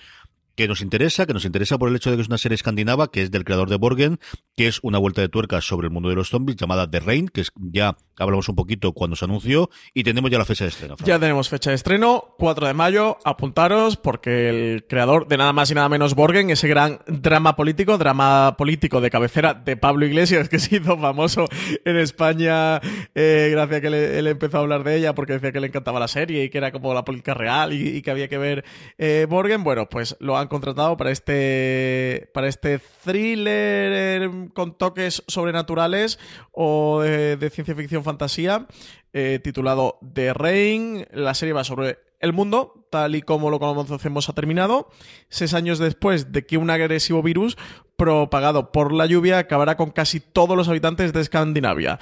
que 0.54 0.68
nos 0.68 0.80
interesa, 0.80 1.26
que 1.26 1.32
nos 1.32 1.44
interesa 1.44 1.78
por 1.78 1.88
el 1.88 1.96
hecho 1.96 2.10
de 2.10 2.16
que 2.16 2.22
es 2.22 2.28
una 2.28 2.38
serie 2.38 2.54
escandinava, 2.54 3.10
que 3.10 3.22
es 3.22 3.30
del 3.30 3.44
creador 3.44 3.68
de 3.68 3.76
Borgen, 3.76 4.18
que 4.56 4.68
es 4.68 4.80
una 4.82 4.98
vuelta 4.98 5.20
de 5.20 5.28
tuerca 5.28 5.60
sobre 5.60 5.86
el 5.86 5.92
mundo 5.92 6.08
de 6.08 6.14
los 6.14 6.28
zombies, 6.28 6.56
llamada 6.56 6.90
The 6.90 7.00
Rain, 7.00 7.28
que 7.28 7.42
es, 7.42 7.52
ya 7.56 7.96
hablamos 8.18 8.48
un 8.48 8.56
poquito 8.56 8.92
cuando 8.92 9.16
se 9.16 9.24
anunció, 9.24 9.70
y 9.94 10.04
tenemos 10.04 10.30
ya 10.30 10.38
la 10.38 10.44
fecha 10.44 10.64
de 10.64 10.70
estreno. 10.70 10.96
Ya 11.04 11.18
tenemos 11.18 11.48
fecha 11.48 11.70
de 11.70 11.76
estreno, 11.76 12.34
4 12.38 12.66
de 12.66 12.74
mayo, 12.74 13.18
apuntaros, 13.24 13.96
porque 13.96 14.48
el 14.48 14.86
creador 14.86 15.28
de 15.28 15.36
nada 15.36 15.52
más 15.52 15.70
y 15.70 15.74
nada 15.74 15.88
menos 15.88 16.14
Borgen, 16.14 16.50
ese 16.50 16.68
gran 16.68 17.00
drama 17.06 17.56
político, 17.56 17.98
drama 17.98 18.56
político 18.56 19.00
de 19.00 19.10
cabecera 19.10 19.54
de 19.54 19.76
Pablo 19.76 20.06
Iglesias, 20.06 20.48
que 20.50 20.58
se 20.58 20.76
hizo 20.76 20.98
famoso 20.98 21.46
en 21.84 21.96
España 21.96 22.80
eh, 23.14 23.48
gracias 23.50 23.78
a 23.78 23.80
que 23.80 24.18
él 24.18 24.26
empezó 24.26 24.58
a 24.58 24.60
hablar 24.60 24.84
de 24.84 24.96
ella, 24.96 25.14
porque 25.14 25.34
decía 25.34 25.52
que 25.52 25.60
le 25.60 25.68
encantaba 25.68 26.00
la 26.00 26.08
serie 26.08 26.44
y 26.44 26.50
que 26.50 26.58
era 26.58 26.72
como 26.72 26.94
la 26.94 27.04
política 27.04 27.34
real 27.34 27.72
y, 27.72 28.02
que 28.02 28.10
había 28.10 28.28
que 28.28 28.38
ver 28.38 28.64
eh, 28.98 29.26
Borgen, 29.28 29.64
bueno, 29.64 29.88
pues 29.88 30.16
lo 30.20 30.36
contratado 30.48 30.96
para 30.96 31.10
este, 31.10 32.30
para 32.34 32.48
este 32.48 32.80
thriller 33.04 34.30
con 34.54 34.76
toques 34.76 35.22
sobrenaturales 35.26 36.18
o 36.52 37.00
de, 37.00 37.50
ciencia 37.50 37.74
ficción 37.74 38.04
fantasía 38.04 38.66
eh, 39.12 39.40
titulado 39.42 39.98
The 40.14 40.32
Rain. 40.34 41.06
La 41.12 41.34
serie 41.34 41.52
va 41.52 41.64
sobre 41.64 41.98
el 42.20 42.32
mundo, 42.32 42.86
tal 42.88 43.16
y 43.16 43.22
como 43.22 43.50
lo 43.50 43.58
conocemos, 43.58 44.28
ha 44.28 44.32
terminado. 44.32 44.88
Seis 45.28 45.54
años 45.54 45.78
después 45.78 46.32
de 46.32 46.46
que 46.46 46.56
un 46.56 46.70
agresivo 46.70 47.22
virus 47.22 47.58
propagado 47.96 48.72
por 48.72 48.92
la 48.92 49.06
lluvia 49.06 49.38
acabará 49.38 49.76
con 49.76 49.90
casi 49.90 50.20
todos 50.20 50.56
los 50.56 50.68
habitantes 50.68 51.12
de 51.12 51.20
Escandinavia. 51.20 51.98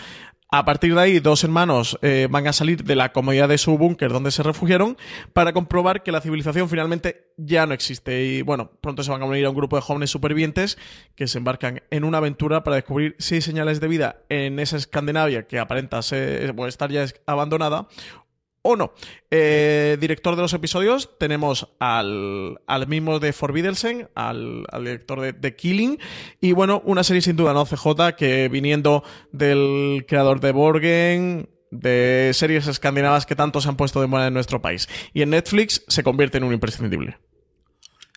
A 0.52 0.64
partir 0.64 0.96
de 0.96 1.00
ahí, 1.00 1.20
dos 1.20 1.44
hermanos 1.44 1.96
eh, 2.02 2.26
van 2.28 2.48
a 2.48 2.52
salir 2.52 2.82
de 2.82 2.96
la 2.96 3.12
comodidad 3.12 3.48
de 3.48 3.56
su 3.56 3.78
búnker 3.78 4.10
donde 4.10 4.32
se 4.32 4.42
refugiaron 4.42 4.96
para 5.32 5.52
comprobar 5.52 6.02
que 6.02 6.10
la 6.10 6.20
civilización 6.20 6.68
finalmente 6.68 7.28
ya 7.36 7.66
no 7.66 7.72
existe. 7.72 8.24
Y 8.24 8.42
bueno, 8.42 8.72
pronto 8.80 9.04
se 9.04 9.12
van 9.12 9.22
a 9.22 9.26
unir 9.26 9.46
a 9.46 9.50
un 9.50 9.54
grupo 9.54 9.76
de 9.76 9.82
jóvenes 9.82 10.10
supervivientes 10.10 10.76
que 11.14 11.28
se 11.28 11.38
embarcan 11.38 11.84
en 11.90 12.02
una 12.02 12.18
aventura 12.18 12.64
para 12.64 12.74
descubrir 12.74 13.14
si 13.20 13.36
hay 13.36 13.42
señales 13.42 13.78
de 13.78 13.86
vida 13.86 14.22
en 14.28 14.58
esa 14.58 14.76
Escandinavia 14.76 15.46
que 15.46 15.60
aparenta 15.60 16.02
ser, 16.02 16.52
estar 16.66 16.90
ya 16.90 17.06
abandonada 17.26 17.86
o 18.62 18.76
no. 18.76 18.92
Eh, 19.30 19.96
director 20.00 20.36
de 20.36 20.42
los 20.42 20.52
episodios 20.52 21.18
tenemos 21.18 21.68
al, 21.78 22.60
al 22.66 22.86
mismo 22.86 23.18
de 23.18 23.32
Forbidden, 23.32 24.08
al, 24.14 24.64
al 24.70 24.84
director 24.84 25.20
de, 25.20 25.32
The 25.32 25.56
Killing, 25.56 25.98
y 26.40 26.52
bueno, 26.52 26.82
una 26.84 27.04
serie 27.04 27.22
sin 27.22 27.36
duda, 27.36 27.52
¿no? 27.52 27.64
CJ, 27.64 28.16
que 28.16 28.48
viniendo 28.48 29.02
del 29.32 30.04
creador 30.06 30.40
de 30.40 30.52
Borgen, 30.52 31.48
de 31.70 32.32
series 32.34 32.66
escandinavas 32.66 33.26
que 33.26 33.36
tanto 33.36 33.60
se 33.60 33.68
han 33.68 33.76
puesto 33.76 34.00
de 34.00 34.08
moda 34.08 34.26
en 34.26 34.34
nuestro 34.34 34.60
país. 34.60 34.88
Y 35.14 35.22
en 35.22 35.30
Netflix 35.30 35.84
se 35.88 36.02
convierte 36.02 36.38
en 36.38 36.44
un 36.44 36.52
imprescindible. 36.52 37.18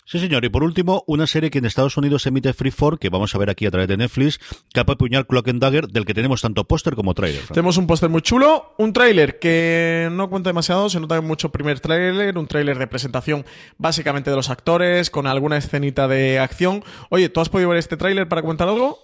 Sí, 0.06 0.20
señor. 0.20 0.44
Y 0.44 0.50
por 0.50 0.64
último, 0.64 1.04
una 1.08 1.28
serie 1.28 1.50
que 1.50 1.60
en 1.60 1.66
Estados 1.66 1.96
Unidos 1.98 2.26
emite 2.26 2.54
Freeform, 2.54 2.98
que 2.98 3.10
vamos 3.10 3.34
a 3.34 3.38
ver 3.38 3.50
aquí 3.50 3.66
a 3.66 3.72
través 3.72 3.88
de 3.88 3.98
Netflix, 3.98 4.40
Capa 4.74 4.96
Puñal 4.96 5.26
Clock 5.26 5.48
and 5.48 5.62
Dagger, 5.62 5.88
del 5.88 6.06
que 6.06 6.14
tenemos 6.14 6.42
tanto 6.42 6.66
póster 6.66 6.96
como 6.96 7.14
tráiler. 7.14 7.44
Tenemos 7.48 7.78
un 7.78 7.88
póster 7.88 8.10
muy 8.10 8.22
chulo, 8.22 8.74
un 8.78 8.92
tráiler 8.92 9.40
que 9.40 10.10
no 10.12 10.30
cuenta 10.30 10.50
demasiado, 10.50 10.90
se 10.90 11.00
nota 11.00 11.20
mucho 11.22 11.52
primer 11.52 11.80
tráiler, 11.80 12.38
un 12.38 12.48
tráiler 12.48 12.78
de 12.78 12.88
presentación 12.88 13.46
básicamente 13.78 14.30
de 14.30 14.36
los 14.36 14.50
actores, 14.50 15.10
con 15.10 15.28
alguna 15.28 15.58
escenita 15.58 16.08
de 16.08 16.40
acción. 16.40 16.84
Oye, 17.10 17.30
¿tú 17.30 17.40
has 17.40 17.50
podido 17.50 17.70
ver 17.70 17.80
este 17.80 17.98
tráiler 17.98 18.28
para 18.28 18.42
comentar 18.42 18.68
algo? 18.68 19.03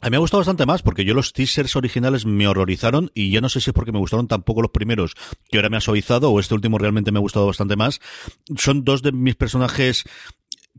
A 0.00 0.06
mí 0.06 0.10
me 0.12 0.16
ha 0.16 0.20
gustado 0.20 0.40
bastante 0.40 0.64
más 0.64 0.82
porque 0.82 1.04
yo 1.04 1.12
los 1.12 1.32
teasers 1.32 1.74
originales 1.74 2.24
me 2.24 2.46
horrorizaron 2.46 3.10
y 3.14 3.30
ya 3.30 3.40
no 3.40 3.48
sé 3.48 3.60
si 3.60 3.70
es 3.70 3.74
porque 3.74 3.90
me 3.90 3.98
gustaron 3.98 4.28
tampoco 4.28 4.62
los 4.62 4.70
primeros 4.70 5.14
que 5.50 5.58
ahora 5.58 5.70
me 5.70 5.76
ha 5.76 5.80
suavizado 5.80 6.30
o 6.30 6.38
este 6.38 6.54
último 6.54 6.78
realmente 6.78 7.10
me 7.10 7.18
ha 7.18 7.20
gustado 7.20 7.46
bastante 7.46 7.74
más. 7.74 8.00
Son 8.56 8.84
dos 8.84 9.02
de 9.02 9.10
mis 9.10 9.34
personajes 9.34 10.04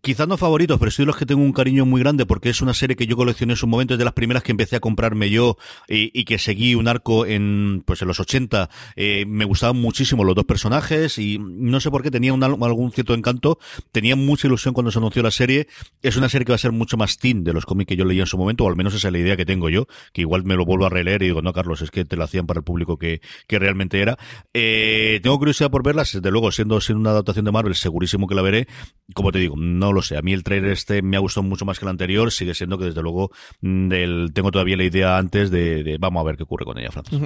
quizás 0.01 0.27
no 0.27 0.38
favoritos, 0.38 0.79
pero 0.79 0.91
sí 0.91 1.01
de 1.01 1.07
los 1.07 1.17
que 1.17 1.25
tengo 1.25 1.41
un 1.41 1.53
cariño 1.53 1.85
muy 1.85 2.01
grande 2.01 2.25
porque 2.25 2.49
es 2.49 2.62
una 2.62 2.73
serie 2.73 2.95
que 2.95 3.07
yo 3.07 3.15
coleccioné 3.15 3.53
en 3.53 3.57
su 3.57 3.67
momento, 3.67 3.93
es 3.93 3.97
de 3.97 4.05
las 4.05 4.13
primeras 4.13 4.43
que 4.43 4.51
empecé 4.51 4.75
a 4.75 4.79
comprarme 4.79 5.29
yo 5.29 5.57
y, 5.88 6.23
que 6.25 6.38
seguí 6.38 6.75
un 6.75 6.88
arco 6.88 7.25
en 7.25 7.83
pues 7.85 8.01
en 8.01 8.07
los 8.07 8.19
80. 8.19 8.69
Eh, 8.95 9.25
me 9.27 9.45
gustaban 9.45 9.77
muchísimo 9.77 10.23
los 10.23 10.35
dos 10.35 10.45
personajes 10.45 11.17
y 11.17 11.39
no 11.39 11.79
sé 11.79 11.89
por 11.89 12.03
qué 12.03 12.12
tenía 12.12 12.33
algún 12.33 12.91
cierto 12.91 13.13
encanto. 13.13 13.59
Tenía 13.91 14.15
mucha 14.15 14.47
ilusión 14.47 14.73
cuando 14.73 14.91
se 14.91 14.99
anunció 14.99 15.23
la 15.23 15.31
serie. 15.31 15.67
Es 16.01 16.17
una 16.17 16.29
serie 16.29 16.45
que 16.45 16.51
va 16.51 16.55
a 16.55 16.59
ser 16.59 16.71
mucho 16.71 16.97
más 16.97 17.17
teen 17.17 17.43
de 17.43 17.53
los 17.53 17.65
cómics 17.65 17.89
que 17.89 17.95
yo 17.95 18.05
leía 18.05 18.21
en 18.21 18.27
su 18.27 18.38
momento, 18.38 18.65
o 18.65 18.69
al 18.69 18.75
menos 18.75 18.93
esa 18.93 19.07
es 19.07 19.12
la 19.12 19.19
idea 19.19 19.38
que 19.38 19.45
tengo 19.45 19.69
yo, 19.69 19.88
que 20.13 20.21
igual 20.21 20.43
me 20.43 20.55
lo 20.55 20.65
vuelvo 20.65 20.85
a 20.85 20.89
releer 20.89 21.23
y 21.23 21.25
digo, 21.27 21.41
no, 21.41 21.53
Carlos, 21.53 21.81
es 21.81 21.91
que 21.91 22.05
te 22.05 22.15
lo 22.15 22.23
hacían 22.23 22.45
para 22.45 22.59
el 22.59 22.63
público 22.63 22.97
que, 22.97 23.21
que 23.47 23.59
realmente 23.59 24.01
era. 24.01 24.17
Eh, 24.53 25.19
tengo 25.23 25.38
curiosidad 25.38 25.71
por 25.71 25.83
verlas, 25.83 26.13
desde 26.13 26.31
luego, 26.31 26.51
siendo, 26.51 26.79
siendo 26.81 27.01
una 27.01 27.12
adaptación 27.12 27.45
de 27.45 27.51
Marvel, 27.51 27.75
segurísimo 27.75 28.27
que 28.27 28.35
la 28.35 28.41
veré. 28.41 28.67
Como 29.13 29.31
te 29.31 29.39
digo, 29.39 29.55
no 29.57 29.88
no 29.89 29.93
lo 29.93 30.02
sé. 30.02 30.17
A 30.17 30.21
mí 30.21 30.34
el 30.34 30.43
trailer 30.43 30.71
este 30.71 31.02
me 31.02 31.17
ha 31.17 31.19
gustado 31.19 31.43
mucho 31.43 31.65
más 31.65 31.80
que 31.80 31.86
el 31.86 31.89
anterior. 31.89 32.32
Sigue 32.32 32.54
siendo 32.54 32.78
que 32.78 32.86
desde 32.86 33.02
luego 33.02 33.32
mm, 33.62 33.88
del, 33.88 34.32
tengo 34.34 34.52
todavía 34.52 34.78
la 34.78 34.84
idea 34.84 35.17
antes 35.17 35.49
de, 35.52 35.97
vamos 35.99 36.21
a 36.21 36.23
ver 36.23 36.38
qué 36.38 36.43
ocurre 36.43 36.65
con 36.65 36.78
ella, 36.78 36.91
Francis. 36.91 37.19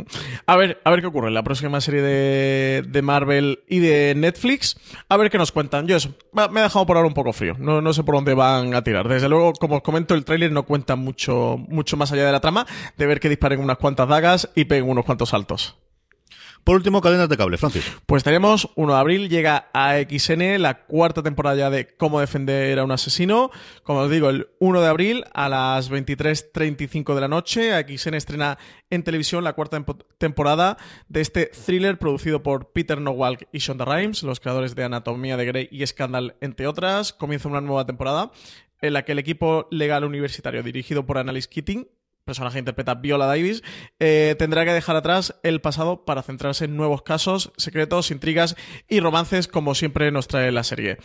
A 0.45 0.55
ver, 0.55 0.81
a 0.83 0.91
ver 0.91 1.01
qué 1.01 1.07
ocurre 1.07 1.31
la 1.31 1.43
próxima 1.43 1.81
serie 1.81 2.01
de, 2.01 2.83
de, 2.87 3.01
Marvel 3.01 3.59
y 3.67 3.79
de 3.79 4.13
Netflix. 4.15 4.77
A 5.09 5.17
ver 5.17 5.29
qué 5.29 5.37
nos 5.37 5.51
cuentan. 5.51 5.87
Yo 5.87 5.97
eso, 5.97 6.15
me 6.31 6.59
ha 6.59 6.63
dejado 6.63 6.85
por 6.85 6.97
ahora 6.97 7.07
un 7.07 7.13
poco 7.13 7.33
frío. 7.33 7.55
No, 7.59 7.81
no 7.81 7.93
sé 7.93 8.03
por 8.03 8.15
dónde 8.15 8.33
van 8.33 8.73
a 8.73 8.83
tirar. 8.83 9.07
Desde 9.07 9.27
luego, 9.29 9.53
como 9.53 9.77
os 9.77 9.81
comento, 9.81 10.13
el 10.13 10.25
tráiler 10.25 10.51
no 10.51 10.63
cuenta 10.63 10.95
mucho, 10.95 11.57
mucho 11.67 11.97
más 11.97 12.11
allá 12.11 12.25
de 12.25 12.31
la 12.31 12.39
trama, 12.39 12.65
de 12.97 13.05
ver 13.05 13.19
que 13.19 13.29
disparen 13.29 13.59
unas 13.59 13.77
cuantas 13.77 14.07
dagas 14.07 14.49
y 14.55 14.65
peguen 14.65 14.89
unos 14.89 15.05
cuantos 15.05 15.29
saltos. 15.29 15.82
Por 16.63 16.77
último, 16.77 17.01
cadenas 17.01 17.27
de 17.27 17.35
cable, 17.35 17.57
Francis. 17.57 17.91
Pues 18.05 18.23
tenemos 18.23 18.69
1 18.75 18.93
de 18.93 18.99
abril, 18.99 19.29
llega 19.29 19.69
a 19.73 19.97
XN 19.97 20.61
la 20.61 20.85
cuarta 20.85 21.21
temporada 21.21 21.57
ya 21.57 21.69
de 21.69 21.87
Cómo 21.97 22.21
defender 22.21 22.79
a 22.79 22.85
un 22.85 22.91
asesino. 22.91 23.51
Como 23.83 23.99
os 23.99 24.09
digo, 24.09 24.29
el 24.29 24.47
1 24.59 24.81
de 24.81 24.87
abril 24.87 25.25
a 25.33 25.49
las 25.49 25.91
23.35 25.91 27.15
de 27.15 27.21
la 27.21 27.27
noche, 27.27 27.71
XN 27.85 28.13
estrena 28.13 28.57
en 28.89 29.03
televisión 29.03 29.43
la 29.43 29.53
cuarta 29.53 29.83
temporada 30.17 30.77
de 31.09 31.19
este 31.19 31.47
thriller 31.47 31.99
producido 31.99 32.43
por 32.43 32.71
Peter 32.71 33.01
Nowalk 33.01 33.49
y 33.51 33.59
Shonda 33.59 33.83
Rhimes, 33.83 34.23
los 34.23 34.39
creadores 34.39 34.73
de 34.73 34.85
Anatomía 34.85 35.35
de 35.35 35.45
Grey 35.45 35.67
y 35.69 35.85
Scandal, 35.85 36.37
entre 36.39 36.67
otras. 36.67 37.11
Comienza 37.11 37.49
una 37.49 37.59
nueva 37.59 37.85
temporada 37.85 38.31
en 38.81 38.93
la 38.93 39.03
que 39.03 39.11
el 39.11 39.19
equipo 39.19 39.67
legal 39.69 40.05
universitario 40.05 40.63
dirigido 40.63 41.05
por 41.05 41.17
Annalise 41.17 41.49
Keating 41.49 41.87
personaje 42.23 42.59
interpreta 42.59 42.95
Viola 42.95 43.25
Davis, 43.25 43.63
eh, 43.99 44.35
tendrá 44.39 44.65
que 44.65 44.71
dejar 44.71 44.95
atrás 44.95 45.35
el 45.43 45.61
pasado 45.61 46.05
para 46.05 46.23
centrarse 46.23 46.65
en 46.65 46.77
nuevos 46.77 47.01
casos, 47.03 47.51
secretos, 47.57 48.11
intrigas 48.11 48.55
y 48.87 48.99
romances, 48.99 49.47
como 49.47 49.75
siempre 49.75 50.11
nos 50.11 50.27
trae 50.27 50.51
la 50.51 50.63
serie. 50.63 50.97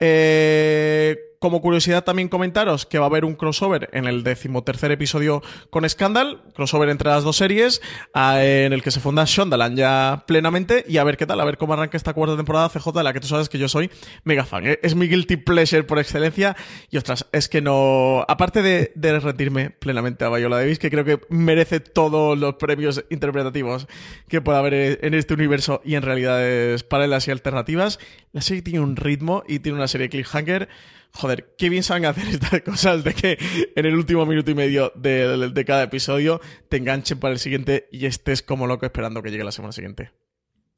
Eh, 0.00 1.16
como 1.38 1.60
curiosidad 1.60 2.04
también 2.04 2.28
comentaros 2.28 2.86
que 2.86 2.98
va 2.98 3.06
a 3.06 3.08
haber 3.08 3.24
un 3.24 3.34
crossover 3.34 3.88
en 3.92 4.06
el 4.06 4.22
decimotercer 4.22 4.90
episodio 4.92 5.42
con 5.70 5.88
Scandal, 5.88 6.42
crossover 6.54 6.88
entre 6.88 7.10
las 7.10 7.24
dos 7.24 7.36
series, 7.36 7.82
en 8.14 8.72
el 8.72 8.82
que 8.82 8.90
se 8.90 9.00
funda 9.00 9.24
Shondaland 9.26 9.76
ya 9.76 10.24
plenamente, 10.26 10.84
y 10.88 10.98
a 10.98 11.04
ver 11.04 11.16
qué 11.16 11.26
tal, 11.26 11.40
a 11.40 11.44
ver 11.44 11.58
cómo 11.58 11.74
arranca 11.74 11.96
esta 11.96 12.14
cuarta 12.14 12.36
temporada 12.36 12.68
CJ, 12.68 12.92
de 12.92 13.04
la 13.04 13.12
que 13.12 13.20
tú 13.20 13.28
sabes 13.28 13.48
que 13.48 13.58
yo 13.58 13.68
soy 13.68 13.90
mega 14.24 14.44
fan. 14.44 14.66
¿eh? 14.66 14.78
Es 14.82 14.94
mi 14.94 15.08
guilty 15.08 15.36
pleasure 15.36 15.84
por 15.84 15.98
excelencia, 15.98 16.56
y 16.90 16.96
ostras, 16.96 17.26
es 17.32 17.48
que 17.48 17.60
no... 17.60 18.24
Aparte 18.28 18.62
de, 18.62 18.92
de 18.94 19.18
rendirme 19.20 19.70
plenamente 19.70 20.24
a 20.24 20.30
Viola 20.30 20.58
Davis, 20.58 20.78
que 20.78 20.90
creo 20.90 21.04
que 21.04 21.20
merece 21.28 21.80
todos 21.80 22.38
los 22.38 22.54
premios 22.54 23.04
interpretativos 23.10 23.86
que 24.28 24.40
pueda 24.40 24.58
haber 24.58 25.04
en 25.04 25.14
este 25.14 25.34
universo 25.34 25.80
y 25.84 25.94
en 25.94 26.02
realidades 26.02 26.82
paralelas 26.82 27.28
y 27.28 27.30
alternativas, 27.30 27.98
la 28.32 28.40
serie 28.40 28.62
tiene 28.62 28.80
un 28.80 28.96
ritmo 28.96 29.42
y 29.46 29.60
tiene 29.60 29.78
una 29.78 29.88
serie 29.88 30.08
cliffhanger 30.08 30.68
joder, 31.16 31.54
qué 31.58 31.68
bien 31.68 31.82
saben 31.82 32.04
hacer 32.04 32.28
estas 32.30 32.62
cosas 32.62 33.04
de 33.04 33.14
que 33.14 33.38
en 33.74 33.86
el 33.86 33.94
último 33.94 34.26
minuto 34.26 34.50
y 34.50 34.54
medio 34.54 34.92
de, 34.94 35.50
de, 35.50 35.64
cada 35.64 35.82
episodio 35.84 36.40
te 36.68 36.76
enganchen 36.76 37.18
para 37.18 37.32
el 37.32 37.40
siguiente 37.40 37.88
y 37.90 38.06
estés 38.06 38.42
como 38.42 38.66
loco 38.66 38.86
esperando 38.86 39.22
que 39.22 39.30
llegue 39.30 39.44
la 39.44 39.52
semana 39.52 39.72
siguiente. 39.72 40.12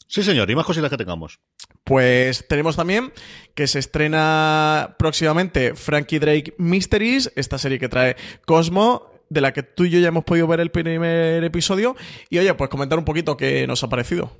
Sí, 0.06 0.22
señor, 0.22 0.50
y 0.50 0.54
más 0.54 0.64
cositas 0.64 0.88
que 0.88 0.96
tengamos. 0.96 1.38
Pues 1.84 2.46
tenemos 2.48 2.76
también 2.76 3.12
que 3.54 3.66
se 3.66 3.78
estrena 3.78 4.96
próximamente 4.98 5.74
Frankie 5.74 6.18
Drake 6.18 6.54
Mysteries, 6.56 7.30
esta 7.36 7.58
serie 7.58 7.78
que 7.78 7.90
trae 7.90 8.16
Cosmo, 8.46 9.12
de 9.28 9.42
la 9.42 9.52
que 9.52 9.62
tú 9.62 9.84
y 9.84 9.90
yo 9.90 9.98
ya 9.98 10.08
hemos 10.08 10.24
podido 10.24 10.46
ver 10.46 10.60
el 10.60 10.70
primer 10.70 11.44
episodio. 11.44 11.94
Y 12.30 12.38
oye, 12.38 12.54
pues 12.54 12.70
comentar 12.70 12.98
un 12.98 13.04
poquito 13.04 13.36
qué 13.36 13.66
nos 13.66 13.82
ha 13.84 13.90
parecido. 13.90 14.34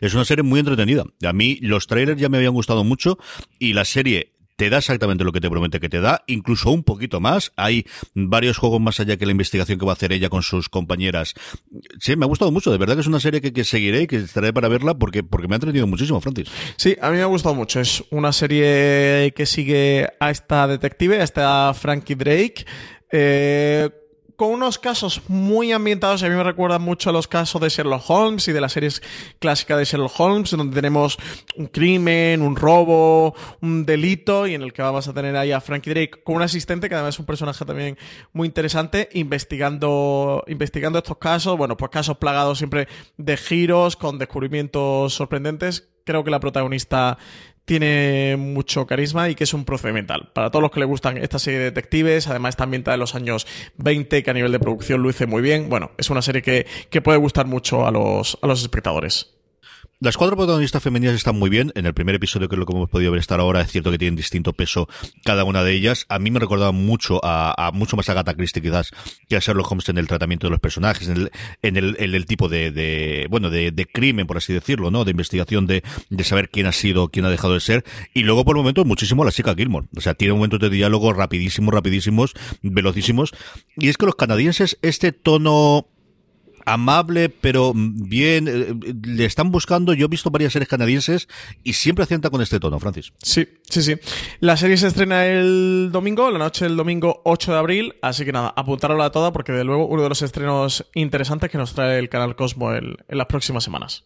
Es 0.00 0.14
una 0.14 0.24
serie 0.24 0.42
muy 0.42 0.60
entretenida. 0.60 1.04
A 1.24 1.32
mí 1.32 1.58
los 1.60 1.86
trailers 1.86 2.20
ya 2.20 2.28
me 2.28 2.36
habían 2.36 2.52
gustado 2.52 2.84
mucho 2.84 3.18
y 3.58 3.72
la 3.72 3.84
serie 3.84 4.33
te 4.56 4.70
da 4.70 4.78
exactamente 4.78 5.24
lo 5.24 5.32
que 5.32 5.40
te 5.40 5.50
promete 5.50 5.80
que 5.80 5.88
te 5.88 6.00
da, 6.00 6.22
incluso 6.26 6.70
un 6.70 6.84
poquito 6.84 7.20
más. 7.20 7.52
Hay 7.56 7.86
varios 8.14 8.58
juegos 8.58 8.80
más 8.80 9.00
allá 9.00 9.16
que 9.16 9.26
la 9.26 9.32
investigación 9.32 9.78
que 9.78 9.84
va 9.84 9.92
a 9.92 9.94
hacer 9.94 10.12
ella 10.12 10.28
con 10.28 10.42
sus 10.42 10.68
compañeras. 10.68 11.34
Sí, 11.98 12.16
me 12.16 12.24
ha 12.24 12.28
gustado 12.28 12.50
mucho. 12.50 12.70
De 12.70 12.78
verdad 12.78 12.94
que 12.94 13.00
es 13.00 13.06
una 13.06 13.20
serie 13.20 13.40
que, 13.40 13.64
seguiré 13.64 14.02
y 14.02 14.06
que 14.06 14.16
estaré 14.16 14.52
para 14.52 14.68
verla 14.68 14.94
porque, 14.94 15.22
porque 15.22 15.48
me 15.48 15.54
ha 15.54 15.56
entretenido 15.56 15.86
muchísimo, 15.86 16.20
Francis. 16.20 16.48
Sí, 16.76 16.96
a 17.00 17.10
mí 17.10 17.16
me 17.16 17.22
ha 17.22 17.26
gustado 17.26 17.54
mucho. 17.54 17.80
Es 17.80 18.04
una 18.10 18.32
serie 18.32 19.32
que 19.34 19.46
sigue 19.46 20.08
a 20.20 20.30
esta 20.30 20.66
detective, 20.66 21.20
a 21.20 21.24
esta 21.24 21.74
Frankie 21.74 22.14
Drake. 22.14 22.64
Eh, 23.10 23.90
con 24.36 24.50
unos 24.50 24.78
casos 24.78 25.22
muy 25.28 25.72
ambientados, 25.72 26.22
a 26.22 26.28
mí 26.28 26.34
me 26.34 26.42
recuerdan 26.42 26.82
mucho 26.82 27.10
a 27.10 27.12
los 27.12 27.28
casos 27.28 27.60
de 27.60 27.68
Sherlock 27.68 28.08
Holmes 28.08 28.48
y 28.48 28.52
de 28.52 28.60
las 28.60 28.72
series 28.72 29.02
clásicas 29.38 29.78
de 29.78 29.84
Sherlock 29.84 30.18
Holmes, 30.18 30.50
donde 30.50 30.74
tenemos 30.74 31.16
un 31.56 31.66
crimen, 31.66 32.42
un 32.42 32.56
robo, 32.56 33.34
un 33.60 33.86
delito, 33.86 34.46
y 34.46 34.54
en 34.54 34.62
el 34.62 34.72
que 34.72 34.82
vamos 34.82 35.08
a 35.08 35.14
tener 35.14 35.36
ahí 35.36 35.52
a 35.52 35.60
Frankie 35.60 35.90
Drake 35.90 36.22
con 36.24 36.36
un 36.36 36.42
asistente, 36.42 36.88
que 36.88 36.94
además 36.94 37.14
es 37.14 37.18
un 37.20 37.26
personaje 37.26 37.64
también 37.64 37.96
muy 38.32 38.46
interesante, 38.46 39.08
investigando, 39.12 40.44
investigando 40.46 40.98
estos 40.98 41.18
casos, 41.18 41.56
bueno, 41.56 41.76
pues 41.76 41.90
casos 41.90 42.18
plagados 42.18 42.58
siempre 42.58 42.88
de 43.16 43.36
giros, 43.36 43.96
con 43.96 44.18
descubrimientos 44.18 45.14
sorprendentes. 45.14 45.88
Creo 46.04 46.22
que 46.22 46.30
la 46.30 46.40
protagonista 46.40 47.16
tiene 47.64 48.36
mucho 48.38 48.86
carisma 48.86 49.28
y 49.28 49.34
que 49.34 49.44
es 49.44 49.54
un 49.54 49.64
procedimental. 49.64 50.30
Para 50.32 50.50
todos 50.50 50.62
los 50.62 50.70
que 50.70 50.80
le 50.80 50.86
gustan 50.86 51.16
esta 51.18 51.38
serie 51.38 51.58
de 51.58 51.66
detectives, 51.66 52.28
además 52.28 52.50
está 52.50 52.64
ambientada 52.64 52.94
en 52.94 53.00
los 53.00 53.14
años 53.14 53.46
20, 53.78 54.22
que 54.22 54.30
a 54.30 54.34
nivel 54.34 54.52
de 54.52 54.60
producción 54.60 55.02
luce 55.02 55.26
muy 55.26 55.42
bien. 55.42 55.68
Bueno, 55.68 55.92
es 55.98 56.10
una 56.10 56.22
serie 56.22 56.42
que, 56.42 56.66
que 56.90 57.00
puede 57.00 57.18
gustar 57.18 57.46
mucho 57.46 57.86
a 57.86 57.90
los, 57.90 58.38
a 58.42 58.46
los 58.46 58.62
espectadores. 58.62 59.33
Las 60.04 60.18
cuatro 60.18 60.36
protagonistas 60.36 60.82
femeninas 60.82 61.14
están 61.14 61.38
muy 61.38 61.48
bien. 61.48 61.72
En 61.74 61.86
el 61.86 61.94
primer 61.94 62.14
episodio, 62.14 62.46
que 62.46 62.56
es 62.56 62.58
lo 62.58 62.66
que 62.66 62.74
hemos 62.74 62.90
podido 62.90 63.10
ver 63.10 63.20
estar 63.20 63.40
ahora, 63.40 63.62
es 63.62 63.72
cierto 63.72 63.90
que 63.90 63.96
tienen 63.96 64.16
distinto 64.16 64.52
peso 64.52 64.86
cada 65.24 65.44
una 65.44 65.64
de 65.64 65.72
ellas. 65.72 66.04
A 66.10 66.18
mí 66.18 66.30
me 66.30 66.40
recordaba 66.40 66.72
mucho 66.72 67.20
a, 67.22 67.70
mucho 67.72 67.96
más 67.96 68.06
a 68.10 68.12
Agatha 68.12 68.34
Christie 68.34 68.60
quizás 68.60 68.90
que 69.30 69.36
a 69.36 69.38
Sherlock 69.38 69.72
Holmes 69.72 69.88
en 69.88 69.96
el 69.96 70.06
tratamiento 70.06 70.46
de 70.46 70.50
los 70.50 70.60
personajes, 70.60 71.08
en 71.08 71.16
el, 71.16 71.30
en 71.62 71.76
el, 71.78 71.96
el 71.98 72.26
tipo 72.26 72.50
de, 72.50 73.26
bueno, 73.30 73.48
de, 73.48 73.88
crimen, 73.90 74.26
por 74.26 74.36
así 74.36 74.52
decirlo, 74.52 74.90
¿no? 74.90 75.06
De 75.06 75.12
investigación 75.12 75.66
de, 75.66 75.82
de 76.10 76.24
saber 76.24 76.50
quién 76.50 76.66
ha 76.66 76.72
sido, 76.72 77.08
quién 77.08 77.24
ha 77.24 77.30
dejado 77.30 77.54
de 77.54 77.60
ser. 77.60 77.82
Y 78.12 78.24
luego, 78.24 78.44
por 78.44 78.56
momentos, 78.56 78.84
muchísimo 78.84 79.24
la 79.24 79.32
chica 79.32 79.54
Gilmore. 79.54 79.86
O 79.96 80.02
sea, 80.02 80.12
tiene 80.12 80.34
momentos 80.34 80.60
de 80.60 80.68
diálogo 80.68 81.14
rapidísimos, 81.14 81.72
rapidísimos, 81.72 82.34
velocísimos. 82.60 83.32
Y 83.78 83.88
es 83.88 83.96
que 83.96 84.04
los 84.04 84.16
canadienses, 84.16 84.76
este 84.82 85.12
tono 85.12 85.86
amable, 86.64 87.28
pero 87.28 87.72
bien, 87.74 88.48
eh, 88.48 88.94
le 89.04 89.24
están 89.24 89.50
buscando, 89.50 89.94
yo 89.94 90.06
he 90.06 90.08
visto 90.08 90.30
varias 90.30 90.52
series 90.52 90.68
canadienses 90.68 91.28
y 91.62 91.74
siempre 91.74 92.04
acierta 92.04 92.30
con 92.30 92.42
este 92.42 92.60
tono, 92.60 92.78
Francis. 92.78 93.12
Sí, 93.22 93.48
sí, 93.68 93.82
sí. 93.82 93.96
La 94.40 94.56
serie 94.56 94.76
se 94.76 94.88
estrena 94.88 95.26
el 95.26 95.90
domingo, 95.92 96.30
la 96.30 96.38
noche 96.38 96.64
del 96.64 96.76
domingo 96.76 97.22
8 97.24 97.52
de 97.52 97.58
abril, 97.58 97.94
así 98.02 98.24
que 98.24 98.32
nada, 98.32 98.54
a 98.56 99.10
toda 99.10 99.32
porque 99.32 99.52
de 99.52 99.64
luego 99.64 99.86
uno 99.86 100.02
de 100.02 100.08
los 100.08 100.22
estrenos 100.22 100.86
interesantes 100.94 101.50
que 101.50 101.58
nos 101.58 101.74
trae 101.74 101.98
el 101.98 102.08
canal 102.08 102.36
Cosmo 102.36 102.72
en 102.74 102.96
las 103.08 103.26
próximas 103.26 103.64
semanas. 103.64 104.04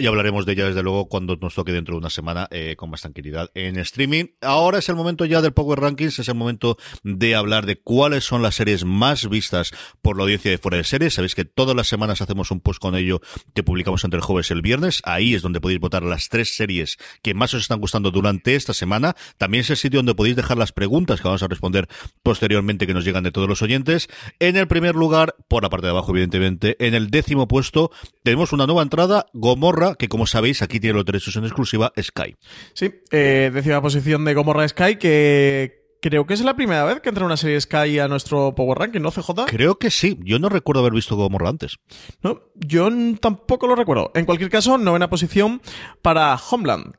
Y 0.00 0.06
hablaremos 0.06 0.46
de 0.46 0.52
ella, 0.52 0.64
desde 0.64 0.82
luego, 0.82 1.08
cuando 1.08 1.36
nos 1.36 1.54
toque 1.54 1.72
dentro 1.72 1.92
de 1.92 1.98
una 1.98 2.08
semana 2.08 2.48
eh, 2.50 2.74
con 2.74 2.88
más 2.88 3.02
tranquilidad 3.02 3.50
en 3.52 3.78
streaming. 3.78 4.28
Ahora 4.40 4.78
es 4.78 4.88
el 4.88 4.94
momento 4.94 5.26
ya 5.26 5.42
del 5.42 5.52
Power 5.52 5.78
Rankings, 5.78 6.20
es 6.20 6.28
el 6.28 6.36
momento 6.36 6.78
de 7.02 7.34
hablar 7.34 7.66
de 7.66 7.76
cuáles 7.76 8.24
son 8.24 8.40
las 8.40 8.54
series 8.54 8.86
más 8.86 9.28
vistas 9.28 9.72
por 10.00 10.16
la 10.16 10.22
audiencia 10.22 10.50
de 10.50 10.56
fuera 10.56 10.78
de 10.78 10.84
series. 10.84 11.12
Sabéis 11.12 11.34
que 11.34 11.44
todas 11.44 11.76
las 11.76 11.86
semanas 11.86 12.22
hacemos 12.22 12.50
un 12.50 12.60
post 12.62 12.80
con 12.80 12.94
ello 12.94 13.20
que 13.54 13.62
publicamos 13.62 14.02
entre 14.04 14.16
el 14.16 14.24
jueves 14.24 14.48
y 14.48 14.54
el 14.54 14.62
viernes. 14.62 15.02
Ahí 15.04 15.34
es 15.34 15.42
donde 15.42 15.60
podéis 15.60 15.80
votar 15.80 16.02
las 16.02 16.30
tres 16.30 16.56
series 16.56 16.96
que 17.20 17.34
más 17.34 17.52
os 17.52 17.60
están 17.60 17.78
gustando 17.78 18.10
durante 18.10 18.54
esta 18.54 18.72
semana. 18.72 19.14
También 19.36 19.60
es 19.60 19.68
el 19.68 19.76
sitio 19.76 19.98
donde 19.98 20.14
podéis 20.14 20.36
dejar 20.36 20.56
las 20.56 20.72
preguntas 20.72 21.20
que 21.20 21.28
vamos 21.28 21.42
a 21.42 21.48
responder 21.48 21.88
posteriormente 22.22 22.86
que 22.86 22.94
nos 22.94 23.04
llegan 23.04 23.24
de 23.24 23.32
todos 23.32 23.50
los 23.50 23.60
oyentes. 23.60 24.08
En 24.38 24.56
el 24.56 24.66
primer 24.66 24.94
lugar, 24.94 25.34
por 25.46 25.62
la 25.62 25.68
parte 25.68 25.88
de 25.88 25.90
abajo, 25.90 26.12
evidentemente, 26.12 26.76
en 26.78 26.94
el 26.94 27.10
décimo 27.10 27.46
puesto, 27.48 27.90
tenemos 28.22 28.54
una 28.54 28.64
nueva 28.64 28.80
entrada, 28.80 29.26
Gomorra 29.34 29.89
que 29.96 30.08
como 30.08 30.26
sabéis 30.26 30.62
aquí 30.62 30.80
tiene 30.80 30.96
los 30.96 31.04
derechos 31.04 31.36
en 31.36 31.44
exclusiva 31.44 31.92
Sky. 32.00 32.36
Sí, 32.74 32.92
eh, 33.10 33.50
décima 33.52 33.80
posición 33.82 34.24
de 34.24 34.34
Gomorra 34.34 34.66
Sky 34.68 34.96
que 34.96 35.80
creo 36.00 36.26
que 36.26 36.34
es 36.34 36.40
la 36.40 36.56
primera 36.56 36.84
vez 36.84 37.00
que 37.00 37.08
entra 37.08 37.24
una 37.24 37.36
serie 37.36 37.60
Sky 37.60 37.98
a 37.98 38.08
nuestro 38.08 38.54
Power 38.54 38.78
Ranking, 38.78 39.00
¿no, 39.00 39.10
CJ? 39.10 39.46
Creo 39.46 39.78
que 39.78 39.90
sí. 39.90 40.18
Yo 40.22 40.38
no 40.38 40.48
recuerdo 40.48 40.80
haber 40.80 40.94
visto 40.94 41.16
Gomorra 41.16 41.48
antes. 41.48 41.78
No, 42.22 42.40
yo 42.54 42.88
tampoco 43.20 43.66
lo 43.66 43.74
recuerdo. 43.74 44.10
En 44.14 44.24
cualquier 44.24 44.50
caso, 44.50 44.78
novena 44.78 45.10
posición 45.10 45.60
para 46.02 46.34
Homeland, 46.36 46.94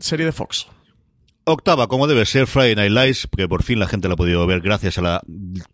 serie 0.00 0.26
de 0.26 0.32
Fox. 0.32 0.68
Octava, 1.48 1.86
como 1.86 2.08
debe 2.08 2.26
ser, 2.26 2.48
Friday 2.48 2.74
Night 2.74 2.90
Lights, 2.90 3.28
que 3.36 3.46
por 3.46 3.62
fin 3.62 3.78
la 3.78 3.86
gente 3.86 4.08
la 4.08 4.14
ha 4.14 4.16
podido 4.16 4.44
ver 4.48 4.60
gracias 4.60 4.98
a 4.98 5.02
la 5.02 5.22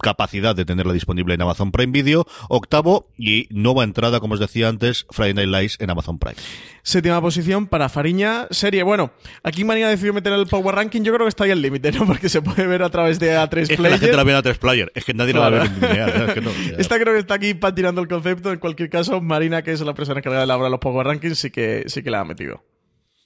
capacidad 0.02 0.54
de 0.54 0.66
tenerla 0.66 0.92
disponible 0.92 1.32
en 1.32 1.40
Amazon 1.40 1.72
Prime 1.72 1.90
Video. 1.90 2.26
Octavo 2.50 3.08
y 3.16 3.46
nueva 3.48 3.82
entrada, 3.82 4.20
como 4.20 4.34
os 4.34 4.40
decía 4.40 4.68
antes, 4.68 5.06
Friday 5.08 5.32
Night 5.32 5.48
Lights 5.48 5.78
en 5.80 5.88
Amazon 5.88 6.18
Prime. 6.18 6.36
Séptima 6.82 7.22
posición 7.22 7.68
para 7.68 7.88
Fariña, 7.88 8.48
serie. 8.50 8.82
Bueno, 8.82 9.12
aquí 9.42 9.64
María 9.64 9.88
decidió 9.88 10.12
meter 10.12 10.34
el 10.34 10.46
Power 10.46 10.74
Ranking, 10.74 11.04
yo 11.04 11.14
creo 11.14 11.24
que 11.24 11.30
está 11.30 11.44
ahí 11.44 11.52
el 11.52 11.62
límite, 11.62 11.90
¿no? 11.90 12.04
Porque 12.06 12.28
se 12.28 12.42
puede 12.42 12.66
ver 12.66 12.82
a 12.82 12.90
través 12.90 13.18
de 13.18 13.34
A3 13.34 13.48
Player. 13.48 13.70
Es 13.70 13.76
que 13.78 13.82
la 13.82 13.98
gente 13.98 14.16
la 14.18 14.24
ve 14.24 14.34
a 14.34 14.42
A3 14.42 14.58
Player, 14.58 14.92
es 14.94 15.06
que 15.06 15.14
nadie 15.14 15.32
la 15.32 15.40
va 15.40 15.46
a 15.46 15.50
ver 15.50 15.62
en 15.62 16.74
Esta 16.78 16.98
creo 16.98 17.14
que 17.14 17.20
está 17.20 17.32
aquí 17.32 17.54
patinando 17.54 18.02
el 18.02 18.08
concepto. 18.08 18.52
En 18.52 18.58
cualquier 18.58 18.90
caso, 18.90 19.22
Marina, 19.22 19.62
que 19.62 19.72
es 19.72 19.80
la 19.80 19.94
persona 19.94 20.18
encargada 20.18 20.42
de 20.42 20.44
elaborar 20.44 20.70
los 20.70 20.80
Power 20.80 21.06
Rankings, 21.06 21.38
sí 21.38 21.50
que, 21.50 21.84
sí 21.86 22.02
que 22.02 22.10
la 22.10 22.20
ha 22.20 22.24
metido. 22.26 22.62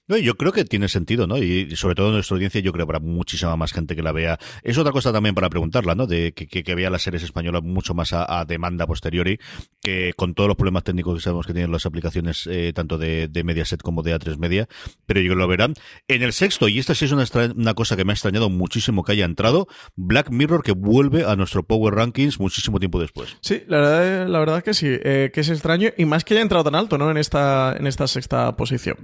No, 0.08 0.16
yo 0.16 0.36
creo 0.36 0.52
que 0.52 0.64
tiene 0.64 0.88
sentido, 0.88 1.26
¿no? 1.26 1.38
Y 1.38 1.74
sobre 1.74 1.96
todo 1.96 2.08
en 2.08 2.14
nuestra 2.14 2.36
audiencia, 2.36 2.60
yo 2.60 2.72
creo 2.72 2.86
que 2.86 2.90
habrá 2.90 3.00
muchísima 3.00 3.56
más 3.56 3.72
gente 3.72 3.96
que 3.96 4.02
la 4.02 4.12
vea. 4.12 4.38
Es 4.62 4.78
otra 4.78 4.92
cosa 4.92 5.12
también 5.12 5.34
para 5.34 5.50
preguntarla, 5.50 5.96
¿no? 5.96 6.06
De 6.06 6.32
que, 6.32 6.46
que, 6.46 6.74
vea 6.76 6.90
las 6.90 7.02
series 7.02 7.24
españolas 7.24 7.62
mucho 7.64 7.92
más 7.94 8.12
a, 8.12 8.44
demanda 8.46 8.86
posteriori, 8.86 9.38
que 9.82 10.12
con 10.16 10.34
todos 10.34 10.48
los 10.48 10.56
problemas 10.56 10.84
técnicos 10.84 11.16
que 11.16 11.22
sabemos 11.22 11.46
que 11.46 11.54
tienen 11.54 11.72
las 11.72 11.86
aplicaciones, 11.86 12.46
eh, 12.48 12.72
tanto 12.72 12.98
de, 12.98 13.28
Mediaset 13.44 13.82
como 13.82 14.02
de 14.02 14.14
A3 14.14 14.38
Media, 14.38 14.68
pero 15.06 15.20
yo 15.20 15.34
lo 15.34 15.48
verán. 15.48 15.74
En 16.06 16.22
el 16.22 16.32
sexto, 16.32 16.68
y 16.68 16.78
esta 16.78 16.94
sí 16.94 17.06
es 17.06 17.12
una, 17.12 17.24
una 17.56 17.74
cosa 17.74 17.96
que 17.96 18.04
me 18.04 18.12
ha 18.12 18.14
extrañado 18.14 18.48
muchísimo 18.48 19.02
que 19.02 19.12
haya 19.12 19.24
entrado, 19.24 19.66
Black 19.96 20.30
Mirror 20.30 20.62
que 20.62 20.72
vuelve 20.72 21.24
a 21.24 21.34
nuestro 21.34 21.64
Power 21.64 21.94
Rankings 21.94 22.38
muchísimo 22.38 22.78
tiempo 22.78 23.00
después. 23.00 23.36
Sí, 23.40 23.62
la 23.66 23.78
verdad, 23.78 24.28
la 24.28 24.38
verdad 24.38 24.62
que 24.62 24.74
sí, 24.74 24.86
eh, 24.88 25.30
que 25.32 25.40
es 25.40 25.48
extraño, 25.48 25.90
y 25.96 26.04
más 26.04 26.24
que 26.24 26.34
haya 26.34 26.42
entrado 26.42 26.64
tan 26.64 26.76
alto, 26.76 26.96
¿no? 26.96 27.10
En 27.10 27.16
esta, 27.16 27.74
en 27.76 27.86
esta 27.86 28.06
sexta 28.06 28.56
posición. 28.56 28.96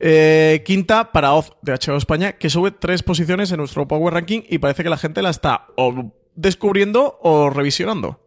Eh, 0.00 0.47
quinta 0.64 1.12
para 1.12 1.32
Oz 1.34 1.52
de 1.62 1.72
HBO 1.72 1.96
España, 1.96 2.32
que 2.32 2.50
sube 2.50 2.70
tres 2.70 3.02
posiciones 3.02 3.50
en 3.52 3.58
nuestro 3.58 3.86
Power 3.88 4.14
Ranking 4.14 4.42
y 4.48 4.58
parece 4.58 4.82
que 4.82 4.90
la 4.90 4.98
gente 4.98 5.22
la 5.22 5.30
está 5.30 5.66
o 5.76 6.12
descubriendo 6.34 7.18
o 7.22 7.50
revisionando 7.50 8.20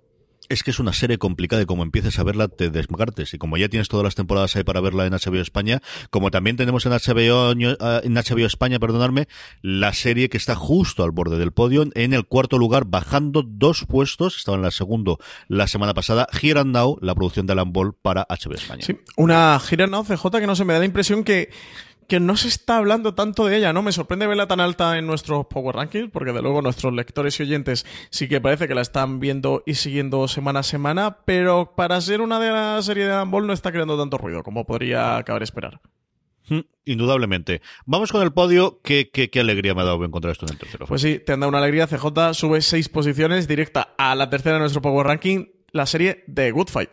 es 0.52 0.64
que 0.64 0.72
es 0.72 0.80
una 0.80 0.94
serie 0.94 1.18
complicada 1.18 1.62
y 1.62 1.66
como 1.66 1.84
empieces 1.84 2.20
a 2.20 2.24
verla 2.24 2.48
te 2.50 2.70
desmartes. 2.70 3.34
Y 3.34 3.38
como 3.38 3.58
ya 3.58 3.70
tienes 3.70 3.88
todas 3.88 4.04
las 4.04 4.16
temporadas 4.16 4.56
ahí 4.56 4.64
para 4.64 4.82
verla 4.82 5.06
en 5.06 5.14
HBO 5.14 5.42
España, 5.42 5.82
como 6.10 6.30
también 6.30 6.58
tenemos 6.58 6.86
en 6.86 6.92
HBO, 6.92 7.54
eh, 7.54 8.02
en 8.04 8.14
HBO 8.14 8.46
España, 8.46 8.80
perdonarme, 8.80 9.28
la 9.62 9.94
serie 9.94 10.30
que 10.30 10.38
está 10.38 10.56
justo 10.56 11.04
al 11.04 11.12
borde 11.12 11.38
del 11.38 11.52
podio, 11.52 11.86
en 11.94 12.14
el 12.14 12.26
cuarto 12.26 12.58
lugar, 12.58 12.86
bajando 12.86 13.44
dos 13.46 13.86
puestos, 13.86 14.38
estaba 14.38 14.58
en 14.58 14.64
la 14.64 14.72
segundo 14.72 15.20
la 15.48 15.68
semana 15.68 15.94
pasada, 15.94 16.28
Here 16.42 16.60
and 16.60 16.76
Now, 16.76 16.98
la 17.02 17.16
producción 17.16 17.46
de 17.46 17.54
Alan 17.54 17.72
Ball 17.72 17.94
para 17.94 18.28
HBO 18.30 18.56
España. 18.56 18.82
Sí, 18.82 18.98
una 19.16 19.60
Here 19.70 19.84
and 19.84 19.94
Now 19.94 20.04
CJ 20.04 20.40
que 20.40 20.48
no 20.48 20.56
se 20.56 20.66
me 20.66 20.74
da 20.74 20.80
la 20.80 20.86
impresión 20.86 21.24
que 21.24 21.50
que 22.12 22.20
no 22.20 22.36
se 22.36 22.50
está 22.50 22.76
hablando 22.76 23.14
tanto 23.14 23.46
de 23.46 23.56
ella, 23.56 23.72
¿no? 23.72 23.84
Me 23.84 23.94
sorprende 23.94 24.28
verla 24.28 24.46
tan 24.46 24.60
alta 24.60 24.98
en 24.98 25.08
nuestros 25.08 25.46
Power 25.46 25.78
Rankings, 25.78 26.10
porque 26.12 26.34
de 26.34 26.42
luego 26.42 26.62
nuestros 26.62 26.94
lectores 26.94 27.40
y 27.40 27.44
oyentes 27.44 27.86
sí 28.10 28.28
que 28.28 28.42
parece 28.42 28.68
que 28.68 28.76
la 28.76 28.82
están 28.82 29.22
viendo 29.22 29.64
y 29.66 29.76
siguiendo 29.76 30.28
semana 30.28 30.60
a 30.60 30.64
semana, 30.64 31.20
pero 31.24 31.74
para 31.74 32.02
ser 32.02 32.20
una 32.20 32.38
de 32.42 32.52
las 32.52 32.84
series 32.84 33.08
de 33.08 33.14
handball 33.14 33.48
no 33.48 33.54
está 33.54 33.72
creando 33.72 33.98
tanto 33.98 34.18
ruido 34.18 34.44
como 34.44 34.66
podría 34.66 35.16
acabar 35.16 35.42
esperar. 35.42 35.80
Hmm, 36.50 36.66
indudablemente. 36.84 37.62
Vamos 37.86 38.12
con 38.12 38.24
el 38.24 38.34
podio. 38.34 38.82
¿Qué, 38.84 39.10
qué, 39.10 39.40
alegría 39.40 39.74
me 39.74 39.80
ha 39.80 39.86
dado 39.86 40.04
encontrar 40.04 40.34
esto 40.34 40.46
en 40.48 40.52
el 40.52 40.60
tercero. 40.60 40.88
Pues 40.88 41.02
sí, 41.02 41.20
te 41.26 41.32
han 41.32 41.40
dado 41.40 41.48
una 41.48 41.60
alegría. 41.60 41.88
CJ 41.88 42.34
sube 42.34 42.60
seis 42.60 42.90
posiciones 42.90 43.48
directa 43.48 43.96
a 43.98 44.16
la 44.16 44.30
tercera 44.30 44.56
de 44.56 44.60
nuestro 44.60 44.82
Power 44.82 45.08
Ranking, 45.08 45.46
la 45.72 45.86
serie 45.86 46.26
de 46.28 46.52
Good 46.52 46.68
Fight. 46.68 46.92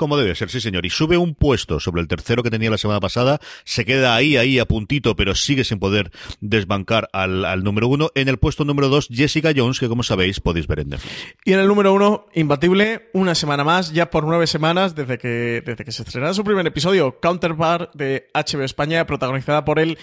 Como 0.00 0.16
debe 0.16 0.34
ser, 0.34 0.48
sí 0.48 0.62
señor. 0.62 0.86
Y 0.86 0.88
sube 0.88 1.18
un 1.18 1.34
puesto 1.34 1.78
sobre 1.78 2.00
el 2.00 2.08
tercero 2.08 2.42
que 2.42 2.48
tenía 2.48 2.70
la 2.70 2.78
semana 2.78 3.00
pasada. 3.00 3.38
Se 3.64 3.84
queda 3.84 4.14
ahí, 4.14 4.38
ahí 4.38 4.58
a 4.58 4.64
puntito, 4.64 5.14
pero 5.14 5.34
sigue 5.34 5.62
sin 5.62 5.78
poder 5.78 6.10
desbancar 6.40 7.10
al, 7.12 7.44
al 7.44 7.62
número 7.62 7.86
uno. 7.86 8.08
En 8.14 8.28
el 8.28 8.38
puesto 8.38 8.64
número 8.64 8.88
dos, 8.88 9.08
Jessica 9.12 9.52
Jones, 9.54 9.78
que 9.78 9.88
como 9.88 10.02
sabéis 10.02 10.40
podéis 10.40 10.66
ver 10.66 10.80
en 10.80 10.88
Netflix. 10.88 11.14
Y 11.44 11.52
en 11.52 11.58
el 11.60 11.68
número 11.68 11.92
uno, 11.92 12.28
imbatible, 12.32 13.10
una 13.12 13.34
semana 13.34 13.62
más, 13.62 13.92
ya 13.92 14.08
por 14.08 14.24
nueve 14.24 14.46
semanas 14.46 14.94
desde 14.94 15.18
que, 15.18 15.62
desde 15.66 15.84
que 15.84 15.92
se 15.92 16.02
estrenara 16.02 16.32
su 16.32 16.44
primer 16.44 16.66
episodio, 16.66 17.20
Counterpart 17.20 17.94
de 17.94 18.30
HBO 18.32 18.62
España, 18.62 19.04
protagonizada 19.04 19.66
por 19.66 19.78
el 19.78 19.98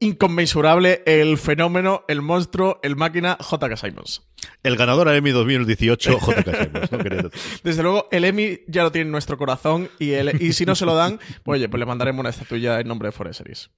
inconmensurable, 0.00 1.02
el 1.06 1.38
fenómeno, 1.38 2.04
el 2.08 2.22
monstruo, 2.22 2.80
el 2.82 2.96
máquina 2.96 3.36
J.K. 3.40 3.76
Simons. 3.76 4.22
El 4.62 4.76
ganador 4.76 5.08
al 5.08 5.16
Emmy 5.16 5.30
2018, 5.30 6.18
J.K. 6.18 6.64
Simons, 6.64 6.92
¿no? 6.92 7.30
Desde 7.64 7.82
luego, 7.82 8.08
el 8.10 8.24
Emmy 8.24 8.60
ya 8.68 8.82
lo 8.82 8.92
tiene 8.92 9.06
en 9.06 9.12
nuestro 9.12 9.36
corazón 9.38 9.88
y, 9.98 10.12
el- 10.12 10.40
y 10.42 10.52
si 10.52 10.66
no 10.66 10.74
se 10.74 10.84
lo 10.86 10.94
dan, 10.94 11.18
pues 11.42 11.58
oye, 11.58 11.68
pues 11.68 11.78
le 11.78 11.86
mandaremos 11.86 12.20
una 12.20 12.30
estatuilla 12.30 12.80
en 12.80 12.88
nombre 12.88 13.08
de 13.08 13.12
Forest 13.12 13.38
Series. 13.38 13.70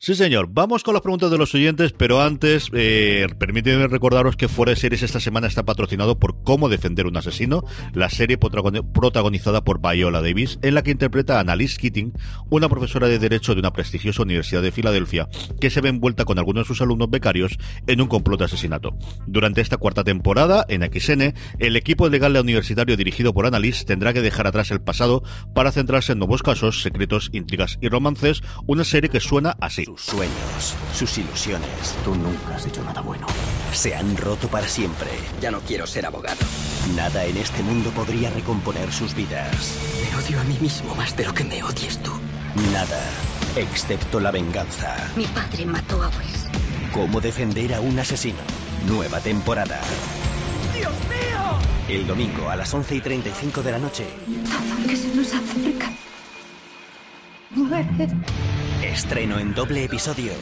Sí, 0.00 0.14
señor. 0.14 0.48
Vamos 0.50 0.84
con 0.84 0.94
las 0.94 1.02
preguntas 1.02 1.30
de 1.30 1.38
los 1.38 1.54
oyentes, 1.54 1.92
pero 1.92 2.20
antes, 2.20 2.68
eh, 2.72 3.26
permíteme 3.38 3.88
recordaros 3.88 4.36
que 4.36 4.46
Fuera 4.48 4.70
de 4.70 4.76
Series 4.76 5.02
esta 5.02 5.18
semana 5.18 5.46
está 5.48 5.64
patrocinado 5.64 6.18
por 6.18 6.42
Cómo 6.44 6.68
Defender 6.68 7.06
un 7.06 7.16
Asesino, 7.16 7.64
la 7.94 8.08
serie 8.08 8.38
protagoni- 8.38 8.84
protagonizada 8.92 9.64
por 9.64 9.80
Viola 9.80 10.22
Davis, 10.22 10.58
en 10.62 10.74
la 10.74 10.82
que 10.82 10.92
interpreta 10.92 11.36
a 11.36 11.40
Annalise 11.40 11.78
Keating, 11.78 12.12
una 12.50 12.68
profesora 12.68 13.08
de 13.08 13.18
Derecho 13.18 13.54
de 13.54 13.60
una 13.60 13.72
prestigiosa 13.72 14.22
universidad 14.22 14.62
de 14.62 14.70
Filadelfia, 14.72 15.28
que 15.60 15.70
se 15.70 15.80
ve 15.80 15.88
envuelta 15.88 16.24
con 16.24 16.38
algunos 16.38 16.64
de 16.64 16.68
sus 16.68 16.80
alumnos 16.80 17.10
becarios 17.10 17.58
en 17.86 18.00
un 18.00 18.06
complot 18.08 18.38
de 18.38 18.44
asesinato. 18.44 18.96
Durante 19.26 19.60
esta 19.60 19.78
cuarta 19.78 20.04
temporada, 20.04 20.64
en 20.68 20.82
XN, 20.82 21.34
el 21.58 21.76
equipo 21.76 22.08
legal 22.08 22.36
universitario 22.36 22.96
dirigido 22.96 23.34
por 23.34 23.46
Annalise 23.46 23.84
tendrá 23.84 24.12
que 24.12 24.22
dejar 24.22 24.46
atrás 24.46 24.70
el 24.70 24.80
pasado 24.80 25.22
para 25.54 25.72
centrarse 25.72 26.12
en 26.12 26.18
nuevos 26.18 26.42
casos, 26.42 26.82
secretos, 26.82 27.30
intrigas 27.32 27.78
y 27.80 27.88
romances, 27.88 28.42
una 28.66 28.84
serie 28.84 29.10
que 29.10 29.18
suena 29.20 29.56
así. 29.68 29.84
Sus 29.84 30.02
sueños, 30.02 30.74
sus 30.94 31.16
ilusiones. 31.18 31.94
Tú 32.04 32.14
nunca 32.14 32.56
has 32.56 32.66
hecho 32.66 32.82
nada 32.82 33.00
bueno. 33.00 33.26
Se 33.72 33.94
han 33.94 34.16
roto 34.16 34.48
para 34.48 34.66
siempre. 34.66 35.08
Ya 35.40 35.50
no 35.50 35.60
quiero 35.60 35.86
ser 35.86 36.04
abogado. 36.06 36.40
Nada 36.96 37.24
en 37.24 37.36
este 37.36 37.62
mundo 37.62 37.90
podría 37.90 38.30
recomponer 38.30 38.92
sus 38.92 39.14
vidas. 39.14 39.74
Me 40.02 40.16
odio 40.16 40.40
a 40.40 40.44
mí 40.44 40.58
mismo 40.60 40.94
más 40.94 41.16
de 41.16 41.24
lo 41.24 41.32
que 41.32 41.44
me 41.44 41.62
odies 41.62 42.02
tú. 42.02 42.10
Nada, 42.72 43.00
excepto 43.56 44.18
la 44.18 44.30
venganza. 44.30 44.96
Mi 45.16 45.26
padre 45.26 45.64
mató 45.64 46.02
a 46.02 46.08
Wes. 46.08 46.46
Cómo 46.92 47.20
defender 47.20 47.74
a 47.74 47.80
un 47.80 47.98
asesino. 47.98 48.38
Nueva 48.86 49.20
temporada. 49.20 49.80
¡Dios 50.74 50.92
mío! 50.92 51.58
El 51.88 52.06
domingo 52.06 52.48
a 52.48 52.56
las 52.56 52.72
11 52.72 52.96
y 52.96 53.00
35 53.00 53.62
de 53.62 53.72
la 53.72 53.78
noche. 53.78 54.06
Todo 54.26 54.88
que 54.88 54.96
se 54.96 55.14
nos 55.14 55.32
acerca. 55.34 55.92
Muere. 57.50 58.08
Estreno 58.92 59.38
en 59.38 59.54
doble 59.54 59.84
episodio 59.84 60.32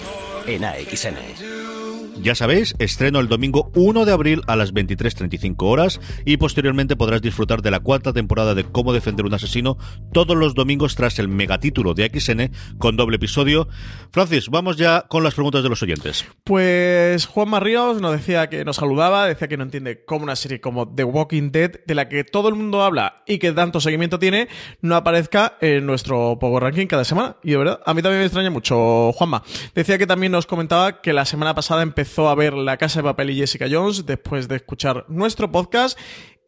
en 0.46 0.64
AXN. 0.64 1.85
Ya 2.22 2.34
sabéis, 2.34 2.74
estreno 2.78 3.20
el 3.20 3.28
domingo 3.28 3.70
1 3.74 4.04
de 4.04 4.12
abril 4.12 4.42
a 4.46 4.56
las 4.56 4.72
23.35 4.72 5.54
horas 5.60 6.00
y 6.24 6.38
posteriormente 6.38 6.96
podrás 6.96 7.20
disfrutar 7.20 7.62
de 7.62 7.70
la 7.70 7.80
cuarta 7.80 8.12
temporada 8.12 8.54
de 8.54 8.64
Cómo 8.64 8.92
defender 8.92 9.26
un 9.26 9.34
asesino 9.34 9.76
todos 10.12 10.36
los 10.36 10.54
domingos 10.54 10.96
tras 10.96 11.18
el 11.18 11.28
megatítulo 11.28 11.94
de 11.94 12.10
XN 12.12 12.50
con 12.78 12.96
doble 12.96 13.16
episodio. 13.16 13.68
Francis, 14.10 14.48
vamos 14.48 14.76
ya 14.76 15.02
con 15.02 15.24
las 15.24 15.34
preguntas 15.34 15.62
de 15.62 15.68
los 15.68 15.82
oyentes. 15.82 16.24
Pues 16.42 17.26
Juan 17.26 17.60
Ríos 17.60 18.00
nos 18.00 18.12
decía 18.12 18.48
que 18.48 18.64
nos 18.64 18.76
saludaba, 18.76 19.26
decía 19.26 19.46
que 19.46 19.56
no 19.56 19.64
entiende 19.64 20.04
cómo 20.04 20.24
una 20.24 20.36
serie 20.36 20.60
como 20.60 20.92
The 20.92 21.04
Walking 21.04 21.52
Dead, 21.52 21.84
de 21.86 21.94
la 21.94 22.08
que 22.08 22.24
todo 22.24 22.48
el 22.48 22.54
mundo 22.54 22.82
habla 22.82 23.22
y 23.26 23.38
que 23.38 23.52
tanto 23.52 23.80
seguimiento 23.80 24.18
tiene, 24.18 24.48
no 24.80 24.96
aparezca 24.96 25.58
en 25.60 25.86
nuestro 25.86 26.38
Power 26.40 26.62
Ranking 26.62 26.86
cada 26.86 27.04
semana. 27.04 27.36
Y 27.42 27.50
de 27.50 27.58
verdad, 27.58 27.80
a 27.84 27.94
mí 27.94 28.02
también 28.02 28.20
me 28.20 28.26
extraña 28.26 28.50
mucho, 28.50 29.12
Juanma. 29.12 29.42
Decía 29.74 29.98
que 29.98 30.06
también 30.06 30.32
nos 30.32 30.46
comentaba 30.46 31.02
que 31.02 31.12
la 31.12 31.24
semana 31.24 31.54
pasada 31.54 31.82
empezó 31.82 32.05
a 32.18 32.34
ver 32.34 32.54
La 32.54 32.76
Casa 32.76 33.00
de 33.00 33.04
Papel 33.04 33.30
y 33.30 33.36
Jessica 33.36 33.66
Jones 33.70 34.06
después 34.06 34.48
de 34.48 34.56
escuchar 34.56 35.04
nuestro 35.08 35.50
podcast. 35.50 35.98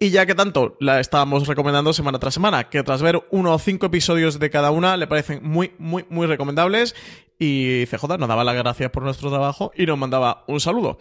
Y 0.01 0.11
ya 0.11 0.27
que 0.27 0.35
tanto 0.35 0.77
la 0.79 1.01
estábamos 1.01 1.47
recomendando 1.49 1.93
semana 1.93 2.19
tras 2.21 2.35
semana, 2.35 2.69
que 2.69 2.83
tras 2.85 3.03
ver 3.03 3.27
uno 3.31 3.53
o 3.53 3.59
cinco 3.59 3.87
episodios 3.87 4.39
de 4.39 4.49
cada 4.49 4.71
una 4.71 4.97
le 4.97 5.09
parecen 5.09 5.41
muy, 5.43 5.73
muy, 5.79 6.07
muy 6.09 6.27
recomendables. 6.27 6.95
Y 7.39 7.85
CJ 7.87 8.19
nos 8.19 8.29
daba 8.29 8.45
las 8.45 8.55
gracias 8.55 8.91
por 8.91 9.03
nuestro 9.03 9.31
trabajo 9.31 9.73
y 9.77 9.87
nos 9.87 9.99
mandaba 9.99 10.45
un 10.47 10.61
saludo. 10.61 10.99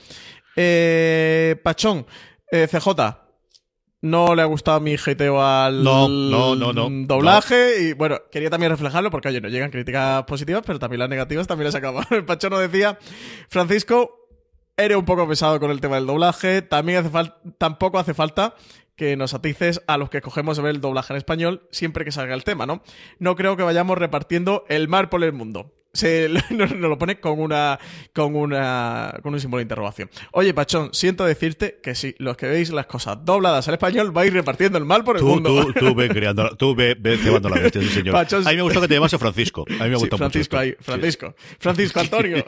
Eh, 0.55 1.55
Pachón, 1.63 2.07
eh, 2.51 2.67
CJ, 2.67 2.89
no 4.01 4.35
le 4.35 4.41
ha 4.41 4.45
gustado 4.45 4.79
mi 4.79 4.95
hateo 4.95 5.41
al 5.41 5.83
No, 5.83 6.07
no, 6.07 6.55
no, 6.55 6.73
no. 6.73 6.89
doblaje 7.07 7.81
y 7.81 7.93
bueno, 7.93 8.17
quería 8.31 8.49
también 8.49 8.71
reflejarlo 8.71 9.09
porque 9.09 9.27
oye, 9.29 9.41
nos 9.41 9.51
llegan 9.51 9.71
críticas 9.71 10.23
positivas, 10.23 10.63
pero 10.65 10.79
también 10.79 10.99
las 10.99 11.09
negativas 11.09 11.47
también 11.47 11.65
las 11.65 11.75
acabamos. 11.75 12.05
El 12.11 12.25
Pachón 12.25 12.51
nos 12.51 12.61
decía, 12.61 12.97
Francisco, 13.49 14.26
eres 14.77 14.97
un 14.97 15.05
poco 15.05 15.27
pesado 15.27 15.59
con 15.59 15.71
el 15.71 15.81
tema 15.81 15.95
del 15.95 16.05
doblaje, 16.05 16.61
también 16.61 16.99
hace 16.99 17.09
falta, 17.09 17.39
tampoco 17.57 17.97
hace 17.97 18.13
falta 18.13 18.55
que 18.95 19.17
nos 19.17 19.33
atices 19.33 19.81
a 19.87 19.97
los 19.97 20.09
que 20.09 20.21
cogemos 20.21 20.59
ver 20.59 20.75
el 20.75 20.81
doblaje 20.81 21.13
en 21.13 21.17
español 21.17 21.67
siempre 21.71 22.05
que 22.05 22.11
salga 22.11 22.33
el 22.35 22.43
tema, 22.43 22.65
¿no? 22.65 22.81
No 23.19 23.35
creo 23.35 23.57
que 23.57 23.63
vayamos 23.63 23.97
repartiendo 23.97 24.65
el 24.69 24.87
mar 24.87 25.09
por 25.09 25.23
el 25.23 25.33
mundo. 25.33 25.76
Se 25.93 26.29
nos, 26.51 26.71
nos 26.71 26.89
lo 26.89 26.97
pone 26.97 27.19
con 27.19 27.39
una 27.39 27.79
con 28.13 28.35
una 28.35 29.13
con 29.23 29.33
un 29.33 29.39
símbolo 29.39 29.59
de 29.59 29.63
interrogación. 29.63 30.09
Oye, 30.31 30.53
Pachón, 30.53 30.89
siento 30.93 31.25
decirte 31.25 31.79
que 31.81 31.95
si 31.95 32.13
los 32.19 32.37
que 32.37 32.45
veis 32.47 32.69
las 32.71 32.85
cosas 32.85 33.17
dobladas 33.23 33.67
al 33.67 33.73
español 33.75 34.11
vais 34.11 34.31
repartiendo 34.31 34.77
el 34.77 34.85
mal 34.85 35.03
por 35.03 35.15
el 35.17 35.21
Tú, 35.21 35.27
mundo. 35.29 35.65
tú, 35.65 35.73
tú 35.79 35.95
ve 35.95 36.09
creando, 36.09 36.55
tú 36.55 36.75
ve, 36.75 36.95
ve 36.99 37.17
cebando 37.17 37.49
la 37.49 37.59
bestia, 37.59 37.81
sí, 37.81 37.89
señor. 37.89 38.13
Pachos- 38.15 38.45
A 38.45 38.49
mí 38.51 38.55
me 38.57 38.61
gustó 38.61 38.81
que 38.81 38.87
te 38.87 38.93
llamase 38.93 39.17
Francisco. 39.17 39.65
A 39.79 39.83
mí 39.85 39.89
me 39.89 39.95
Sí, 39.95 40.01
gusta 40.01 40.17
Francisco 40.17 40.55
mucho. 40.57 40.63
ahí. 40.63 40.69
Sí. 40.71 40.77
Francisco. 40.83 41.35
Francisco 41.59 41.99
Antonio, 41.99 42.45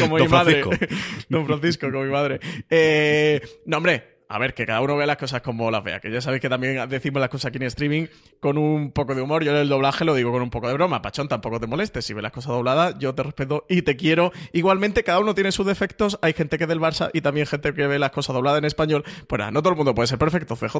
como 0.00 0.18
Don 0.18 0.26
mi 0.26 0.32
madre. 0.32 0.62
Francisco. 0.62 0.96
Don 1.28 1.46
Francisco, 1.46 1.90
como 1.90 2.04
mi 2.04 2.10
madre. 2.12 2.40
Eh, 2.70 3.40
no, 3.64 3.78
hombre, 3.78 4.15
a 4.28 4.38
ver, 4.38 4.54
que 4.54 4.66
cada 4.66 4.80
uno 4.80 4.96
vea 4.96 5.06
las 5.06 5.16
cosas 5.16 5.40
como 5.40 5.70
las 5.70 5.84
vea. 5.84 6.00
Que 6.00 6.10
ya 6.10 6.20
sabéis 6.20 6.40
que 6.40 6.48
también 6.48 6.88
decimos 6.88 7.20
las 7.20 7.30
cosas 7.30 7.46
aquí 7.46 7.58
en 7.58 7.64
streaming 7.64 8.06
con 8.40 8.58
un 8.58 8.90
poco 8.90 9.14
de 9.14 9.22
humor. 9.22 9.44
Yo 9.44 9.52
en 9.52 9.58
el 9.58 9.68
doblaje 9.68 10.04
lo 10.04 10.14
digo 10.14 10.32
con 10.32 10.42
un 10.42 10.50
poco 10.50 10.68
de 10.68 10.74
broma. 10.74 11.00
Pachón, 11.00 11.28
tampoco 11.28 11.60
te 11.60 11.66
molestes. 11.66 12.04
Si 12.04 12.12
ves 12.12 12.22
las 12.22 12.32
cosas 12.32 12.52
dobladas, 12.52 12.96
yo 12.98 13.14
te 13.14 13.22
respeto 13.22 13.64
y 13.68 13.82
te 13.82 13.96
quiero. 13.96 14.32
Igualmente, 14.52 15.04
cada 15.04 15.20
uno 15.20 15.34
tiene 15.34 15.52
sus 15.52 15.66
defectos. 15.66 16.18
Hay 16.22 16.32
gente 16.32 16.58
que 16.58 16.64
es 16.64 16.68
del 16.68 16.80
Barça 16.80 17.10
y 17.12 17.20
también 17.20 17.46
gente 17.46 17.72
que 17.72 17.86
ve 17.86 17.98
las 17.98 18.10
cosas 18.10 18.34
dobladas 18.34 18.58
en 18.58 18.64
español. 18.64 19.04
Pues 19.28 19.38
nada, 19.38 19.50
no 19.52 19.62
todo 19.62 19.70
el 19.70 19.76
mundo 19.76 19.94
puede 19.94 20.08
ser 20.08 20.18
perfecto, 20.18 20.56
CJ. 20.56 20.76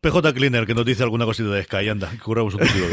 PJ 0.00 0.32
Cleaner, 0.32 0.64
que 0.64 0.74
nos 0.74 0.84
dice 0.84 1.02
alguna 1.02 1.24
cosita 1.24 1.48
de 1.48 1.64
Sky, 1.64 1.88
anda, 1.88 2.10
curramos 2.22 2.54
un 2.54 2.60
poquito. 2.60 2.86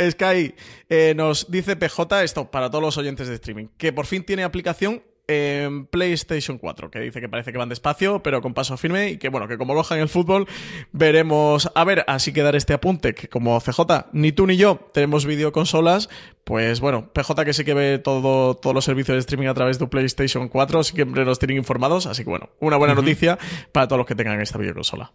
Sky 0.10 0.54
eh, 0.88 1.14
nos 1.16 1.48
dice 1.48 1.76
PJ 1.76 2.24
esto 2.24 2.50
para 2.50 2.70
todos 2.70 2.82
los 2.82 2.98
oyentes 2.98 3.28
de 3.28 3.34
streaming, 3.34 3.66
que 3.76 3.92
por 3.92 4.06
fin 4.06 4.24
tiene 4.24 4.42
aplicación 4.42 5.02
en 5.28 5.86
PlayStation 5.86 6.58
4, 6.58 6.90
que 6.90 7.00
dice 7.00 7.20
que 7.20 7.28
parece 7.28 7.52
que 7.52 7.58
van 7.58 7.68
despacio, 7.68 8.22
pero 8.22 8.40
con 8.40 8.54
paso 8.54 8.76
firme 8.76 9.10
y 9.10 9.18
que 9.18 9.28
bueno, 9.28 9.46
que 9.46 9.58
como 9.58 9.74
cojan 9.74 10.00
el 10.00 10.08
fútbol, 10.08 10.48
veremos. 10.92 11.70
A 11.74 11.84
ver, 11.84 12.04
así 12.08 12.32
que 12.32 12.42
dar 12.42 12.56
este 12.56 12.72
apunte, 12.72 13.14
que 13.14 13.28
como 13.28 13.60
CJ, 13.60 14.08
ni 14.12 14.32
tú 14.32 14.46
ni 14.46 14.56
yo 14.56 14.88
tenemos 14.92 15.26
videoconsolas, 15.26 16.08
pues 16.44 16.80
bueno, 16.80 17.12
PJ 17.12 17.44
que 17.44 17.52
sí 17.52 17.64
que 17.64 17.74
ve 17.74 17.98
todo, 17.98 18.56
todos 18.56 18.74
los 18.74 18.84
servicios 18.84 19.14
de 19.14 19.20
streaming 19.20 19.48
a 19.48 19.54
través 19.54 19.78
de 19.78 19.86
PlayStation 19.86 20.48
4, 20.48 20.82
siempre 20.82 21.24
nos 21.24 21.38
tienen 21.38 21.58
informados, 21.58 22.06
así 22.06 22.24
que 22.24 22.30
bueno, 22.30 22.48
una 22.60 22.78
buena 22.78 22.94
noticia 22.94 23.38
para 23.70 23.86
todos 23.86 23.98
los 23.98 24.06
que 24.06 24.14
tengan 24.14 24.40
esta 24.40 24.58
videoconsola. 24.58 25.12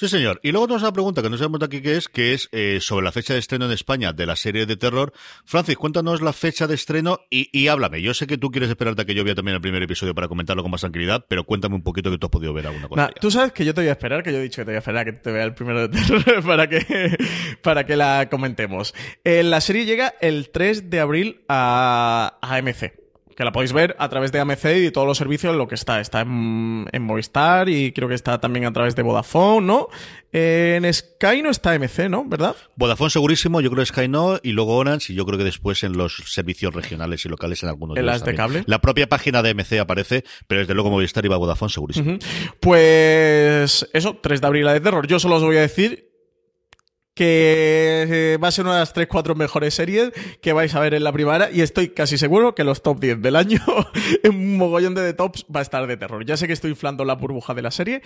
Sí, 0.00 0.08
señor. 0.08 0.40
Y 0.42 0.50
luego 0.50 0.66
tenemos 0.66 0.82
una 0.82 0.94
pregunta 0.94 1.20
que 1.20 1.28
no 1.28 1.36
sabemos 1.36 1.60
de 1.60 1.66
aquí 1.66 1.82
qué 1.82 1.98
es, 1.98 2.08
que 2.08 2.32
es 2.32 2.48
eh, 2.52 2.78
sobre 2.80 3.04
la 3.04 3.12
fecha 3.12 3.34
de 3.34 3.38
estreno 3.38 3.66
en 3.66 3.72
España 3.72 4.14
de 4.14 4.24
la 4.24 4.34
serie 4.34 4.64
de 4.64 4.78
terror. 4.78 5.12
Francis, 5.44 5.76
cuéntanos 5.76 6.22
la 6.22 6.32
fecha 6.32 6.66
de 6.66 6.74
estreno 6.74 7.20
y, 7.28 7.50
y 7.52 7.68
háblame. 7.68 8.00
Yo 8.00 8.14
sé 8.14 8.26
que 8.26 8.38
tú 8.38 8.50
quieres 8.50 8.70
esperarte 8.70 9.02
a 9.02 9.04
que 9.04 9.12
yo 9.12 9.24
vea 9.24 9.34
también 9.34 9.56
el 9.56 9.60
primer 9.60 9.82
episodio 9.82 10.14
para 10.14 10.26
comentarlo 10.26 10.62
con 10.62 10.70
más 10.70 10.80
tranquilidad, 10.80 11.26
pero 11.28 11.44
cuéntame 11.44 11.74
un 11.74 11.82
poquito 11.82 12.10
que 12.10 12.16
tú 12.16 12.28
has 12.28 12.30
podido 12.30 12.54
ver 12.54 12.68
alguna 12.68 12.88
cosa. 12.88 13.02
Nah, 13.02 13.10
tú 13.20 13.30
sabes 13.30 13.52
que 13.52 13.62
yo 13.62 13.74
te 13.74 13.82
voy 13.82 13.88
a 13.88 13.92
esperar, 13.92 14.22
que 14.22 14.32
yo 14.32 14.38
he 14.38 14.42
dicho 14.42 14.62
que 14.62 14.64
te 14.64 14.70
voy 14.70 14.76
a 14.76 14.78
esperar 14.78 15.02
a 15.02 15.04
que 15.04 15.12
te 15.12 15.32
vea 15.32 15.44
el 15.44 15.52
primero 15.52 15.86
de 15.86 15.88
terror 15.88 16.42
para 16.46 16.66
que, 16.66 17.18
para 17.60 17.84
que 17.84 17.96
la 17.96 18.30
comentemos. 18.30 18.94
Eh, 19.24 19.42
la 19.42 19.60
serie 19.60 19.84
llega 19.84 20.14
el 20.22 20.48
3 20.48 20.88
de 20.88 21.00
abril 21.00 21.42
a, 21.46 22.38
a 22.40 22.56
AMC. 22.56 23.09
Que 23.36 23.44
la 23.44 23.52
podéis 23.52 23.72
ver 23.72 23.96
a 23.98 24.08
través 24.08 24.32
de 24.32 24.40
AMC 24.40 24.64
y 24.64 24.80
de 24.80 24.90
todos 24.90 25.06
los 25.06 25.18
servicios 25.18 25.52
en 25.52 25.58
lo 25.58 25.68
que 25.68 25.74
está. 25.74 26.00
Está 26.00 26.20
en, 26.20 26.86
en 26.92 27.02
Movistar 27.02 27.68
y 27.68 27.92
creo 27.92 28.08
que 28.08 28.14
está 28.14 28.40
también 28.40 28.66
a 28.66 28.72
través 28.72 28.96
de 28.96 29.02
Vodafone, 29.02 29.66
¿no? 29.66 29.88
Eh, 30.32 30.78
en 30.80 30.92
Sky 30.92 31.42
no 31.42 31.50
está 31.50 31.72
AMC, 31.72 32.08
¿no? 32.08 32.24
¿Verdad? 32.24 32.54
Vodafone 32.76 33.10
segurísimo, 33.10 33.60
yo 33.60 33.70
creo 33.70 33.82
que 33.82 33.86
Sky 33.86 34.08
no, 34.08 34.38
y 34.42 34.52
luego 34.52 34.76
Orange, 34.76 35.12
y 35.12 35.16
yo 35.16 35.26
creo 35.26 35.38
que 35.38 35.44
después 35.44 35.82
en 35.82 35.96
los 35.96 36.22
servicios 36.26 36.72
regionales 36.72 37.24
y 37.24 37.28
locales 37.28 37.62
en 37.62 37.68
algunos 37.68 37.96
¿En 37.96 38.06
las 38.06 38.24
de 38.24 38.34
cable? 38.34 38.62
La 38.66 38.80
propia 38.80 39.08
página 39.08 39.42
de 39.42 39.54
MC 39.54 39.80
aparece, 39.80 40.24
pero 40.46 40.60
desde 40.60 40.74
luego 40.74 40.90
Movistar 40.90 41.24
y 41.24 41.28
Vodafone 41.28 41.70
segurísimo. 41.70 42.18
Pues 42.60 43.88
eso, 43.92 44.18
3 44.22 44.40
de 44.40 44.46
abril 44.46 44.64
la 44.64 44.72
de 44.72 44.80
terror. 44.80 45.06
Yo 45.06 45.18
solo 45.18 45.36
os 45.36 45.42
voy 45.42 45.56
a 45.56 45.62
decir 45.62 46.09
que 47.20 48.06
eh, 48.08 48.38
va 48.42 48.48
a 48.48 48.50
ser 48.50 48.64
una 48.64 48.72
de 48.72 48.80
las 48.80 48.94
3-4 48.94 49.34
mejores 49.34 49.74
series 49.74 50.10
que 50.40 50.54
vais 50.54 50.74
a 50.74 50.80
ver 50.80 50.94
en 50.94 51.04
la 51.04 51.12
primavera 51.12 51.50
y 51.52 51.60
estoy 51.60 51.90
casi 51.90 52.16
seguro 52.16 52.54
que 52.54 52.64
los 52.64 52.82
top 52.82 52.98
10 52.98 53.20
del 53.20 53.36
año, 53.36 53.60
en 54.22 54.30
un 54.34 54.56
mogollón 54.56 54.94
de, 54.94 55.02
de 55.02 55.12
tops, 55.12 55.44
va 55.54 55.60
a 55.60 55.62
estar 55.62 55.86
de 55.86 55.98
terror. 55.98 56.24
Ya 56.24 56.38
sé 56.38 56.46
que 56.46 56.54
estoy 56.54 56.70
inflando 56.70 57.04
la 57.04 57.16
burbuja 57.16 57.52
de 57.52 57.60
la 57.60 57.70
serie, 57.70 58.00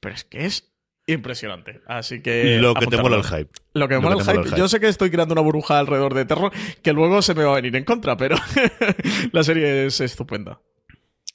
pero 0.00 0.14
es 0.14 0.24
que 0.24 0.46
es 0.46 0.72
impresionante. 1.06 1.82
Así 1.86 2.22
que. 2.22 2.56
Lo 2.58 2.74
que 2.74 2.86
te 2.86 2.96
mola 2.96 3.16
el 3.16 3.24
hype. 3.24 3.50
Lo 3.74 3.86
que 3.86 3.96
me 3.96 4.00
mola 4.00 4.16
el 4.16 4.24
hype. 4.24 4.56
Yo 4.56 4.66
sé 4.66 4.80
que 4.80 4.88
estoy 4.88 5.10
creando 5.10 5.34
una 5.34 5.42
burbuja 5.42 5.78
alrededor 5.78 6.14
de 6.14 6.24
terror 6.24 6.50
que 6.82 6.94
luego 6.94 7.20
se 7.20 7.34
me 7.34 7.44
va 7.44 7.52
a 7.52 7.56
venir 7.56 7.76
en 7.76 7.84
contra, 7.84 8.16
pero 8.16 8.36
la 9.32 9.44
serie 9.44 9.84
es 9.84 10.00
estupenda. 10.00 10.58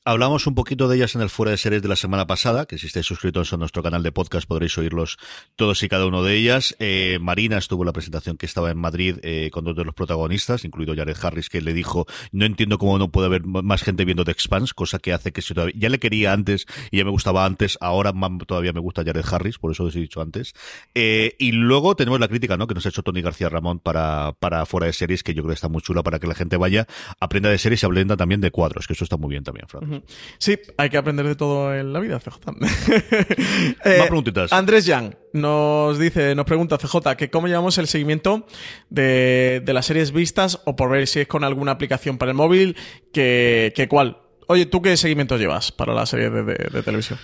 Hablamos 0.05 0.47
un 0.47 0.55
poquito 0.55 0.87
de 0.87 0.95
ellas 0.95 1.13
en 1.15 1.21
el 1.21 1.29
fuera 1.29 1.51
de 1.51 1.57
series 1.57 1.81
de 1.81 1.89
la 1.89 1.97
semana 1.97 2.25
pasada, 2.25 2.65
que 2.65 2.77
si 2.77 2.87
estáis 2.87 3.05
suscritos 3.05 3.51
a 3.51 3.57
nuestro 3.57 3.83
canal 3.83 4.01
de 4.01 4.13
podcast 4.13 4.47
podréis 4.47 4.77
oírlos 4.77 5.17
todos 5.57 5.83
y 5.83 5.89
cada 5.89 6.05
uno 6.07 6.23
de 6.23 6.35
ellas. 6.35 6.73
Eh, 6.79 7.19
Marina 7.21 7.57
estuvo 7.57 7.83
en 7.83 7.87
la 7.87 7.93
presentación 7.93 8.37
que 8.37 8.45
estaba 8.45 8.71
en 8.71 8.77
Madrid 8.77 9.17
eh, 9.23 9.49
con 9.51 9.65
dos 9.65 9.75
de 9.75 9.83
los 9.83 9.93
protagonistas, 9.93 10.63
incluido 10.63 10.95
Jared 10.95 11.17
Harris, 11.21 11.49
que 11.49 11.61
le 11.61 11.73
dijo, 11.73 12.07
no 12.31 12.45
entiendo 12.45 12.77
cómo 12.77 12.97
no 12.97 13.11
puede 13.11 13.27
haber 13.27 13.45
más 13.45 13.83
gente 13.83 14.05
viendo 14.05 14.23
The 14.23 14.31
Expanse, 14.31 14.73
cosa 14.73 14.99
que 14.99 15.11
hace 15.11 15.33
que 15.33 15.41
si 15.41 15.53
todavía, 15.53 15.75
ya 15.77 15.89
le 15.89 15.99
quería 15.99 16.31
antes 16.31 16.65
y 16.91 16.97
ya 16.97 17.03
me 17.03 17.11
gustaba 17.11 17.45
antes, 17.45 17.77
ahora 17.81 18.13
más 18.13 18.31
todavía 18.47 18.71
me 18.71 18.79
gusta 18.79 19.03
Jared 19.03 19.25
Harris, 19.29 19.59
por 19.59 19.73
eso 19.73 19.83
os 19.83 19.95
he 19.97 19.99
dicho 19.99 20.21
antes. 20.21 20.53
Eh, 20.95 21.35
y 21.39 21.51
luego 21.51 21.97
tenemos 21.97 22.21
la 22.21 22.29
crítica, 22.29 22.55
¿no? 22.55 22.67
Que 22.67 22.73
nos 22.73 22.85
ha 22.85 22.89
hecho 22.89 23.03
Tony 23.03 23.21
García 23.21 23.49
Ramón 23.49 23.79
para, 23.79 24.31
para 24.39 24.65
fuera 24.65 24.87
de 24.87 24.93
series, 24.93 25.23
que 25.23 25.33
yo 25.33 25.43
creo 25.43 25.49
que 25.49 25.55
está 25.55 25.67
muy 25.67 25.81
chula 25.81 26.03
para 26.03 26.19
que 26.19 26.25
la 26.27 26.35
gente 26.35 26.55
vaya, 26.55 26.87
aprenda 27.19 27.49
de 27.49 27.57
series 27.57 27.83
y 27.83 27.85
aprenda 27.85 28.15
también 28.15 28.39
de 28.39 28.49
cuadros, 28.49 28.87
que 28.87 28.93
eso 28.93 29.03
está 29.03 29.17
muy 29.17 29.29
bien 29.29 29.43
también, 29.43 29.67
Fran. 29.67 29.88
Sí, 30.37 30.57
hay 30.77 30.89
que 30.89 30.97
aprender 30.97 31.27
de 31.27 31.35
todo 31.35 31.73
en 31.75 31.91
la 31.93 31.99
vida, 31.99 32.19
CJ. 32.19 32.39
Eh, 33.85 33.97
Más 33.99 34.07
preguntitas. 34.07 34.51
Andrés 34.53 34.85
Yang 34.85 35.15
nos 35.33 35.97
dice, 35.99 36.35
nos 36.35 36.45
pregunta 36.45 36.77
CJ 36.77 37.15
que 37.17 37.29
cómo 37.29 37.47
llevamos 37.47 37.77
el 37.77 37.87
seguimiento 37.87 38.45
de, 38.89 39.61
de 39.63 39.73
las 39.73 39.85
series 39.85 40.11
vistas 40.11 40.59
o 40.65 40.75
por 40.75 40.89
ver 40.89 41.07
si 41.07 41.21
es 41.21 41.27
con 41.27 41.43
alguna 41.43 41.71
aplicación 41.71 42.17
para 42.17 42.31
el 42.31 42.37
móvil, 42.37 42.75
que, 43.13 43.71
que 43.75 43.87
cuál. 43.87 44.17
Oye, 44.47 44.65
¿tú 44.65 44.81
qué 44.81 44.97
seguimiento 44.97 45.37
llevas 45.37 45.71
para 45.71 45.93
la 45.93 46.05
serie 46.05 46.29
de, 46.29 46.43
de- 46.43 46.69
de 46.71 46.83
televisión? 46.83 47.19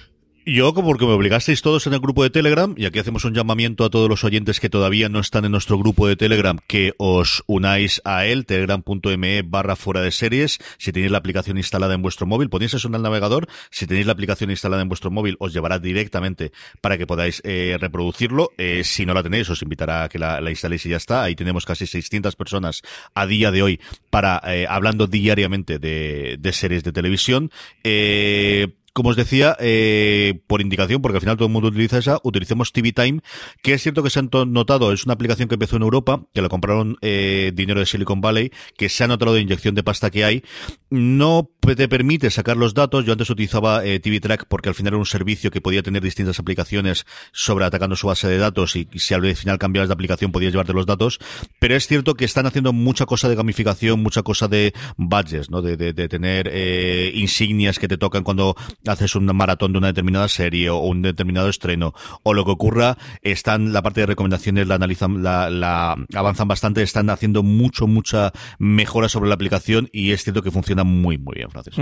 Yo, 0.47 0.75
como 0.75 0.89
porque 0.89 1.07
me 1.07 1.13
obligasteis 1.13 1.63
todos 1.63 1.87
en 1.87 1.93
el 1.93 1.99
grupo 1.99 2.21
de 2.21 2.29
Telegram, 2.29 2.75
y 2.77 2.85
aquí 2.85 2.99
hacemos 2.99 3.25
un 3.25 3.33
llamamiento 3.33 3.83
a 3.83 3.89
todos 3.89 4.07
los 4.07 4.23
oyentes 4.23 4.59
que 4.59 4.69
todavía 4.69 5.09
no 5.09 5.19
están 5.19 5.43
en 5.43 5.51
nuestro 5.51 5.79
grupo 5.79 6.07
de 6.07 6.15
Telegram, 6.15 6.59
que 6.67 6.93
os 6.99 7.43
unáis 7.47 7.99
a 8.05 8.27
él, 8.27 8.45
telegram.me 8.45 9.41
barra 9.41 9.75
fuera 9.75 10.01
de 10.01 10.11
series. 10.11 10.59
Si 10.77 10.91
tenéis 10.91 11.11
la 11.11 11.17
aplicación 11.17 11.57
instalada 11.57 11.95
en 11.95 12.03
vuestro 12.03 12.27
móvil, 12.27 12.51
ponéis 12.51 12.75
eso 12.75 12.87
en 12.87 12.93
el 12.93 13.01
navegador. 13.01 13.47
Si 13.71 13.87
tenéis 13.87 14.05
la 14.05 14.11
aplicación 14.11 14.51
instalada 14.51 14.83
en 14.83 14.87
vuestro 14.87 15.09
móvil, 15.09 15.35
os 15.39 15.51
llevará 15.51 15.79
directamente 15.79 16.51
para 16.79 16.99
que 16.99 17.07
podáis 17.07 17.41
eh, 17.43 17.77
reproducirlo. 17.81 18.51
Eh, 18.59 18.83
si 18.83 19.07
no 19.07 19.15
la 19.15 19.23
tenéis, 19.23 19.49
os 19.49 19.63
invitará 19.63 20.03
a 20.03 20.09
que 20.09 20.19
la, 20.19 20.41
la 20.41 20.51
instaléis 20.51 20.85
y 20.85 20.89
ya 20.89 20.97
está. 20.97 21.23
Ahí 21.23 21.35
tenemos 21.35 21.65
casi 21.65 21.87
600 21.87 22.35
personas 22.35 22.83
a 23.15 23.25
día 23.25 23.49
de 23.49 23.63
hoy 23.63 23.79
para 24.11 24.39
eh, 24.45 24.67
hablando 24.69 25.07
diariamente 25.07 25.79
de, 25.79 26.37
de 26.39 26.53
series 26.53 26.83
de 26.83 26.91
televisión. 26.91 27.49
Eh, 27.83 28.67
como 28.95 29.09
os 29.09 29.17
decía, 29.17 29.57
eh, 29.59 30.39
por 30.47 30.61
indicación, 30.61 31.01
porque 31.01 31.17
al 31.17 31.21
final 31.21 31.35
todo 31.35 31.47
el 31.47 31.51
mundo 31.51 31.67
utiliza 31.67 31.97
esa, 31.97 32.21
utilicemos 32.23 32.71
TV 32.71 32.93
Time, 32.93 33.19
que 33.61 33.73
es 33.73 33.83
cierto 33.83 34.01
que 34.03 34.09
se 34.09 34.19
han 34.19 34.29
notado, 34.47 34.93
es 34.93 35.03
una 35.03 35.15
aplicación 35.15 35.49
que 35.49 35.55
empezó 35.55 35.75
en 35.75 35.81
Europa, 35.81 36.23
que 36.33 36.41
la 36.41 36.47
compraron 36.47 36.95
eh, 37.01 37.51
dinero 37.53 37.81
de 37.81 37.87
Silicon 37.87 38.21
Valley, 38.21 38.53
que 38.77 38.87
se 38.87 39.03
ha 39.03 39.07
notado 39.07 39.33
de 39.33 39.41
inyección 39.41 39.75
de 39.75 39.83
pasta 39.83 40.09
que 40.09 40.23
hay. 40.23 40.43
No 40.89 41.51
te 41.59 41.89
permite 41.89 42.31
sacar 42.31 42.55
los 42.55 42.73
datos. 42.73 43.03
Yo 43.03 43.11
antes 43.11 43.29
utilizaba 43.29 43.83
eh, 43.83 43.99
TV 43.99 44.21
Track 44.21 44.45
porque 44.47 44.69
al 44.69 44.75
final 44.75 44.93
era 44.93 44.97
un 44.97 45.05
servicio 45.05 45.51
que 45.51 45.59
podía 45.59 45.83
tener 45.83 46.01
distintas 46.01 46.39
aplicaciones 46.39 47.05
sobre 47.33 47.65
atacando 47.65 47.97
su 47.97 48.07
base 48.07 48.29
de 48.29 48.37
datos 48.37 48.77
y, 48.77 48.87
y 48.93 48.99
si 48.99 49.13
al 49.13 49.35
final 49.35 49.57
cambiabas 49.57 49.89
de 49.89 49.93
aplicación 49.93 50.31
podías 50.31 50.53
llevarte 50.53 50.71
los 50.71 50.85
datos. 50.85 51.19
Pero 51.59 51.75
es 51.75 51.85
cierto 51.85 52.13
que 52.13 52.23
están 52.23 52.45
haciendo 52.45 52.71
mucha 52.71 53.05
cosa 53.05 53.27
de 53.27 53.35
gamificación, 53.35 54.01
mucha 54.01 54.23
cosa 54.23 54.47
de 54.47 54.73
badges, 54.95 55.49
¿no? 55.49 55.61
De, 55.61 55.75
de, 55.75 55.91
de 55.91 56.07
tener 56.07 56.49
eh, 56.49 57.11
insignias 57.13 57.77
que 57.77 57.89
te 57.89 57.97
tocan 57.97 58.23
cuando 58.23 58.55
haces 58.87 59.15
un 59.15 59.25
maratón 59.25 59.71
de 59.71 59.77
una 59.77 59.87
determinada 59.87 60.27
serie 60.27 60.69
o 60.69 60.77
un 60.77 61.01
determinado 61.01 61.49
estreno 61.49 61.93
o 62.23 62.33
lo 62.33 62.45
que 62.45 62.51
ocurra, 62.51 62.97
están 63.21 63.73
la 63.73 63.81
parte 63.81 64.01
de 64.01 64.07
recomendaciones 64.07 64.67
la 64.67 64.75
analizan, 64.75 65.23
la, 65.23 65.49
la 65.49 65.95
avanzan 66.13 66.47
bastante, 66.47 66.81
están 66.81 67.09
haciendo 67.09 67.43
mucho, 67.43 67.87
mucha 67.87 68.31
mejora 68.59 69.09
sobre 69.09 69.29
la 69.29 69.35
aplicación 69.35 69.89
y 69.91 70.11
es 70.11 70.23
cierto 70.23 70.41
que 70.41 70.51
funciona 70.51 70.83
muy, 70.83 71.17
muy 71.17 71.35
bien, 71.35 71.49
Francis. 71.49 71.75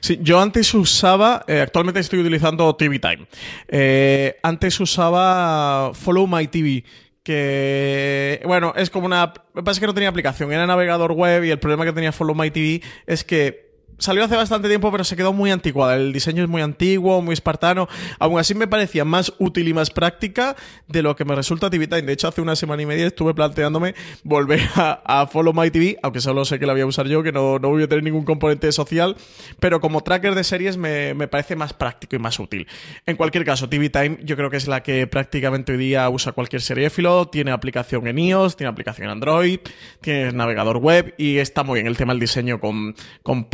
Sí, 0.00 0.18
yo 0.22 0.40
antes 0.40 0.72
usaba, 0.74 1.44
eh, 1.46 1.60
actualmente 1.60 2.00
estoy 2.00 2.20
utilizando 2.20 2.74
TV 2.76 2.98
Time. 2.98 3.26
Eh, 3.68 4.36
antes 4.42 4.78
usaba 4.80 5.92
Follow 5.94 6.26
My 6.26 6.46
TV. 6.48 6.84
Que, 7.22 8.40
bueno, 8.44 8.72
es 8.76 8.88
como 8.88 9.06
una. 9.06 9.34
Pasa 9.34 9.72
es 9.72 9.80
que 9.80 9.86
no 9.86 9.94
tenía 9.94 10.08
aplicación, 10.08 10.52
era 10.52 10.64
navegador 10.64 11.10
web 11.10 11.42
y 11.42 11.50
el 11.50 11.58
problema 11.58 11.84
que 11.84 11.92
tenía 11.92 12.12
Follow 12.12 12.36
My 12.36 12.52
TV 12.52 12.82
es 13.04 13.24
que 13.24 13.65
salió 13.98 14.24
hace 14.24 14.36
bastante 14.36 14.68
tiempo, 14.68 14.90
pero 14.92 15.04
se 15.04 15.16
quedó 15.16 15.32
muy 15.32 15.50
anticuada. 15.50 15.96
El 15.96 16.12
diseño 16.12 16.42
es 16.42 16.48
muy 16.48 16.62
antiguo, 16.62 17.22
muy 17.22 17.32
espartano. 17.32 17.88
Aún 18.18 18.38
así 18.38 18.54
me 18.54 18.66
parecía 18.66 19.04
más 19.04 19.32
útil 19.38 19.68
y 19.68 19.74
más 19.74 19.90
práctica 19.90 20.56
de 20.88 21.02
lo 21.02 21.16
que 21.16 21.24
me 21.24 21.34
resulta 21.34 21.70
TV 21.70 21.86
Time. 21.86 22.02
De 22.02 22.12
hecho, 22.12 22.28
hace 22.28 22.40
una 22.40 22.56
semana 22.56 22.82
y 22.82 22.86
media 22.86 23.06
estuve 23.06 23.34
planteándome 23.34 23.94
volver 24.24 24.60
a, 24.74 25.26
Follow 25.26 25.52
My 25.52 25.70
TV, 25.70 25.98
aunque 26.02 26.20
solo 26.20 26.44
sé 26.44 26.58
que 26.58 26.66
la 26.66 26.72
voy 26.72 26.82
a 26.82 26.86
usar 26.86 27.06
yo, 27.08 27.22
que 27.22 27.32
no, 27.32 27.58
no 27.58 27.70
voy 27.70 27.82
a 27.82 27.88
tener 27.88 28.04
ningún 28.04 28.24
componente 28.24 28.70
social, 28.70 29.16
pero 29.60 29.80
como 29.80 30.02
tracker 30.02 30.34
de 30.34 30.44
series 30.44 30.76
me, 30.76 31.14
me 31.14 31.26
parece 31.26 31.56
más 31.56 31.72
práctico 31.72 32.16
y 32.16 32.18
más 32.18 32.38
útil. 32.38 32.66
En 33.06 33.16
cualquier 33.16 33.44
caso, 33.44 33.68
TV 33.68 33.90
Time 33.90 34.18
yo 34.22 34.36
creo 34.36 34.50
que 34.50 34.56
es 34.56 34.68
la 34.68 34.82
que 34.82 35.06
prácticamente 35.06 35.72
hoy 35.72 35.78
día 35.78 36.08
usa 36.08 36.32
cualquier 36.32 36.62
seriéfilo, 36.62 37.28
tiene 37.28 37.50
aplicación 37.50 38.06
en 38.06 38.18
iOS, 38.18 38.56
tiene 38.56 38.70
aplicación 38.70 39.06
en 39.06 39.12
Android, 39.12 39.58
tiene 40.00 40.32
navegador 40.32 40.78
web 40.78 41.14
y 41.18 41.38
está 41.38 41.64
muy 41.64 41.80
bien 41.80 41.86
el 41.86 41.96
tema 41.96 42.12
del 42.12 42.20
diseño 42.20 42.60
con, 42.60 42.94
con 43.22 43.44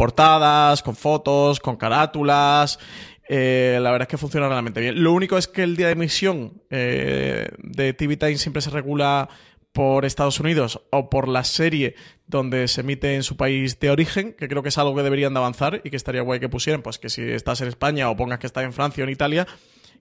con 0.83 0.97
fotos, 0.97 1.61
con 1.61 1.76
carátulas. 1.76 2.78
Eh, 3.28 3.78
la 3.80 3.91
verdad 3.91 4.07
es 4.07 4.11
que 4.11 4.18
funciona 4.18 4.49
realmente 4.49 4.80
bien. 4.80 5.03
Lo 5.03 5.12
único 5.12 5.39
es 5.39 5.49
que 5.49 5.62
el 5.62 5.76
día 5.76 5.87
de 5.87 5.93
emisión 5.93 6.62
eh, 6.70 7.49
de 7.59 7.93
TV 7.93 8.16
Time 8.16 8.37
siempre 8.37 8.62
se 8.62 8.70
regula 8.70 9.28
por 9.72 10.05
Estados 10.05 10.39
Unidos 10.39 10.83
o 10.91 11.09
por 11.09 11.28
la 11.28 11.45
serie 11.45 11.95
donde 12.26 12.68
se 12.68 12.83
emite 12.83 13.14
en 13.14 13.22
su 13.22 13.37
país 13.37 13.80
de 13.80 13.91
origen, 13.91 14.35
que 14.35 14.49
creo 14.49 14.62
que 14.62 14.68
es 14.68 14.78
algo 14.78 14.95
que 14.95 15.03
deberían 15.03 15.33
de 15.33 15.39
avanzar 15.39 15.80
y 15.85 15.91
que 15.91 15.97
estaría 15.97 16.22
guay 16.22 16.41
que 16.41 16.49
pusieran, 16.49 16.83
pues 16.83 16.99
que 16.99 17.09
si 17.09 17.22
estás 17.22 17.61
en 17.62 17.68
España 17.68 18.11
o 18.11 18.16
pongas 18.16 18.39
que 18.39 18.47
estás 18.47 18.64
en 18.64 18.72
Francia 18.72 19.03
o 19.03 19.07
en 19.07 19.12
Italia, 19.12 19.47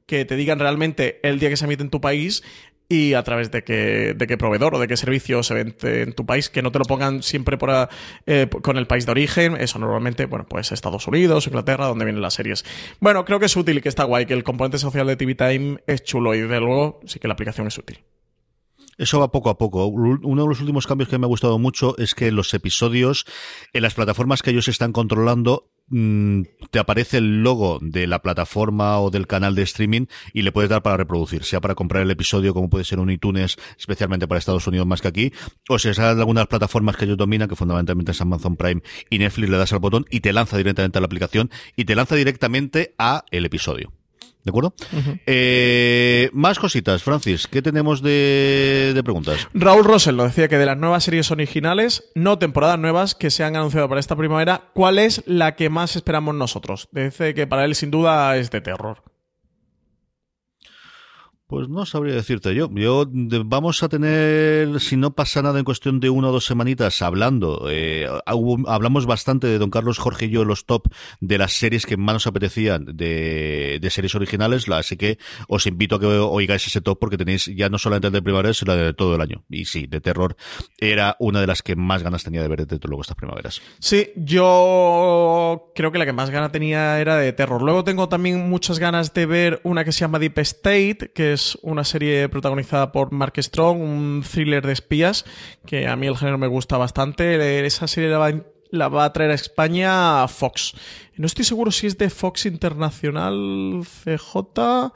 que 0.06 0.26
te 0.26 0.36
digan 0.36 0.60
realmente 0.60 1.20
el 1.24 1.40
día 1.40 1.50
que 1.50 1.58
se 1.58 1.66
emite 1.66 1.84
en 1.84 1.90
tu 1.90 2.02
país 2.02 2.44
y 2.92 3.14
a 3.14 3.24
través 3.24 3.52
de 3.52 3.64
qué, 3.64 4.14
de 4.14 4.28
qué 4.28 4.38
proveedor 4.38 4.76
o 4.76 4.80
de 4.80 4.88
qué 4.89 4.98
servicio 4.98 5.44
se 5.44 5.54
vende 5.54 6.02
en 6.02 6.12
tu 6.12 6.26
país, 6.26 6.50
que 6.50 6.62
no 6.62 6.74
te 6.74 6.80
lo 6.80 6.84
pongan 6.84 7.24
siempre 7.24 7.58
por, 7.58 7.88
eh, 8.26 8.50
con 8.62 8.78
el 8.78 8.86
país 8.86 9.06
de 9.06 9.12
origen, 9.12 9.56
eso 9.56 9.80
normalmente, 9.80 10.26
bueno, 10.26 10.46
pues 10.50 10.74
Estados 10.74 11.08
Unidos, 11.08 11.48
Inglaterra, 11.48 11.88
donde 11.88 12.04
vienen 12.04 12.22
las 12.22 12.34
series. 12.34 12.66
Bueno, 13.00 13.24
creo 13.24 13.39
que 13.39 13.46
es 13.46 13.56
útil 13.56 13.78
y 13.78 13.82
que 13.82 13.88
está 13.88 14.04
guay, 14.04 14.26
que 14.26 14.34
el 14.34 14.44
componente 14.44 14.78
social 14.78 15.08
de 15.08 15.16
TV 15.16 15.36
Time 15.36 15.78
es 15.88 16.04
chulo 16.04 16.36
y 16.36 16.42
desde 16.42 16.60
luego 16.60 17.00
sí 17.06 17.18
que 17.18 17.30
la 17.30 17.36
aplicación 17.36 17.68
es 17.68 17.78
útil. 17.78 18.00
Eso 18.98 19.20
va 19.20 19.32
poco 19.32 19.50
a 19.50 19.58
poco. 19.58 19.88
Uno 19.88 20.44
de 20.44 20.50
los 20.50 20.60
últimos 20.60 20.86
cambios 20.86 21.10
que 21.10 21.18
me 21.18 21.26
ha 21.26 21.30
gustado 21.30 21.58
mucho 21.58 21.98
es 21.98 22.14
que 22.14 22.30
los 22.30 22.54
episodios 22.54 23.26
en 23.72 23.84
las 23.84 23.94
plataformas 23.94 24.44
que 24.44 24.52
ellos 24.52 24.68
están 24.68 24.92
controlando 24.92 25.72
mm, 25.92 26.42
te 26.72 26.80
aparece 26.80 27.18
el 27.18 27.44
logo 27.44 27.78
de 27.82 28.08
la 28.08 28.22
plataforma 28.22 29.00
o 29.00 29.12
del 29.12 29.28
canal 29.28 29.56
de 29.56 29.62
streaming 29.64 30.08
y 30.34 30.42
le 30.42 30.52
puedes 30.52 30.70
dar 30.70 30.82
para 30.82 30.98
reproducir, 30.98 31.44
sea 31.44 31.62
para 31.62 31.76
comprar 31.76 32.04
el 32.04 32.12
episodio 32.12 32.54
como 32.54 32.70
puede 32.70 32.84
ser 32.84 33.00
un 33.00 33.12
iTunes, 33.12 33.58
especialmente 33.78 34.28
para 34.28 34.39
Estados 34.39 34.66
Unidos 34.68 34.88
más 34.88 35.02
que 35.02 35.08
aquí, 35.08 35.34
o 35.70 35.78
si 35.78 35.89
de 35.92 36.02
algunas 36.02 36.48
plataformas 36.48 36.98
que 36.98 37.06
ellos 37.06 37.18
dominan, 37.18 37.48
que 37.48 37.56
fundamentalmente 37.56 38.12
es 38.12 38.22
Amazon 38.22 38.56
Prime 38.56 38.82
y 39.10 39.20
Netflix, 39.20 39.50
le 39.50 39.58
das 39.58 39.74
al 39.74 39.80
botón 39.80 40.06
y 40.10 40.22
te 40.22 40.34
lanza 40.34 40.58
directamente 40.58 40.98
a 40.98 41.02
la 41.02 41.06
aplicación 41.06 41.52
y 41.76 41.86
te 41.86 41.96
lanza 41.96 42.16
directamente 42.16 42.96
a 42.98 43.26
el 43.32 43.46
episodio. 43.46 44.01
¿De 44.44 44.50
acuerdo? 44.50 44.74
Eh, 45.26 46.30
más 46.34 46.58
cositas, 46.58 47.04
Francis. 47.04 47.48
¿Qué 47.48 47.62
tenemos 47.62 48.02
de, 48.02 48.92
de 48.96 49.04
preguntas? 49.04 49.48
Raúl 49.54 49.84
Rosell 49.84 50.18
lo 50.18 50.24
decía 50.24 50.48
que 50.48 50.58
de 50.58 50.66
las 50.66 50.78
nuevas 50.78 51.04
series 51.04 51.30
originales, 51.32 52.12
no 52.16 52.39
temporadas 52.39 52.80
nuevas 52.80 53.14
que 53.14 53.30
se 53.30 53.44
han 53.44 53.56
anunciado 53.56 53.88
para 53.88 54.00
esta 54.00 54.16
primavera, 54.16 54.72
¿cuál 54.74 55.00
es 55.00 55.24
la 55.28 55.56
que 55.56 55.70
más 55.70 55.96
esperamos 55.96 56.34
nosotros? 56.36 56.89
Dice 56.92 57.34
que 57.34 57.46
para 57.46 57.66
él 57.66 57.76
sin 57.76 57.92
duda 57.92 58.36
es 58.38 58.50
de 58.50 58.62
terror. 58.62 59.04
Pues 61.52 61.68
no 61.68 61.86
sabría 61.86 62.16
decirte 62.16 62.56
yo. 62.56 62.70
Yo 62.74 63.04
de- 63.06 63.43
vamos 63.45 63.84
a 63.84 63.89
tener, 63.89 64.80
si 64.80 64.95
no 64.95 65.14
pasa 65.14 65.41
nada 65.41 65.60
en 65.60 65.66
cuestión 65.66 65.99
de 65.99 66.10
una 66.10 66.30
o 66.30 66.32
dos 66.32 66.45
semanitas, 66.45 67.02
hablando. 67.02 67.68
eh, 67.70 68.08
hablamos 68.68 69.06
bastante 69.06 69.47
de 69.47 69.58
Don 69.58 69.70
Carlos 69.70 69.97
Jorge 69.99 70.28
y 70.28 70.30
yo 70.30 70.45
los 70.45 70.66
top 70.66 70.88
de 71.20 71.38
las 71.38 71.52
series 71.52 71.86
que 71.86 71.97
más 71.97 72.14
nos 72.14 72.28
apetecían 72.28 72.86
de, 72.95 73.80
de 73.82 73.89
series 73.89 74.16
originales, 74.16 74.70
así 74.70 74.95
que 74.95 75.18
os 75.49 75.68
invito 75.68 75.97
a 75.97 75.99
que 75.99 76.06
oigáis 76.06 76.66
ese 76.68 76.80
top 76.80 76.97
porque 76.97 77.18
tenéis 77.18 77.47
ya 77.54 77.68
no 77.68 77.78
solamente 77.78 78.08
el 78.08 78.14
de 78.14 78.22
primavera, 78.22 78.54
sino 78.54 78.72
el 78.72 78.80
de 78.80 78.93
todo 78.93 79.16
el 79.16 79.20
año. 79.22 79.43
Y 79.49 79.66
sí, 79.66 79.88
de 79.88 79.99
terror 79.99 80.38
era 80.80 81.18
una 81.20 81.41
de 81.41 81.47
las 81.47 81.62
que 81.64 81.76
más 81.76 82.02
ganas 82.02 82.24
tenía 82.24 82.41
de 82.41 82.47
ver 82.47 82.66
desde 82.66 82.88
luego 82.88 83.02
estas 83.02 83.18
primaveras. 83.18 83.62
Sí, 83.80 84.08
yo 84.16 85.72
creo 85.76 85.91
que 85.91 85.97
la 85.99 86.06
que 86.06 86.14
más 86.14 86.30
gana 86.30 86.49
tenía 86.49 86.97
era 87.02 87.18
de 87.18 87.34
terror. 87.34 87.62
Luego 87.62 87.84
tengo 87.84 88.08
también 88.08 88.49
muchas 88.49 88.80
ganas 88.80 89.14
de 89.14 89.26
ver 89.26 89.60
una 89.66 89.84
que 89.84 89.91
se 89.91 89.99
llama 89.99 90.18
Deep 90.18 90.38
State, 90.39 91.12
que 91.14 91.34
es 91.34 91.41
una 91.62 91.84
serie 91.84 92.28
protagonizada 92.30 92.92
por 92.92 93.12
Mark 93.12 93.34
Strong, 93.38 93.82
un 93.82 94.24
thriller 94.30 94.66
de 94.66 94.74
espías, 94.74 95.26
que 95.66 95.88
a 95.88 95.96
mí 95.96 96.08
el 96.08 96.18
género 96.18 96.38
me 96.38 96.48
gusta 96.48 96.78
bastante. 96.78 97.66
Esa 97.66 97.88
serie 97.88 98.10
la 98.10 98.18
va, 98.18 98.32
la 98.72 98.88
va 98.89 99.06
a 99.06 99.14
traer 99.14 99.32
a 99.32 99.36
España 99.36 100.28
Fox. 100.28 100.74
No 101.18 101.26
estoy 101.28 101.46
seguro 101.46 101.72
si 101.72 101.88
es 101.88 101.98
de 101.98 102.10
Fox 102.10 102.46
Internacional 102.46 103.82
CJ. 104.04 104.92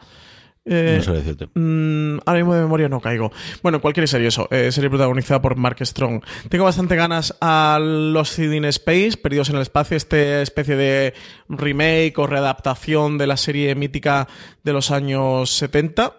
Eh, 0.67 0.95
No 0.97 1.03
sabría 1.03 1.21
decirte. 1.21 1.47
mm, 1.53 2.21
ahora 2.25 2.39
mismo 2.39 2.55
de 2.55 2.61
memoria 2.61 2.89
no 2.89 2.99
caigo. 2.99 3.31
Bueno, 3.61 3.79
cualquier 3.81 4.07
serie 4.07 4.29
eso. 4.29 4.47
eh, 4.49 4.71
serie 4.71 4.89
protagonizada 4.89 5.39
por 5.39 5.55
Mark 5.57 5.77
Strong. 5.79 6.23
Tengo 6.49 6.63
bastante 6.65 6.95
ganas 6.95 7.35
a 7.39 7.77
Los 7.79 8.39
in 8.39 8.65
Space, 8.65 9.11
Perdidos 9.21 9.49
en 9.49 9.57
el 9.57 9.61
Espacio, 9.61 9.95
esta 9.95 10.41
especie 10.41 10.75
de 10.75 11.13
remake 11.49 12.17
o 12.17 12.25
readaptación 12.25 13.19
de 13.19 13.27
la 13.27 13.37
serie 13.37 13.75
mítica 13.75 14.27
de 14.63 14.73
los 14.73 14.89
años 14.89 15.51
70 15.51 16.15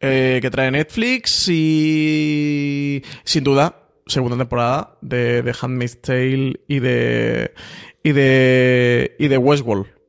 eh, 0.00 0.38
que 0.42 0.50
trae 0.50 0.70
Netflix 0.70 1.48
y 1.48 3.02
sin 3.24 3.44
duda 3.44 3.76
segunda 4.06 4.36
temporada 4.36 4.98
de, 5.00 5.42
de 5.42 5.54
Handmaid's 5.60 6.00
Tale 6.00 6.60
y 6.66 6.80
de 6.80 7.52
y 8.02 8.12
de 8.12 9.16
y 9.18 9.28
de 9.28 9.38
Westworld. 9.38 9.99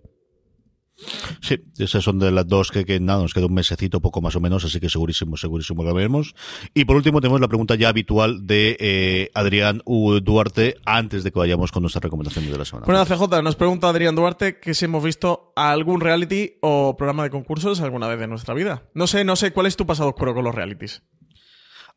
Sí, 1.41 1.59
esas 1.77 2.03
son 2.03 2.19
de 2.19 2.31
las 2.31 2.47
dos 2.47 2.71
que, 2.71 2.85
que 2.85 2.99
nada, 2.99 3.21
nos 3.21 3.33
queda 3.33 3.45
un 3.45 3.53
mesecito 3.53 4.01
poco 4.01 4.21
más 4.21 4.35
o 4.35 4.39
menos, 4.39 4.63
así 4.65 4.79
que 4.79 4.89
segurísimo, 4.89 5.37
segurísimo 5.37 5.83
que 5.83 5.93
veremos. 5.93 6.35
Y 6.73 6.85
por 6.85 6.95
último 6.95 7.21
tenemos 7.21 7.41
la 7.41 7.47
pregunta 7.47 7.75
ya 7.75 7.89
habitual 7.89 8.45
de 8.45 8.77
eh, 8.79 9.29
Adrián. 9.33 9.81
Duarte 10.21 10.77
antes 10.85 11.23
de 11.23 11.31
que 11.31 11.39
vayamos 11.39 11.71
con 11.71 11.83
nuestras 11.83 12.03
recomendaciones 12.03 12.51
de 12.51 12.57
la 12.57 12.65
semana. 12.65 12.85
Bueno, 12.85 13.05
CJ, 13.05 13.41
nos 13.43 13.55
pregunta 13.55 13.89
Adrián 13.89 14.15
Duarte 14.15 14.59
que 14.59 14.73
si 14.73 14.85
hemos 14.85 15.03
visto 15.03 15.53
algún 15.55 16.01
reality 16.01 16.57
o 16.61 16.95
programa 16.97 17.23
de 17.23 17.29
concursos 17.29 17.81
alguna 17.81 18.07
vez 18.07 18.21
en 18.21 18.29
nuestra 18.29 18.53
vida. 18.53 18.83
No 18.93 19.07
sé, 19.07 19.23
no 19.23 19.35
sé 19.35 19.51
cuál 19.51 19.67
es 19.67 19.77
tu 19.77 19.85
pasado 19.85 20.09
oscuro 20.09 20.33
con 20.33 20.43
los 20.43 20.55
realities. 20.55 21.03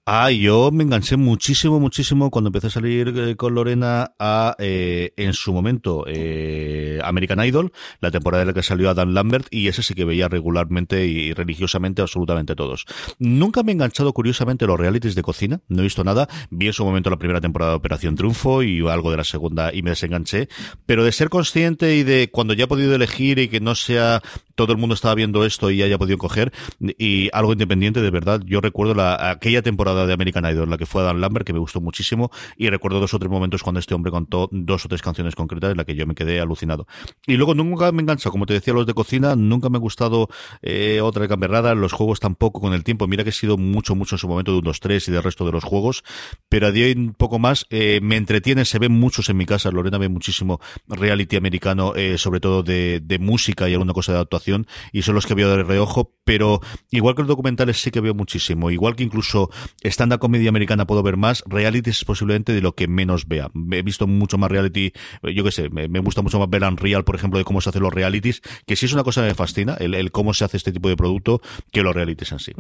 Ah, 0.07 0.31
yo 0.31 0.71
me 0.71 0.85
enganché 0.85 1.17
muchísimo, 1.17 1.81
muchísimo 1.81 2.31
cuando 2.31 2.49
empecé 2.49 2.67
a 2.67 2.71
salir 2.71 3.09
eh, 3.17 3.37
con 3.37 3.55
Lorena 3.55 4.13
a, 4.19 4.55
eh, 4.59 5.15
en 5.17 5.33
su 5.33 5.55
momento, 5.55 6.05
eh, 6.07 7.01
American 7.03 7.43
Idol, 7.43 7.73
la 8.01 8.11
temporada 8.11 8.43
en 8.43 8.49
la 8.49 8.53
que 8.53 8.63
salió 8.63 8.91
Adam 8.91 9.15
Lambert, 9.15 9.47
y 9.51 9.67
ese 9.69 9.83
sí 9.83 9.95
que 9.95 10.05
veía 10.05 10.29
regularmente 10.29 11.07
y 11.07 11.33
religiosamente 11.33 12.03
absolutamente 12.03 12.55
todos. 12.55 12.85
Nunca 13.19 13.63
me 13.63 13.73
he 13.73 13.77
enganchado 13.77 14.13
curiosamente 14.13 14.67
los 14.67 14.79
realities 14.79 15.15
de 15.15 15.23
cocina, 15.23 15.63
no 15.69 15.81
he 15.81 15.85
visto 15.85 16.05
nada, 16.05 16.29
vi 16.51 16.67
en 16.67 16.75
su 16.75 16.85
momento 16.85 17.09
la 17.09 17.17
primera 17.17 17.41
temporada 17.41 17.73
de 17.73 17.79
Operación 17.79 18.15
Triunfo 18.15 18.63
y 18.63 18.87
algo 18.87 19.11
de 19.11 19.17
la 19.17 19.25
segunda 19.25 19.73
y 19.73 19.81
me 19.81 19.89
desenganché, 19.89 20.51
pero 20.85 21.03
de 21.03 21.13
ser 21.13 21.31
consciente 21.31 21.97
y 21.97 22.03
de 22.03 22.29
cuando 22.31 22.53
ya 22.53 22.65
he 22.65 22.69
podido 22.69 22.95
elegir 22.95 23.39
y 23.39 23.49
que 23.49 23.61
no 23.61 23.75
sea 23.75 24.21
todo 24.55 24.73
el 24.73 24.79
mundo 24.79 24.95
estaba 24.95 25.15
viendo 25.15 25.45
esto 25.45 25.71
y 25.71 25.83
haya 25.83 25.99
podido 25.99 26.19
coger 26.19 26.53
y 26.99 27.29
algo 27.33 27.53
independiente 27.53 28.01
de 28.01 28.11
verdad. 28.11 28.41
Yo 28.45 28.61
recuerdo 28.61 28.95
la, 28.95 29.31
aquella 29.31 29.63
temporada 29.63 30.07
de 30.07 30.13
American 30.13 30.45
Idol 30.45 30.71
la 30.71 30.79
que 30.79 30.87
fue 30.87 31.03
Adam 31.03 31.19
Lambert 31.19 31.47
que 31.47 31.53
me 31.53 31.59
gustó 31.59 31.81
muchísimo 31.81 32.31
y 32.57 32.69
recuerdo 32.71 33.01
dos 33.01 33.15
o 33.15 33.19
tres 33.19 33.31
momentos 33.31 33.63
cuando 33.63 33.81
este 33.81 33.95
hombre 33.95 34.11
contó 34.11 34.49
dos 34.53 34.85
o 34.85 34.89
tres 34.89 35.03
canciones 35.03 35.35
concretas 35.35 35.73
en 35.73 35.77
la 35.77 35.85
que 35.85 35.95
yo 35.95 36.07
me 36.07 36.15
quedé 36.15 36.41
alucinado. 36.41 36.87
Y 37.27 37.37
luego 37.37 37.55
nunca 37.55 37.91
me 37.93 38.03
engancha 38.03 38.31
como 38.31 38.47
te 38.47 38.55
decía 38.55 38.75
los 38.75 38.87
de 38.87 38.95
cocina 38.95 39.37
nunca 39.37 39.69
me 39.69 39.79
ha 39.79 39.81
gustado 39.81 40.29
eh, 40.63 41.01
otra 41.03 41.27
camberrada 41.29 41.75
los 41.75 41.93
juegos 41.93 42.21
tampoco 42.21 42.61
con 42.61 42.73
el 42.75 42.85
tiempo. 42.85 43.07
Mira 43.07 43.25
que 43.25 43.31
he 43.31 43.33
sido 43.33 43.57
mucho 43.57 43.95
mucho 43.95 44.15
en 44.15 44.19
su 44.19 44.29
momento 44.29 44.53
de 44.53 44.59
un 44.59 44.65
2-3 44.65 45.09
y 45.09 45.13
del 45.13 45.23
resto 45.23 45.45
de 45.45 45.53
los 45.53 45.65
juegos 45.65 46.05
pero 46.49 46.69
a 46.69 46.73
día 46.73 46.87
de 46.87 46.93
un 46.93 47.15
poco 47.15 47.39
más 47.39 47.67
eh, 47.71 48.01
me 48.03 48.17
entretiene 48.17 48.65
se 48.65 48.79
ven 48.79 48.93
muchos 48.93 49.29
en 49.29 49.37
mi 49.37 49.47
casa. 49.47 49.71
Lorena 49.71 49.99
ve 49.99 50.09
muchísimo 50.09 50.61
reality 50.89 51.37
americano 51.37 51.95
eh, 51.97 52.19
sobre 52.19 52.41
todo 52.41 52.63
de, 52.63 53.01
de 53.03 53.19
música 53.19 53.69
y 53.69 53.73
alguna 53.73 53.93
cosa 53.93 54.13
de 54.13 54.21
actuación 54.21 54.44
y 54.93 55.03
son 55.03 55.15
los 55.15 55.27
que 55.27 55.35
veo 55.35 55.57
de 55.57 55.63
reojo, 55.63 56.15
pero 56.25 56.61
igual 56.91 57.15
que 57.15 57.23
los 57.23 57.29
documentales 57.29 57.81
sí 57.81 57.91
que 57.91 58.01
veo 58.01 58.15
muchísimo, 58.15 58.71
igual 58.71 58.97
que 58.97 59.05
incluso 59.05 59.51
stand-up 59.83 60.19
comedia 60.19 60.49
americana 60.49 60.87
puedo 60.87 61.03
ver 61.03 61.17
más, 61.17 61.43
reality 61.47 61.91
es 61.91 62.05
posiblemente 62.05 62.53
de 62.53 62.63
lo 62.63 62.75
que 62.75 62.89
menos 62.89 63.29
vea. 63.29 63.51
He 63.73 63.83
visto 63.83 64.07
mucho 64.07 64.39
más 64.39 64.51
reality, 64.51 64.93
yo 65.23 65.45
qué 65.45 65.53
sé, 65.53 65.71
me, 65.71 65.87
gusta 66.01 66.23
mucho 66.23 66.39
más 66.39 66.49
ver 66.49 66.65
Unreal, 66.65 67.05
por 67.05 67.15
ejemplo, 67.15 67.39
de 67.39 67.45
cómo 67.45 67.61
se 67.61 67.71
hacen 67.71 67.83
los 67.83 67.93
realities, 67.93 68.41
que 68.67 68.77
sí 68.77 68.87
es 68.87 68.93
una 68.93 69.05
cosa 69.05 69.23
que 69.23 69.29
me 69.29 69.35
fascina, 69.35 69.75
el, 69.75 70.11
cómo 70.13 70.35
se 70.35 70.45
hace 70.45 70.57
este 70.57 70.73
tipo 70.73 70.89
de 70.89 70.97
producto, 70.97 71.41
que 71.73 71.83
los 71.83 71.95
realities 71.95 72.33
en 72.33 72.39
sí. 72.39 72.53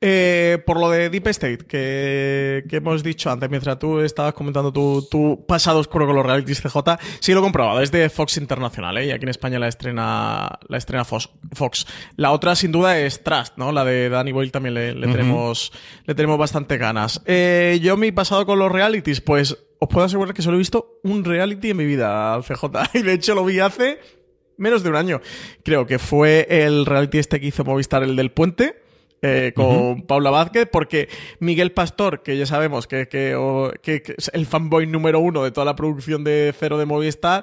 Eh, 0.00 0.62
por 0.66 0.78
lo 0.78 0.90
de 0.90 1.10
Deep 1.10 1.26
State, 1.28 1.66
que, 1.66 2.64
que, 2.68 2.76
hemos 2.76 3.02
dicho 3.02 3.30
antes, 3.30 3.50
mientras 3.50 3.78
tú 3.78 4.00
estabas 4.00 4.34
comentando 4.34 4.72
tu, 4.72 5.06
tu 5.10 5.44
pasado 5.46 5.78
oscuro 5.78 6.06
con 6.06 6.16
los 6.16 6.26
realities 6.26 6.60
CJ, 6.60 6.76
sí 7.20 7.32
lo 7.32 7.40
he 7.40 7.42
comprobado, 7.42 7.80
es 7.80 7.90
de 7.90 8.08
Fox 8.08 8.36
Internacional, 8.36 8.98
¿eh? 8.98 9.06
y 9.06 9.10
aquí 9.10 9.24
en 9.24 9.30
España 9.30 9.58
la 9.58 9.68
estrena, 9.68 10.58
la 10.68 10.76
estrena 10.76 11.03
Fox. 11.04 11.30
Fox. 11.52 11.86
La 12.16 12.32
otra, 12.32 12.54
sin 12.54 12.72
duda, 12.72 12.98
es 12.98 13.22
Trust, 13.22 13.56
¿no? 13.56 13.72
La 13.72 13.84
de 13.84 14.08
Danny 14.08 14.32
Boyle 14.32 14.50
también 14.50 14.74
le, 14.74 14.94
le 14.94 15.06
uh 15.06 15.10
-huh. 15.10 15.12
tenemos, 15.12 15.72
le 16.06 16.14
tenemos 16.14 16.38
bastante 16.38 16.78
ganas. 16.78 17.22
Eh, 17.26 17.78
yo, 17.82 17.96
mi 17.96 18.12
pasado 18.12 18.44
con 18.46 18.58
los 18.58 18.70
realities, 18.72 19.20
pues 19.20 19.56
os 19.78 19.88
puedo 19.88 20.06
asegurar 20.06 20.34
que 20.34 20.42
solo 20.42 20.56
he 20.56 20.58
visto 20.58 20.98
un 21.02 21.24
reality 21.24 21.70
en 21.70 21.76
mi 21.76 21.84
vida, 21.84 22.40
CJ. 22.42 22.64
Y 22.94 23.02
de 23.02 23.12
hecho 23.12 23.34
lo 23.34 23.44
vi 23.44 23.60
hace 23.60 23.98
menos 24.56 24.82
de 24.82 24.90
un 24.90 24.96
año. 24.96 25.20
Creo 25.64 25.86
que 25.86 25.98
fue 25.98 26.46
el 26.48 26.86
reality 26.86 27.18
este 27.18 27.40
que 27.40 27.46
hizo 27.46 27.64
Movistar, 27.64 28.02
el 28.02 28.16
del 28.16 28.30
puente. 28.30 28.80
Eh, 29.26 29.52
con 29.56 29.66
uh 29.66 29.94
-huh. 29.96 30.06
Paula 30.06 30.28
Vázquez, 30.30 30.68
porque 30.70 31.08
Miguel 31.38 31.72
Pastor, 31.72 32.22
que 32.22 32.36
ya 32.36 32.44
sabemos 32.44 32.86
que, 32.86 33.08
que, 33.08 33.34
que, 33.80 34.02
que 34.02 34.14
es 34.18 34.30
el 34.34 34.44
fanboy 34.44 34.86
número 34.86 35.18
uno 35.18 35.42
de 35.42 35.50
toda 35.50 35.64
la 35.64 35.74
producción 35.74 36.24
de 36.24 36.52
Cero 36.60 36.76
de 36.76 36.84
Movistar, 36.84 37.42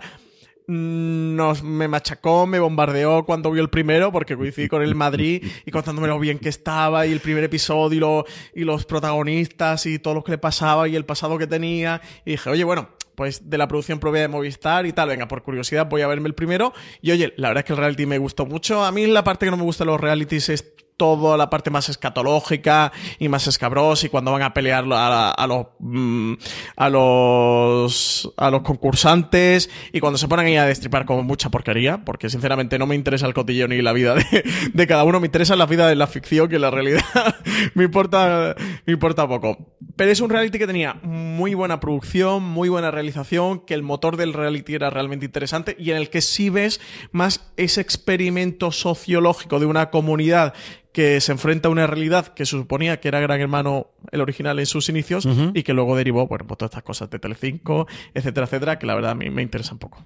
nos 0.68 1.64
me 1.64 1.88
machacó, 1.88 2.48
me 2.48 2.60
bombardeó 2.60 3.26
cuando 3.26 3.52
vio 3.52 3.62
el 3.62 3.70
primero, 3.70 4.12
porque 4.12 4.38
coincidí 4.38 4.68
con 4.68 4.82
el 4.82 4.96
Madrid 4.96 5.46
y 5.66 5.72
contándome 5.72 6.08
lo 6.08 6.20
bien 6.20 6.40
que 6.40 6.50
estaba 6.50 7.06
y 7.06 7.12
el 7.12 7.20
primer 7.20 7.44
episodio 7.44 7.98
y, 7.98 8.00
lo, 8.00 8.26
y 8.54 8.64
los 8.64 8.86
protagonistas 8.86 9.86
y 9.86 10.00
todo 10.00 10.16
lo 10.16 10.24
que 10.24 10.32
le 10.32 10.38
pasaba 10.38 10.88
y 10.88 10.96
el 10.96 11.06
pasado 11.06 11.38
que 11.38 11.48
tenía. 11.48 12.02
Y 12.26 12.32
dije, 12.32 12.50
oye, 12.50 12.64
bueno, 12.64 12.90
pues 13.16 13.50
de 13.50 13.58
la 13.58 13.68
producción 13.68 14.00
propia 14.00 14.22
de 14.22 14.28
Movistar 14.28 14.86
y 14.86 14.94
tal, 14.94 15.10
venga, 15.10 15.28
por 15.28 15.44
curiosidad 15.44 15.88
voy 15.88 16.02
a 16.02 16.08
verme 16.08 16.28
el 16.28 16.36
primero. 16.36 16.74
Y 17.02 17.12
oye, 17.12 17.34
la 17.38 17.50
verdad 17.50 17.62
es 17.62 17.66
que 17.66 17.74
el 17.74 17.80
reality 17.80 18.06
me 18.06 18.18
gustó 18.18 18.46
mucho. 18.46 18.84
A 18.84 18.92
mí 18.92 19.06
la 19.08 19.24
parte 19.24 19.46
que 19.46 19.52
no 19.52 19.58
me 19.58 19.64
gusta 19.64 19.84
de 19.84 19.92
los 19.92 20.00
realities 20.00 20.50
es 20.50 20.74
toda 21.02 21.36
la 21.36 21.50
parte 21.50 21.72
más 21.72 21.90
escatológica 21.90 22.92
y 23.18 23.28
más 23.28 23.48
escabrosa 23.48 24.06
y 24.06 24.10
cuando 24.10 24.32
van 24.34 24.44
a 24.44 24.54
pelear 24.54 24.86
a, 24.94 25.32
a, 25.32 25.48
los 25.48 25.66
mm, 25.80 26.34
a 26.76 26.90
los 26.92 28.32
a 28.38 28.52
los 28.52 28.62
concursantes 28.62 29.72
y 29.92 30.00
cuando 30.00 30.20
se 30.20 30.28
ponen 30.28 30.46
ahí 30.46 30.58
a 30.58 30.66
destripar 30.66 31.08
como 31.08 31.24
mucha 31.24 31.50
porquería 31.50 32.06
porque 32.06 32.30
sinceramente 32.30 32.78
no 32.78 32.86
me 32.86 32.94
interesa 32.94 33.26
el 33.26 33.34
cotilleo 33.34 33.68
ni 33.68 33.82
la 33.82 33.94
vida 33.94 34.14
de, 34.14 34.44
de 34.72 34.88
cada 34.88 35.04
uno 35.04 35.20
me 35.20 35.26
interesa 35.26 35.56
la 35.56 35.66
vida 35.66 35.88
de 35.88 35.96
la 35.96 36.06
ficción 36.06 36.48
que 36.50 36.60
la 36.60 36.70
realidad 36.70 37.02
me 37.74 37.86
importa 37.86 38.56
me 38.86 38.94
importa 38.94 39.28
poco. 39.28 39.58
Pero 39.96 40.12
es 40.12 40.22
un 40.22 40.30
reality 40.30 40.60
que 40.60 40.68
tenía 40.68 40.94
muy 41.02 41.56
buena 41.56 41.80
producción 41.80 42.44
muy 42.44 42.70
buena 42.70 42.92
realización 42.92 43.62
que 43.66 43.74
el 43.74 43.82
motor 43.82 44.18
del 44.18 44.34
reality 44.34 44.76
era 44.76 44.92
realmente 44.92 45.26
interesante 45.26 45.76
y 45.80 45.90
en 45.90 45.98
el 45.98 46.12
que 46.12 46.22
sí 46.22 46.52
ves 46.52 46.80
más 47.12 47.52
ese 47.58 47.82
experimento 47.82 48.72
sociológico 48.72 49.60
de 49.60 49.66
una 49.66 49.90
comunidad 49.90 50.54
que 50.94 51.22
se 51.22 51.32
enfrenta 51.32 51.70
a 51.70 51.72
una 51.72 51.88
realidad 51.88 52.28
que 52.28 52.46
se 52.46 52.52
suponía 52.52 53.00
que 53.00 53.08
era 53.08 53.20
Gran 53.20 53.40
Hermano 53.40 53.92
el 54.12 54.22
original 54.22 54.60
en 54.60 54.66
sus 54.66 54.90
inicios 54.90 55.26
uh 55.26 55.30
-huh. 55.30 55.52
y 55.54 55.64
que 55.64 55.74
luego 55.74 55.96
derivó, 55.96 56.28
bueno, 56.28 56.46
pues 56.48 56.58
todas 56.58 56.72
estas 56.72 56.84
cosas 56.84 57.10
de 57.10 57.20
Telecinco, 57.20 57.88
etcétera, 58.14 58.46
etcétera, 58.46 58.80
que 58.80 58.86
la 58.86 58.96
verdad 58.96 59.12
a 59.12 59.16
mí 59.16 59.30
me 59.30 59.42
interesa 59.42 59.74
un 59.74 59.80
poco. 59.80 60.06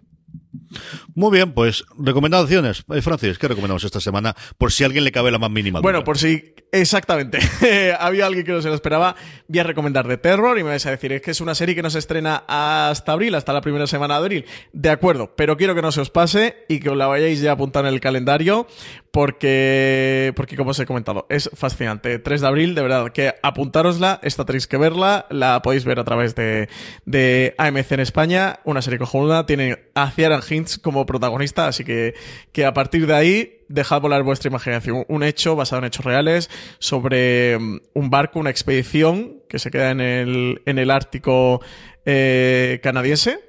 Muy 1.14 1.32
bien, 1.32 1.54
pues 1.54 1.86
recomendaciones. 1.98 2.84
Eh, 2.94 3.02
Francis, 3.02 3.38
¿qué 3.38 3.48
recomendamos 3.48 3.84
esta 3.84 4.00
semana? 4.00 4.36
Por 4.58 4.72
si 4.72 4.84
a 4.84 4.88
alguien 4.88 5.04
le 5.04 5.12
cabe 5.12 5.32
la 5.32 5.40
más 5.40 5.52
mínima. 5.52 5.80
Bueno, 5.82 6.04
por 6.04 6.18
si 6.18 6.56
exactamente 6.72 7.40
había 8.00 8.26
alguien 8.26 8.46
que 8.46 8.52
no 8.52 8.62
se 8.62 8.70
lo 8.70 8.76
esperaba, 8.76 9.16
voy 9.48 9.60
a 9.60 9.64
recomendar 9.64 10.08
de 10.08 10.18
Terror 10.18 10.58
y 10.58 10.64
me 10.64 10.70
vais 10.70 10.86
a 10.86 10.92
decir, 10.92 11.12
es 11.14 11.22
que 11.22 11.32
es 11.32 11.42
una 11.42 11.56
serie 11.56 11.76
que 11.76 11.82
no 11.82 11.90
se 11.90 12.00
estrena 12.00 12.44
hasta 12.48 13.14
abril, 13.14 13.36
hasta 13.36 13.54
la 13.54 13.62
primera 13.62 13.88
semana 13.88 14.16
de 14.16 14.20
abril. 14.20 14.46
De 14.74 14.90
acuerdo, 14.90 15.34
pero 15.36 15.58
quiero 15.58 15.76
que 15.76 15.82
no 15.82 15.92
se 15.92 16.02
os 16.02 16.10
pase 16.10 16.66
y 16.68 16.80
que 16.80 16.90
os 16.90 16.98
la 16.98 17.08
vayáis 17.08 17.42
ya 17.42 17.52
a 17.52 17.54
apuntar 17.54 17.86
en 17.86 17.94
el 17.94 18.00
calendario 18.00 18.68
porque, 19.16 20.34
porque 20.36 20.58
como 20.58 20.72
os 20.72 20.80
he 20.82 20.86
comentado, 20.86 21.26
es 21.30 21.50
fascinante. 21.54 22.20
3 22.20 22.42
de 22.42 22.48
abril, 22.48 22.76
de 22.76 22.82
verdad, 22.82 23.14
que 23.14 23.34
apuntárosla, 23.42 24.20
esta 24.24 24.44
tenéis 24.44 24.68
que 24.68 24.76
verla, 24.76 25.26
la 25.30 25.62
podéis 25.62 25.86
ver 25.86 26.00
a 26.00 26.04
través 26.04 26.36
de, 26.36 27.56
AMC 27.58 27.94
en 27.94 28.00
España, 28.02 28.60
una 28.66 28.82
serie 28.82 29.00
cojonuda, 29.00 29.46
tiene 29.46 29.86
a 29.96 30.12
Ciaran 30.12 30.42
Hinds 30.46 30.80
como 30.80 31.06
protagonista, 31.06 31.66
así 31.66 31.86
que, 31.86 32.14
que 32.52 32.66
a 32.66 32.74
partir 32.74 33.08
de 33.08 33.14
ahí 33.14 33.60
dejad 33.70 34.02
volar 34.02 34.22
vuestra 34.24 34.50
imaginación. 34.50 35.06
Un 35.08 35.24
hecho 35.24 35.56
basado 35.56 35.80
en 35.80 35.86
hechos 35.86 36.04
reales 36.04 36.50
sobre 36.80 37.56
un 37.56 38.10
barco, 38.10 38.42
una 38.42 38.50
expedición 38.50 39.44
que 39.48 39.60
se 39.60 39.72
queda 39.72 39.92
en 39.92 40.02
el, 40.02 40.62
en 40.66 40.78
el 40.78 40.92
Ártico 40.92 41.62
eh, 42.04 42.82
canadiense 42.84 43.40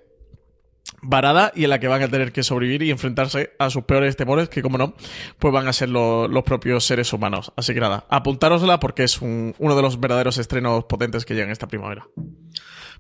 varada 1.03 1.53
y 1.55 1.65
en 1.65 1.71
la 1.71 1.81
que 1.81 1.89
van 1.89 2.03
a 2.03 2.09
tener 2.09 2.33
que 2.33 2.43
sobrevivir 2.43 2.83
y 2.83 2.91
enfrentarse 2.91 3.53
a 3.59 3.71
sus 3.71 3.85
peores 3.85 4.17
temores, 4.17 4.49
que 4.49 4.63
como 4.63 4.79
no, 4.79 4.95
pues 5.39 5.53
van 5.53 5.69
a 5.69 5.73
ser 5.73 5.89
lo, 5.89 6.29
los 6.29 6.45
propios 6.45 6.85
seres 6.85 7.13
humanos. 7.13 7.53
Así 7.57 7.75
que 7.75 7.81
nada, 7.81 8.07
apuntárosla 8.09 8.81
porque 8.81 9.05
es 9.05 9.21
un, 9.21 9.55
uno 9.59 9.77
de 9.77 9.83
los 9.83 10.01
verdaderos 10.01 10.39
estrenos 10.39 10.85
potentes 10.85 11.25
que 11.25 11.35
llegan 11.35 11.51
esta 11.51 11.69
primavera. 11.69 12.07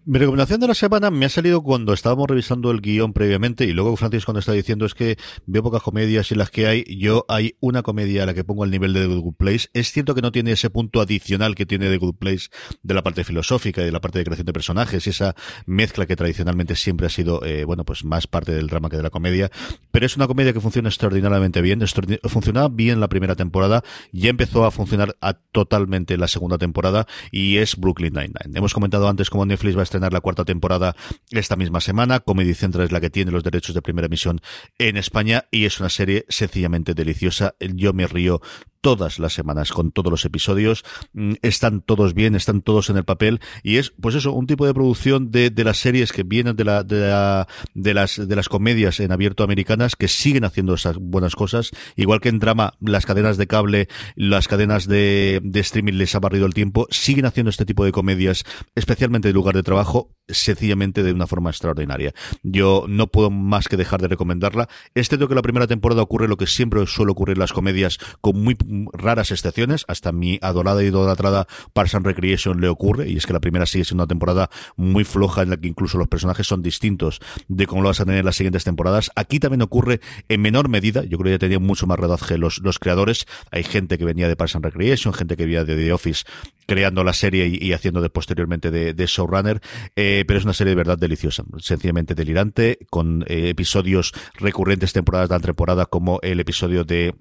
Mi 0.08 0.20
recomendación 0.20 0.60
de 0.60 0.68
la 0.68 0.74
semana 0.74 1.10
me 1.10 1.26
ha 1.26 1.28
salido 1.28 1.64
cuando 1.64 1.92
estábamos 1.92 2.28
revisando 2.28 2.70
el 2.70 2.80
guion 2.80 3.12
previamente 3.12 3.64
y 3.64 3.72
luego 3.72 3.96
Francis 3.96 4.24
cuando 4.24 4.38
está 4.38 4.52
diciendo 4.52 4.86
es 4.86 4.94
que 4.94 5.16
veo 5.46 5.64
pocas 5.64 5.82
comedias 5.82 6.30
y 6.30 6.36
las 6.36 6.48
que 6.48 6.68
hay, 6.68 6.84
yo 6.96 7.24
hay 7.26 7.56
una 7.58 7.82
comedia 7.82 8.22
a 8.22 8.26
la 8.26 8.32
que 8.32 8.44
pongo 8.44 8.62
al 8.62 8.70
nivel 8.70 8.92
de 8.92 9.04
Good 9.04 9.34
Place. 9.34 9.66
Es 9.72 9.90
cierto 9.90 10.14
que 10.14 10.22
no 10.22 10.30
tiene 10.30 10.52
ese 10.52 10.70
punto 10.70 11.00
adicional 11.00 11.56
que 11.56 11.66
tiene 11.66 11.90
The 11.90 11.96
Good 11.96 12.14
Place 12.18 12.50
de 12.84 12.94
la 12.94 13.02
parte 13.02 13.24
filosófica 13.24 13.82
y 13.82 13.86
de 13.86 13.90
la 13.90 14.00
parte 14.00 14.20
de 14.20 14.24
creación 14.26 14.46
de 14.46 14.52
personajes 14.52 15.04
y 15.08 15.10
esa 15.10 15.34
mezcla 15.66 16.06
que 16.06 16.14
tradicionalmente 16.14 16.76
siempre 16.76 17.08
ha 17.08 17.10
sido, 17.10 17.44
eh, 17.44 17.64
bueno, 17.64 17.84
pues 17.84 18.04
más 18.04 18.28
parte 18.28 18.52
del 18.52 18.68
drama 18.68 18.88
que 18.88 18.98
de 18.98 19.02
la 19.02 19.10
comedia, 19.10 19.50
pero 19.90 20.06
es 20.06 20.14
una 20.14 20.28
comedia 20.28 20.52
que 20.52 20.60
funciona 20.60 20.88
extraordinariamente 20.88 21.60
bien, 21.62 21.82
funcionaba 22.28 22.68
bien 22.68 23.00
la 23.00 23.08
primera 23.08 23.34
temporada, 23.34 23.82
ya 24.12 24.30
empezó 24.30 24.66
a 24.66 24.70
funcionar 24.70 25.16
a 25.20 25.34
totalmente 25.34 26.16
la 26.16 26.28
segunda 26.28 26.58
temporada 26.58 27.08
y 27.32 27.56
es 27.56 27.76
Brooklyn 27.76 28.12
Nine-Nine. 28.12 28.56
Hemos 28.56 28.72
comentado 28.72 29.08
antes 29.08 29.30
cómo 29.30 29.44
Netflix 29.44 29.74
va 29.74 29.80
a 29.80 29.82
estar 29.82 29.95
la 30.00 30.20
cuarta 30.20 30.44
temporada 30.44 30.96
esta 31.30 31.56
misma 31.56 31.80
semana. 31.80 32.20
Comedy 32.20 32.54
Central 32.54 32.84
es 32.84 32.92
la 32.92 33.00
que 33.00 33.10
tiene 33.10 33.30
los 33.30 33.44
derechos 33.44 33.74
de 33.74 33.82
primera 33.82 34.06
emisión 34.06 34.40
en 34.78 34.96
España 34.96 35.46
y 35.50 35.64
es 35.64 35.80
una 35.80 35.88
serie 35.88 36.24
sencillamente 36.28 36.94
deliciosa. 36.94 37.54
Yo 37.60 37.92
me 37.92 38.06
río 38.06 38.40
todas 38.86 39.18
las 39.18 39.32
semanas 39.32 39.72
con 39.72 39.90
todos 39.90 40.12
los 40.12 40.24
episodios. 40.24 40.84
Mm, 41.12 41.32
están 41.42 41.80
todos 41.80 42.14
bien, 42.14 42.36
están 42.36 42.62
todos 42.62 42.88
en 42.88 42.96
el 42.96 43.04
papel 43.04 43.40
y 43.64 43.78
es, 43.78 43.92
pues 44.00 44.14
eso, 44.14 44.30
un 44.32 44.46
tipo 44.46 44.64
de 44.64 44.72
producción 44.72 45.32
de, 45.32 45.50
de 45.50 45.64
las 45.64 45.78
series 45.78 46.12
que 46.12 46.22
vienen 46.22 46.54
de, 46.54 46.62
la, 46.62 46.84
de, 46.84 47.44
de, 47.74 47.94
las, 47.94 48.28
de 48.28 48.36
las 48.36 48.48
comedias 48.48 49.00
en 49.00 49.10
abierto 49.10 49.42
americanas 49.42 49.96
que 49.96 50.06
siguen 50.06 50.44
haciendo 50.44 50.74
esas 50.74 50.98
buenas 50.98 51.34
cosas. 51.34 51.72
Igual 51.96 52.20
que 52.20 52.28
en 52.28 52.38
drama, 52.38 52.74
las 52.78 53.06
cadenas 53.06 53.38
de 53.38 53.48
cable, 53.48 53.88
las 54.14 54.46
cadenas 54.46 54.86
de, 54.86 55.40
de 55.42 55.58
streaming 55.58 55.94
les 55.94 56.14
ha 56.14 56.20
barrido 56.20 56.46
el 56.46 56.54
tiempo, 56.54 56.86
siguen 56.88 57.26
haciendo 57.26 57.50
este 57.50 57.64
tipo 57.64 57.84
de 57.84 57.90
comedias, 57.90 58.44
especialmente 58.76 59.26
de 59.26 59.34
lugar 59.34 59.56
de 59.56 59.64
trabajo, 59.64 60.14
sencillamente 60.28 61.02
de 61.02 61.12
una 61.12 61.26
forma 61.26 61.50
extraordinaria. 61.50 62.12
Yo 62.44 62.84
no 62.88 63.08
puedo 63.08 63.30
más 63.30 63.66
que 63.66 63.76
dejar 63.76 64.00
de 64.00 64.06
recomendarla. 64.06 64.68
Creo 64.94 65.28
que 65.28 65.34
la 65.34 65.42
primera 65.42 65.66
temporada 65.66 66.02
ocurre 66.02 66.28
lo 66.28 66.36
que 66.36 66.46
siempre 66.46 66.86
suele 66.86 67.12
ocurrir 67.12 67.34
en 67.34 67.40
las 67.40 67.52
comedias, 67.52 67.98
con 68.20 68.40
muy 68.42 68.56
raras 68.92 69.30
excepciones. 69.30 69.84
Hasta 69.88 70.12
mi 70.12 70.38
adorada 70.42 70.82
y 70.82 70.86
idolatrada 70.86 71.46
Parks 71.72 71.94
and 71.94 72.06
Recreation 72.06 72.60
le 72.60 72.68
ocurre, 72.68 73.08
y 73.08 73.16
es 73.16 73.26
que 73.26 73.32
la 73.32 73.40
primera 73.40 73.66
sigue 73.66 73.84
siendo 73.84 74.04
una 74.04 74.08
temporada 74.08 74.50
muy 74.76 75.04
floja 75.04 75.42
en 75.42 75.50
la 75.50 75.56
que 75.56 75.68
incluso 75.68 75.98
los 75.98 76.08
personajes 76.08 76.46
son 76.46 76.62
distintos 76.62 77.20
de 77.48 77.66
cómo 77.66 77.82
lo 77.82 77.88
vas 77.88 78.00
a 78.00 78.04
tener 78.04 78.20
en 78.20 78.26
las 78.26 78.36
siguientes 78.36 78.64
temporadas. 78.64 79.10
Aquí 79.16 79.40
también 79.40 79.62
ocurre 79.62 80.00
en 80.28 80.40
menor 80.40 80.68
medida. 80.68 81.04
Yo 81.04 81.18
creo 81.18 81.24
que 81.24 81.30
ya 81.32 81.38
tenía 81.38 81.58
mucho 81.58 81.86
más 81.86 81.98
rodaje 81.98 82.38
los, 82.38 82.58
los 82.58 82.78
creadores. 82.78 83.26
Hay 83.50 83.64
gente 83.64 83.98
que 83.98 84.04
venía 84.04 84.28
de 84.28 84.36
Parks 84.36 84.56
and 84.56 84.64
Recreation, 84.64 85.14
gente 85.14 85.36
que 85.36 85.44
venía 85.44 85.64
de 85.64 85.76
The 85.76 85.92
Office 85.92 86.24
creando 86.66 87.04
la 87.04 87.12
serie 87.12 87.46
y, 87.46 87.72
haciendo 87.72 88.00
de, 88.00 88.10
posteriormente 88.10 88.70
de, 88.70 89.06
showrunner. 89.06 89.60
Eh, 89.94 90.24
pero 90.26 90.38
es 90.38 90.44
una 90.44 90.52
serie 90.52 90.70
de 90.70 90.76
verdad 90.76 90.98
deliciosa, 90.98 91.44
sencillamente 91.58 92.14
delirante, 92.14 92.78
con 92.90 93.22
eh, 93.28 93.50
episodios 93.50 94.12
recurrentes 94.34 94.92
temporadas 94.92 95.28
de 95.28 95.38
temporada 95.38 95.86
como 95.86 96.18
el 96.22 96.40
episodio 96.40 96.84
de 96.84 97.14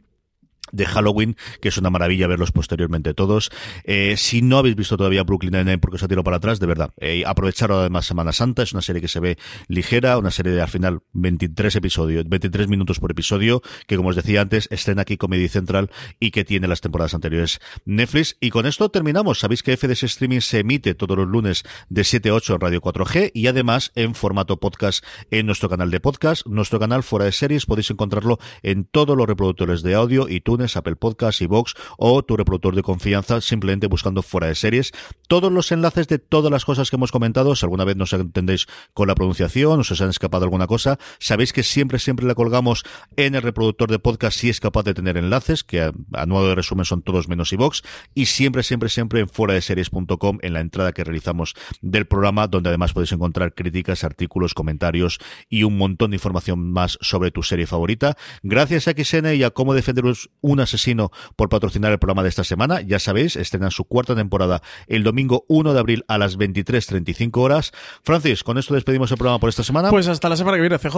de 0.71 0.85
Halloween, 0.85 1.35
que 1.61 1.69
es 1.69 1.77
una 1.77 1.89
maravilla 1.89 2.27
verlos 2.27 2.51
posteriormente 2.51 3.13
todos. 3.13 3.51
Eh, 3.83 4.15
si 4.17 4.41
no 4.41 4.57
habéis 4.57 4.75
visto 4.75 4.97
todavía 4.97 5.23
Brooklyn 5.23 5.53
Nine-Nine 5.53 5.77
porque 5.79 5.97
se 5.97 6.05
ha 6.05 6.07
tirado 6.07 6.23
para 6.23 6.37
atrás, 6.37 6.59
de 6.59 6.67
verdad, 6.67 6.91
eh, 6.97 7.23
aprovechar 7.25 7.71
además 7.71 8.05
Semana 8.05 8.33
Santa, 8.33 8.63
es 8.63 8.73
una 8.73 8.81
serie 8.81 9.01
que 9.01 9.07
se 9.07 9.19
ve 9.19 9.37
ligera, 9.67 10.17
una 10.17 10.31
serie 10.31 10.53
de 10.53 10.61
al 10.61 10.67
final 10.67 11.01
23 11.13 11.75
episodios, 11.75 12.25
23 12.27 12.67
minutos 12.67 12.99
por 12.99 13.11
episodio, 13.11 13.61
que 13.87 13.97
como 13.97 14.09
os 14.09 14.15
decía 14.15 14.41
antes, 14.41 14.67
estrena 14.71 15.03
aquí 15.03 15.17
Comedy 15.17 15.47
Central 15.47 15.91
y 16.19 16.31
que 16.31 16.43
tiene 16.43 16.67
las 16.67 16.81
temporadas 16.81 17.13
anteriores 17.13 17.59
Netflix. 17.85 18.37
Y 18.39 18.49
con 18.49 18.65
esto 18.65 18.89
terminamos. 18.89 19.39
Sabéis 19.39 19.63
que 19.63 19.77
FDS 19.77 20.03
Streaming 20.03 20.41
se 20.41 20.59
emite 20.59 20.95
todos 20.95 21.17
los 21.17 21.27
lunes 21.27 21.63
de 21.89 22.03
7 22.03 22.29
a 22.29 22.33
8 22.33 22.55
en 22.55 22.61
Radio 22.61 22.81
4G 22.81 23.31
y 23.33 23.47
además 23.47 23.91
en 23.95 24.15
formato 24.15 24.59
podcast 24.59 25.05
en 25.31 25.45
nuestro 25.45 25.69
canal 25.69 25.91
de 25.91 25.99
podcast, 25.99 26.45
nuestro 26.45 26.79
canal 26.79 27.03
fuera 27.03 27.25
de 27.25 27.31
series, 27.31 27.65
podéis 27.65 27.89
encontrarlo 27.91 28.39
en 28.63 28.85
todos 28.85 29.17
los 29.17 29.27
reproductores 29.27 29.81
de 29.81 29.95
audio, 29.95 30.27
y 30.29 30.41
tú 30.41 30.54
Apple 30.75 30.95
Podcasts, 30.95 31.45
Vox 31.47 31.73
o 31.97 32.23
tu 32.23 32.37
reproductor 32.37 32.75
de 32.75 32.83
confianza, 32.83 33.41
simplemente 33.41 33.87
buscando 33.87 34.21
fuera 34.21 34.47
de 34.47 34.55
series. 34.55 34.91
Todos 35.27 35.51
los 35.51 35.71
enlaces 35.71 36.07
de 36.07 36.19
todas 36.19 36.51
las 36.51 36.65
cosas 36.65 36.89
que 36.89 36.95
hemos 36.95 37.11
comentado, 37.11 37.55
si 37.55 37.65
alguna 37.65 37.85
vez 37.85 37.95
no 37.95 38.05
entendéis 38.11 38.67
con 38.93 39.07
la 39.07 39.15
pronunciación 39.15 39.79
o 39.79 39.83
se 39.83 39.93
os 39.93 40.01
han 40.01 40.09
escapado 40.09 40.45
alguna 40.45 40.67
cosa, 40.67 40.97
sabéis 41.19 41.53
que 41.53 41.63
siempre, 41.63 41.99
siempre 41.99 42.25
la 42.25 42.35
colgamos 42.35 42.83
en 43.15 43.35
el 43.35 43.41
reproductor 43.41 43.89
de 43.89 43.99
podcast 43.99 44.39
si 44.39 44.49
es 44.49 44.59
capaz 44.59 44.83
de 44.83 44.93
tener 44.93 45.17
enlaces, 45.17 45.63
que 45.63 45.81
a, 45.81 46.25
nuevo 46.25 46.47
de 46.47 46.55
resumen 46.55 46.85
son 46.85 47.01
todos 47.01 47.27
menos 47.27 47.51
iVox, 47.53 47.81
y 48.13 48.27
siempre, 48.27 48.63
siempre, 48.63 48.89
siempre 48.89 49.19
en 49.19 49.29
fuera 49.29 49.53
de 49.53 49.61
series.com 49.61 50.39
en 50.41 50.53
la 50.53 50.59
entrada 50.59 50.91
que 50.93 51.03
realizamos 51.03 51.53
del 51.81 52.05
programa, 52.05 52.47
donde 52.47 52.69
además 52.69 52.93
podéis 52.93 53.11
encontrar 53.11 53.53
críticas, 53.53 54.03
artículos, 54.03 54.53
comentarios 54.53 55.19
y 55.49 55.63
un 55.63 55.77
montón 55.77 56.11
de 56.11 56.17
información 56.17 56.71
más 56.71 56.97
sobre 57.01 57.31
tu 57.31 57.43
serie 57.43 57.67
favorita. 57.67 58.17
Gracias 58.43 58.87
a 58.87 58.91
XN 58.91 59.35
y 59.35 59.43
a 59.43 59.51
cómo 59.51 59.73
defenderos 59.73 60.29
un 60.45 60.59
asesino 60.59 61.11
por 61.35 61.49
patrocinar 61.49 61.91
el 61.91 61.99
programa 61.99 62.23
de 62.23 62.29
esta 62.29 62.43
semana. 62.43 62.81
Ya 62.81 62.99
sabéis, 62.99 63.35
estrenan 63.35 63.71
su 63.71 63.85
cuarta 63.85 64.15
temporada 64.15 64.61
el 64.87 65.03
domingo 65.03 65.45
1 65.47 65.73
de 65.73 65.79
abril 65.79 66.05
a 66.07 66.17
las 66.17 66.37
23.35 66.37 67.37
horas. 67.41 67.71
Francis, 68.03 68.43
con 68.43 68.57
esto 68.57 68.75
despedimos 68.75 69.11
el 69.11 69.17
programa 69.17 69.39
por 69.39 69.49
esta 69.49 69.63
semana. 69.63 69.89
Pues 69.89 70.07
hasta 70.07 70.29
la 70.29 70.37
semana 70.37 70.57
que 70.57 70.61
viene, 70.61 70.77
CJ. 70.77 70.97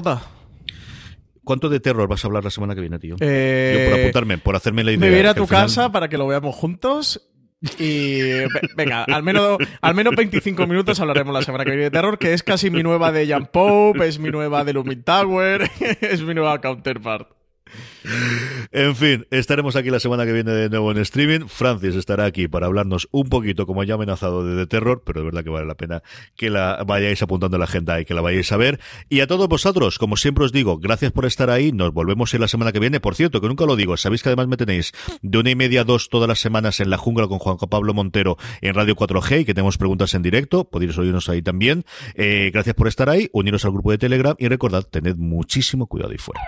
¿Cuánto 1.44 1.70
de 1.70 1.80
terror 1.80 2.10
vas 2.10 2.26
a 2.26 2.28
hablar 2.28 2.44
la 2.44 2.50
semana 2.50 2.76
que 2.76 2.82
viene, 2.82 3.00
tío? 3.00 3.16
Eh, 3.22 3.78
Yo 3.80 3.90
por 3.90 4.00
apuntarme, 4.00 4.38
por 4.38 4.56
hacerme 4.58 4.84
la 4.84 4.92
idea. 4.92 5.00
Me 5.00 5.10
voy 5.10 5.18
a 5.18 5.20
ir 5.22 5.28
a 5.28 5.34
tu 5.34 5.48
casa 5.48 5.92
para 5.94 6.10
que 6.10 6.18
lo 6.18 6.28
veamos 6.28 6.54
juntos. 6.54 7.30
Y 7.80 8.20
venga, 8.76 9.04
al 9.06 9.24
menos, 9.24 9.58
al 9.82 9.96
menos 9.96 10.14
25 10.16 10.68
minutos 10.68 11.00
hablaremos 11.00 11.34
la 11.34 11.42
semana 11.42 11.64
que 11.64 11.72
viene 11.72 11.86
de 11.86 11.92
terror, 11.92 12.20
que 12.20 12.34
es 12.34 12.44
casi 12.44 12.70
mi 12.70 12.84
nueva 12.84 13.12
de 13.14 13.26
Jan 13.28 13.50
Pope, 13.52 14.08
es 14.08 14.20
mi 14.20 14.30
nueva 14.30 14.64
de 14.64 14.74
Lumin 14.74 15.04
Tower, 15.04 15.72
es 16.02 16.22
mi 16.22 16.34
nueva 16.34 16.60
counterpart. 16.60 17.37
En 18.72 18.96
fin, 18.96 19.26
estaremos 19.32 19.76
aquí 19.76 19.90
la 19.90 20.00
semana 20.00 20.26
que 20.26 20.34
viene 20.34 20.52
de 20.52 20.70
nuevo 20.70 20.92
en 20.92 20.98
streaming. 20.98 21.48
Francis 21.48 21.96
estará 21.96 22.26
aquí 22.26 22.48
para 22.48 22.68
hablarnos 22.68 23.08
un 23.12 23.30
poquito, 23.30 23.66
como 23.66 23.84
ya 23.84 23.96
amenazado, 23.96 24.46
de 24.46 24.56
The 24.56 24.68
Terror, 24.68 25.04
pero 25.06 25.20
es 25.20 25.26
verdad 25.26 25.44
que 25.44 25.50
vale 25.50 25.66
la 25.66 25.76
pena 25.76 26.04
que 26.36 26.50
la 26.50 26.84
vayáis 26.86 27.22
apuntando 27.22 27.58
en 27.58 27.60
la 27.60 27.66
agenda 27.66 28.00
y 28.00 28.06
que 28.06 28.14
la 28.14 28.22
vayáis 28.22 28.52
a 28.52 28.58
ver. 28.58 28.80
Y 29.10 29.22
a 29.22 29.28
todos 29.28 29.48
vosotros, 29.48 30.00
como 30.00 30.18
siempre 30.18 30.46
os 30.46 30.52
digo, 30.52 30.78
gracias 30.78 31.12
por 31.12 31.26
estar 31.26 31.50
ahí. 31.50 31.72
Nos 31.72 31.94
volvemos 31.94 32.34
en 32.34 32.42
la 32.42 32.48
semana 32.48 32.72
que 32.72 32.80
viene. 32.80 33.00
Por 33.00 33.16
cierto, 33.16 33.42
que 33.42 33.48
nunca 33.48 33.66
lo 33.66 33.76
digo, 33.76 33.98
sabéis 33.98 34.24
que 34.24 34.30
además 34.30 34.48
me 34.48 34.58
tenéis 34.58 34.94
de 35.22 35.38
una 35.38 35.50
y 35.50 35.56
media 35.56 35.82
a 35.82 35.84
dos 35.84 36.10
todas 36.10 36.28
las 36.28 36.40
semanas 36.40 36.80
en 36.80 36.90
la 36.90 36.98
jungla 36.98 37.28
con 37.28 37.40
Juan 37.40 37.58
Pablo 37.58 37.94
Montero 37.94 38.38
en 38.62 38.74
Radio 38.74 38.96
4G 38.96 39.42
y 39.42 39.46
que 39.46 39.54
tenemos 39.54 39.78
preguntas 39.78 40.14
en 40.14 40.22
directo. 40.22 40.66
Podéis 40.66 40.98
oírnos 40.98 41.30
ahí 41.30 41.42
también. 41.42 41.84
Eh, 42.16 42.52
gracias 42.54 42.76
por 42.76 42.88
estar 42.88 43.10
ahí, 43.10 43.30
uniros 43.34 43.66
al 43.66 43.72
grupo 43.72 43.92
de 43.92 43.98
Telegram 43.98 44.36
y 44.38 44.48
recordad, 44.48 44.84
tened 44.84 45.16
muchísimo 45.16 45.88
cuidado 45.88 46.14
y 46.14 46.18
fuera. 46.18 46.42